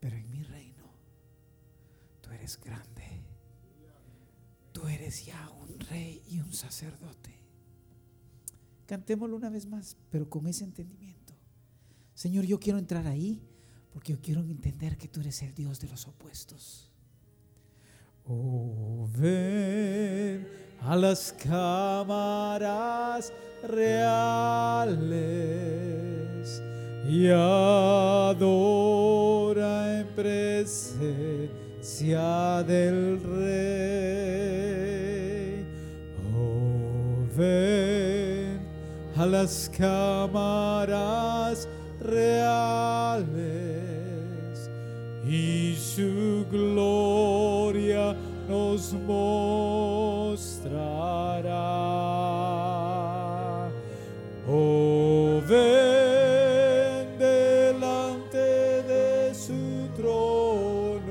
Pero 0.00 0.16
en 0.16 0.28
mi 0.32 0.42
reino, 0.42 0.82
tú 2.20 2.30
eres 2.32 2.58
grande. 2.58 3.22
Tú 4.72 4.88
eres 4.88 5.24
ya 5.24 5.48
un 5.48 5.78
rey 5.78 6.24
y 6.26 6.40
un 6.40 6.52
sacerdote. 6.52 7.35
Cantémoslo 8.86 9.36
una 9.36 9.50
vez 9.50 9.66
más, 9.66 9.96
pero 10.10 10.30
con 10.30 10.46
ese 10.46 10.64
entendimiento. 10.64 11.34
Señor, 12.14 12.44
yo 12.44 12.58
quiero 12.58 12.78
entrar 12.78 13.06
ahí 13.06 13.42
porque 13.92 14.12
yo 14.12 14.20
quiero 14.20 14.40
entender 14.42 14.96
que 14.96 15.08
tú 15.08 15.20
eres 15.20 15.42
el 15.42 15.54
Dios 15.54 15.80
de 15.80 15.88
los 15.88 16.06
opuestos. 16.06 16.90
Oh, 18.26 19.08
ven 19.18 20.46
a 20.80 20.96
las 20.96 21.32
cámaras 21.32 23.32
reales 23.62 25.06
y 27.08 27.28
adora 27.28 28.40
en 30.00 30.08
presencia 30.14 31.50
del 32.64 33.22
Rey. 33.22 34.36
Oh, 36.34 37.24
ven 37.36 37.85
a 39.18 39.24
las 39.24 39.70
cámaras 39.76 41.66
reales 42.00 43.26
y 45.26 45.74
su 45.74 46.44
gloria 46.50 48.14
nos 48.46 48.92
mostrará. 48.92 49.56
Oh, 54.48 55.40
ven 55.48 57.18
delante 57.18 58.36
de 58.82 59.34
su 59.34 59.88
trono 59.96 61.02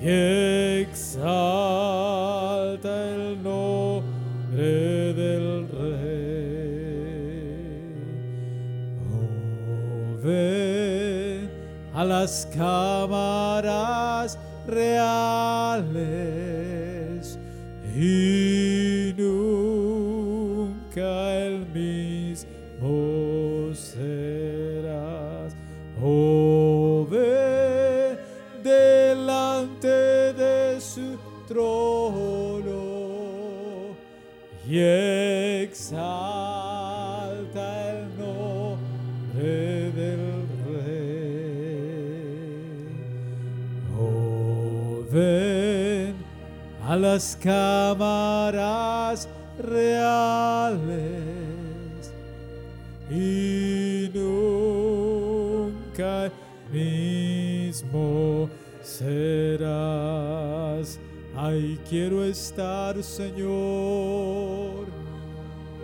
y 0.00 0.08
exalta 0.82 1.85
las 12.26 12.48
cámaras 12.56 14.36
reales 14.66 16.35
las 47.16 47.32
cámaras 47.42 49.26
reales 49.58 50.84
y 53.10 54.10
nunca 54.12 55.50
mismo 56.70 58.50
serás. 58.82 59.78
Ay, 61.34 61.80
quiero 61.88 62.22
estar, 62.22 63.02
Señor, 63.02 64.84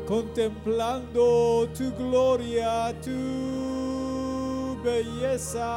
contemplando 0.06 1.66
tu 1.74 1.90
gloria, 1.92 2.94
tu 3.00 4.76
belleza, 4.84 5.72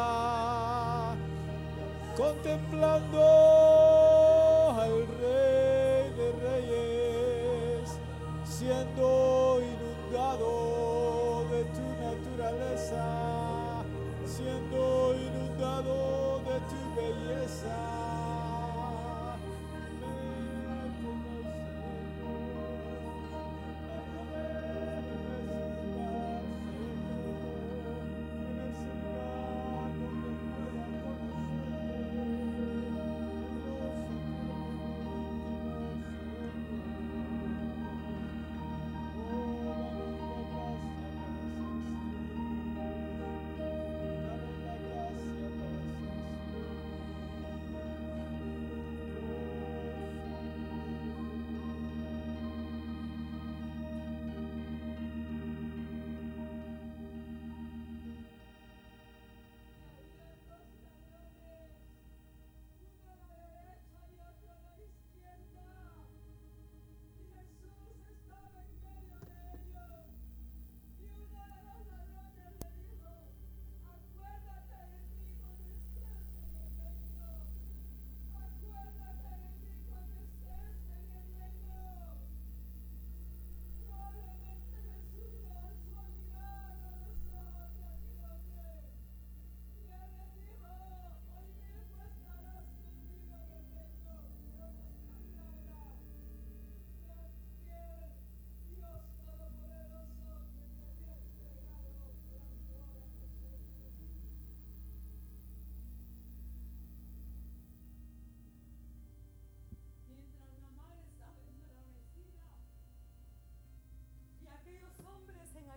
contemplando 2.17 3.84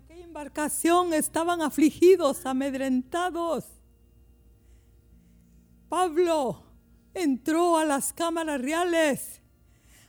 aquella 0.08 0.24
embarcación 0.24 1.12
estaban 1.12 1.60
afligidos, 1.60 2.46
amedrentados. 2.46 3.66
Pablo 5.90 6.64
entró 7.12 7.76
a 7.76 7.84
las 7.84 8.14
cámaras 8.14 8.58
reales, 8.58 9.42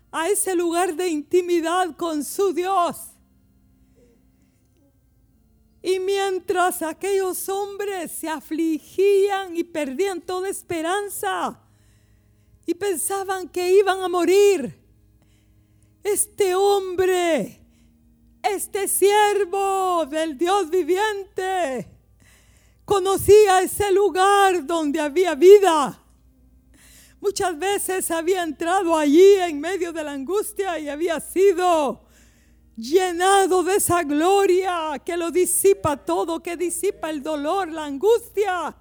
a 0.10 0.30
ese 0.30 0.56
lugar 0.56 0.96
de 0.96 1.10
intimidad 1.10 1.98
con 1.98 2.24
su 2.24 2.54
Dios. 2.54 2.96
Y 5.82 6.00
mientras 6.00 6.82
aquellos 6.82 7.50
hombres 7.50 8.10
se 8.10 8.30
afligían 8.30 9.58
y 9.58 9.66
perdían 9.66 10.22
toda 10.22 10.48
esperanza, 10.48 11.60
y 12.66 12.74
pensaban 12.74 13.50
que 13.50 13.74
iban 13.74 14.02
a 14.02 14.08
morir. 14.08 14.80
Este 16.02 16.56
hombre, 16.56 17.60
este 18.56 18.88
siervo 18.88 20.06
del 20.06 20.38
Dios 20.38 20.70
viviente, 20.70 21.88
conocía 22.86 23.62
ese 23.62 23.92
lugar 23.92 24.66
donde 24.66 25.00
había 25.00 25.36
vida. 25.36 26.02
Muchas 27.22 27.58
veces 27.60 28.10
había 28.12 28.44
entrado 28.44 28.98
allí 28.98 29.34
en 29.36 29.60
medio 29.60 29.92
de 29.92 30.04
la 30.04 30.14
angustia 30.14 30.80
y 30.80 30.88
había 30.88 31.20
sido 31.20 32.06
llenado 32.76 33.62
de 33.64 33.76
esa 33.76 34.04
gloria 34.04 35.02
que 35.06 35.18
lo 35.18 35.30
disipa 35.30 35.98
todo, 35.98 36.42
que 36.42 36.56
disipa 36.56 37.10
el 37.10 37.22
dolor, 37.22 37.68
la 37.68 37.86
angustia. 37.86 38.76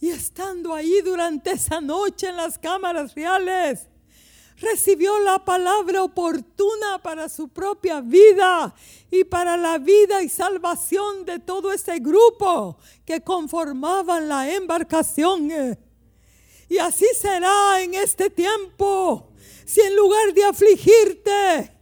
Y 0.00 0.10
estando 0.10 0.74
ahí 0.74 1.00
durante 1.04 1.50
esa 1.50 1.80
noche 1.80 2.28
en 2.28 2.36
las 2.36 2.56
cámaras 2.56 3.14
reales, 3.14 3.88
recibió 4.60 5.18
la 5.20 5.44
palabra 5.44 6.02
oportuna 6.02 7.00
para 7.02 7.28
su 7.28 7.48
propia 7.48 8.00
vida 8.00 8.74
y 9.10 9.24
para 9.24 9.56
la 9.56 9.78
vida 9.78 10.22
y 10.22 10.28
salvación 10.28 11.24
de 11.24 11.38
todo 11.38 11.72
ese 11.72 11.98
grupo 11.98 12.78
que 13.04 13.22
conformaban 13.22 14.28
la 14.28 14.52
embarcación. 14.52 15.50
Y 16.68 16.78
así 16.78 17.06
será 17.18 17.80
en 17.80 17.94
este 17.94 18.30
tiempo. 18.30 19.32
Si 19.64 19.80
en 19.80 19.96
lugar 19.96 20.34
de 20.34 20.44
afligirte, 20.44 21.72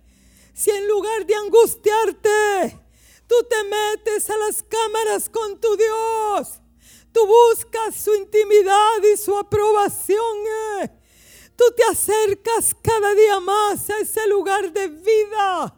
si 0.55 0.71
en 0.71 0.89
lugar 0.89 1.27
de 1.27 1.35
angustiarte, 1.35 2.79
tú 3.27 3.35
te 3.49 3.65
metes 3.65 4.29
a 4.31 4.37
las 4.39 4.63
cámaras 4.63 5.29
con 5.29 5.61
tu 5.61 5.77
Dios 5.77 6.61
tú 7.17 7.27
buscas 7.27 7.97
su 7.97 8.15
intimidad 8.15 9.03
y 9.15 9.17
su 9.17 9.35
aprobación. 9.39 10.37
Tú 11.57 11.65
te 11.77 11.85
acercas 11.85 12.77
cada 12.83 13.15
día 13.15 13.41
más 13.41 13.89
a 13.91 13.99
ese 13.99 14.27
lugar 14.29 14.73
de 14.73 14.89
vida. 14.89 15.75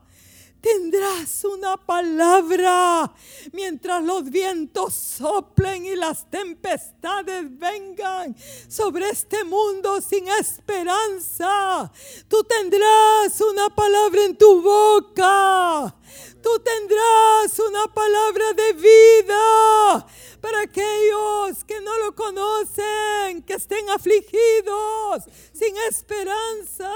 Tendrás 0.60 1.44
una 1.44 1.76
palabra 1.76 3.12
mientras 3.52 4.02
los 4.02 4.24
vientos 4.28 4.92
soplen 4.92 5.86
y 5.86 5.94
las 5.94 6.28
tempestades 6.28 7.44
vengan 7.58 8.36
sobre 8.68 9.08
este 9.08 9.44
mundo 9.44 10.00
sin 10.00 10.28
esperanza. 10.28 11.92
Tú 12.26 12.42
tendrás 12.42 13.40
una 13.40 13.70
palabra 13.70 14.24
en 14.24 14.36
tu 14.36 14.60
boca. 14.60 15.94
Tú 16.42 16.58
tendrás 16.60 17.58
una 17.58 17.86
palabra 17.92 18.52
de 18.52 18.72
vida 18.74 20.06
para 20.40 20.60
aquellos 20.60 21.64
que 21.64 21.80
no 21.80 21.98
lo 21.98 22.14
conocen, 22.14 23.42
que 23.42 23.54
estén 23.54 23.90
afligidos, 23.90 25.24
sin 25.52 25.76
esperanza, 25.88 26.92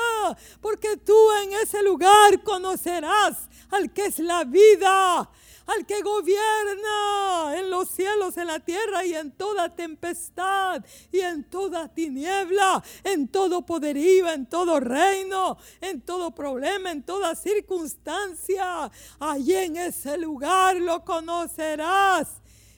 porque 0.60 0.96
tú 0.96 1.16
en 1.42 1.54
ese 1.54 1.82
lugar 1.82 2.42
conocerás 2.42 3.48
al 3.70 3.92
que 3.92 4.06
es 4.06 4.18
la 4.20 4.44
vida, 4.44 5.28
al 5.66 5.86
que 5.86 6.02
gobierna 6.02 7.58
en 7.58 7.70
los 7.70 7.88
cielos, 7.88 8.36
en 8.36 8.46
la 8.48 8.60
tierra 8.60 9.04
y 9.04 9.14
en 9.14 9.32
toda 9.32 9.74
tempestad 9.74 10.84
y 11.10 11.20
en 11.20 11.44
toda 11.44 11.88
tiniebla, 11.88 12.82
en 13.04 13.28
todo 13.28 13.64
poderío, 13.64 14.28
en 14.28 14.46
todo 14.46 14.80
reino, 14.80 15.56
en 15.80 16.00
todo 16.00 16.34
problema, 16.34 16.90
en 16.90 17.02
toda 17.02 17.34
circunstancia. 17.34 18.90
Allí 19.18 19.54
en 19.54 19.76
ese 19.76 20.18
lugar 20.18 20.76
lo 20.76 21.04
conocerás 21.04 22.28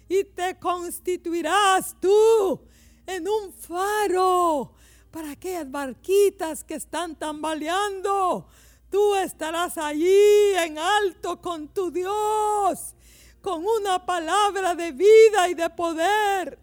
y 0.08 0.24
te 0.24 0.58
constituirás 0.58 1.96
tú 2.00 2.60
en 3.06 3.28
un 3.28 3.52
faro 3.52 4.72
para 5.10 5.30
aquellas 5.30 5.70
barquitas 5.70 6.64
que 6.64 6.74
están 6.74 7.16
tambaleando. 7.16 8.48
Tú 8.94 9.16
estarás 9.16 9.76
allí 9.76 10.54
en 10.56 10.78
alto 10.78 11.40
con 11.40 11.66
tu 11.66 11.90
Dios, 11.90 12.94
con 13.40 13.64
una 13.66 14.06
palabra 14.06 14.76
de 14.76 14.92
vida 14.92 15.48
y 15.48 15.54
de 15.54 15.68
poder. 15.68 16.60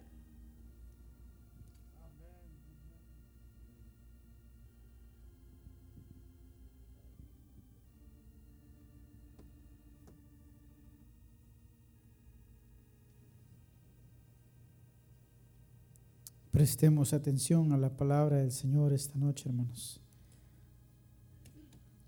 Prestemos 16.49 17.11
atención 17.11 17.73
a 17.73 17.77
la 17.77 17.89
palabra 17.89 18.37
del 18.37 18.53
Señor 18.53 18.93
esta 18.93 19.19
noche, 19.19 19.49
hermanos. 19.49 20.00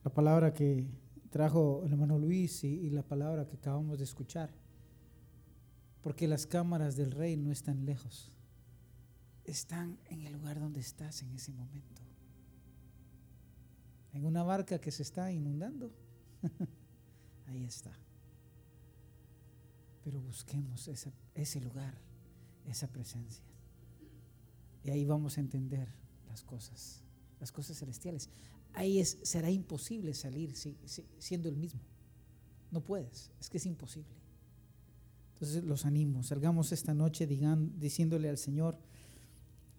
La 0.04 0.14
palabra 0.14 0.54
que 0.54 0.86
trajo 1.30 1.84
el 1.86 1.94
hermano 1.94 2.20
Luis 2.20 2.64
y, 2.64 2.90
la 2.90 3.04
palabra 3.04 3.48
que 3.48 3.56
acabamos 3.56 3.98
de 3.98 4.04
escuchar. 4.04 4.54
Porque 6.02 6.28
las 6.28 6.46
cámaras 6.46 6.96
del 6.96 7.12
rey 7.12 7.38
no 7.38 7.52
están 7.52 7.86
lejos. 7.86 8.32
Están 9.46 9.98
en 10.06 10.22
el 10.22 10.34
lugar 10.34 10.60
donde 10.60 10.82
estás 10.82 11.22
en 11.22 11.34
ese 11.34 11.52
momento. 11.54 12.02
En 14.12 14.26
una 14.26 14.44
barca 14.44 14.80
que 14.80 14.92
se 14.92 15.04
está 15.04 15.32
inundando. 15.32 15.92
Ahí 17.48 17.64
está. 17.64 17.92
Pero 20.04 20.22
busquemos 20.22 20.90
ese 21.34 21.62
lugar, 21.62 21.98
esa 22.66 22.88
presencia. 22.90 23.44
Y 24.84 24.90
ahí 24.90 25.06
vamos 25.06 25.38
a 25.38 25.42
entender 25.42 25.88
las 26.28 26.44
cosas, 26.44 27.02
las 27.40 27.54
cosas 27.54 27.80
celestiales. 27.80 28.30
Ahí 28.74 29.00
es, 29.00 29.20
será 29.24 29.50
imposible 29.52 30.14
salir 30.14 30.56
si- 30.56 30.78
si- 30.86 31.06
siendo 31.20 31.48
el 31.50 31.56
mismo. 31.56 31.82
No 32.72 32.82
puedes, 32.82 33.32
es 33.40 33.50
que 33.50 33.58
es 33.58 33.66
imposible. 33.66 34.16
Entonces 35.34 35.64
los 35.64 35.86
animo, 35.86 36.24
salgamos 36.24 36.72
esta 36.72 36.94
noche 36.94 37.28
digan, 37.28 37.78
diciéndole 37.80 38.30
al 38.30 38.38
Señor, 38.38 38.80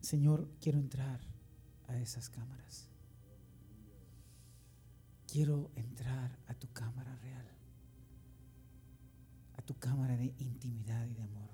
Señor, 0.00 0.48
quiero 0.60 0.78
entrar 0.78 1.20
a 1.88 1.98
esas 1.98 2.28
cámaras. 2.28 2.86
Quiero 5.26 5.70
entrar 5.74 6.38
a 6.46 6.54
tu 6.54 6.68
cámara 6.72 7.16
real, 7.16 7.46
a 9.56 9.62
tu 9.62 9.74
cámara 9.78 10.16
de 10.16 10.32
intimidad 10.38 11.06
y 11.06 11.14
de 11.14 11.22
amor. 11.22 11.53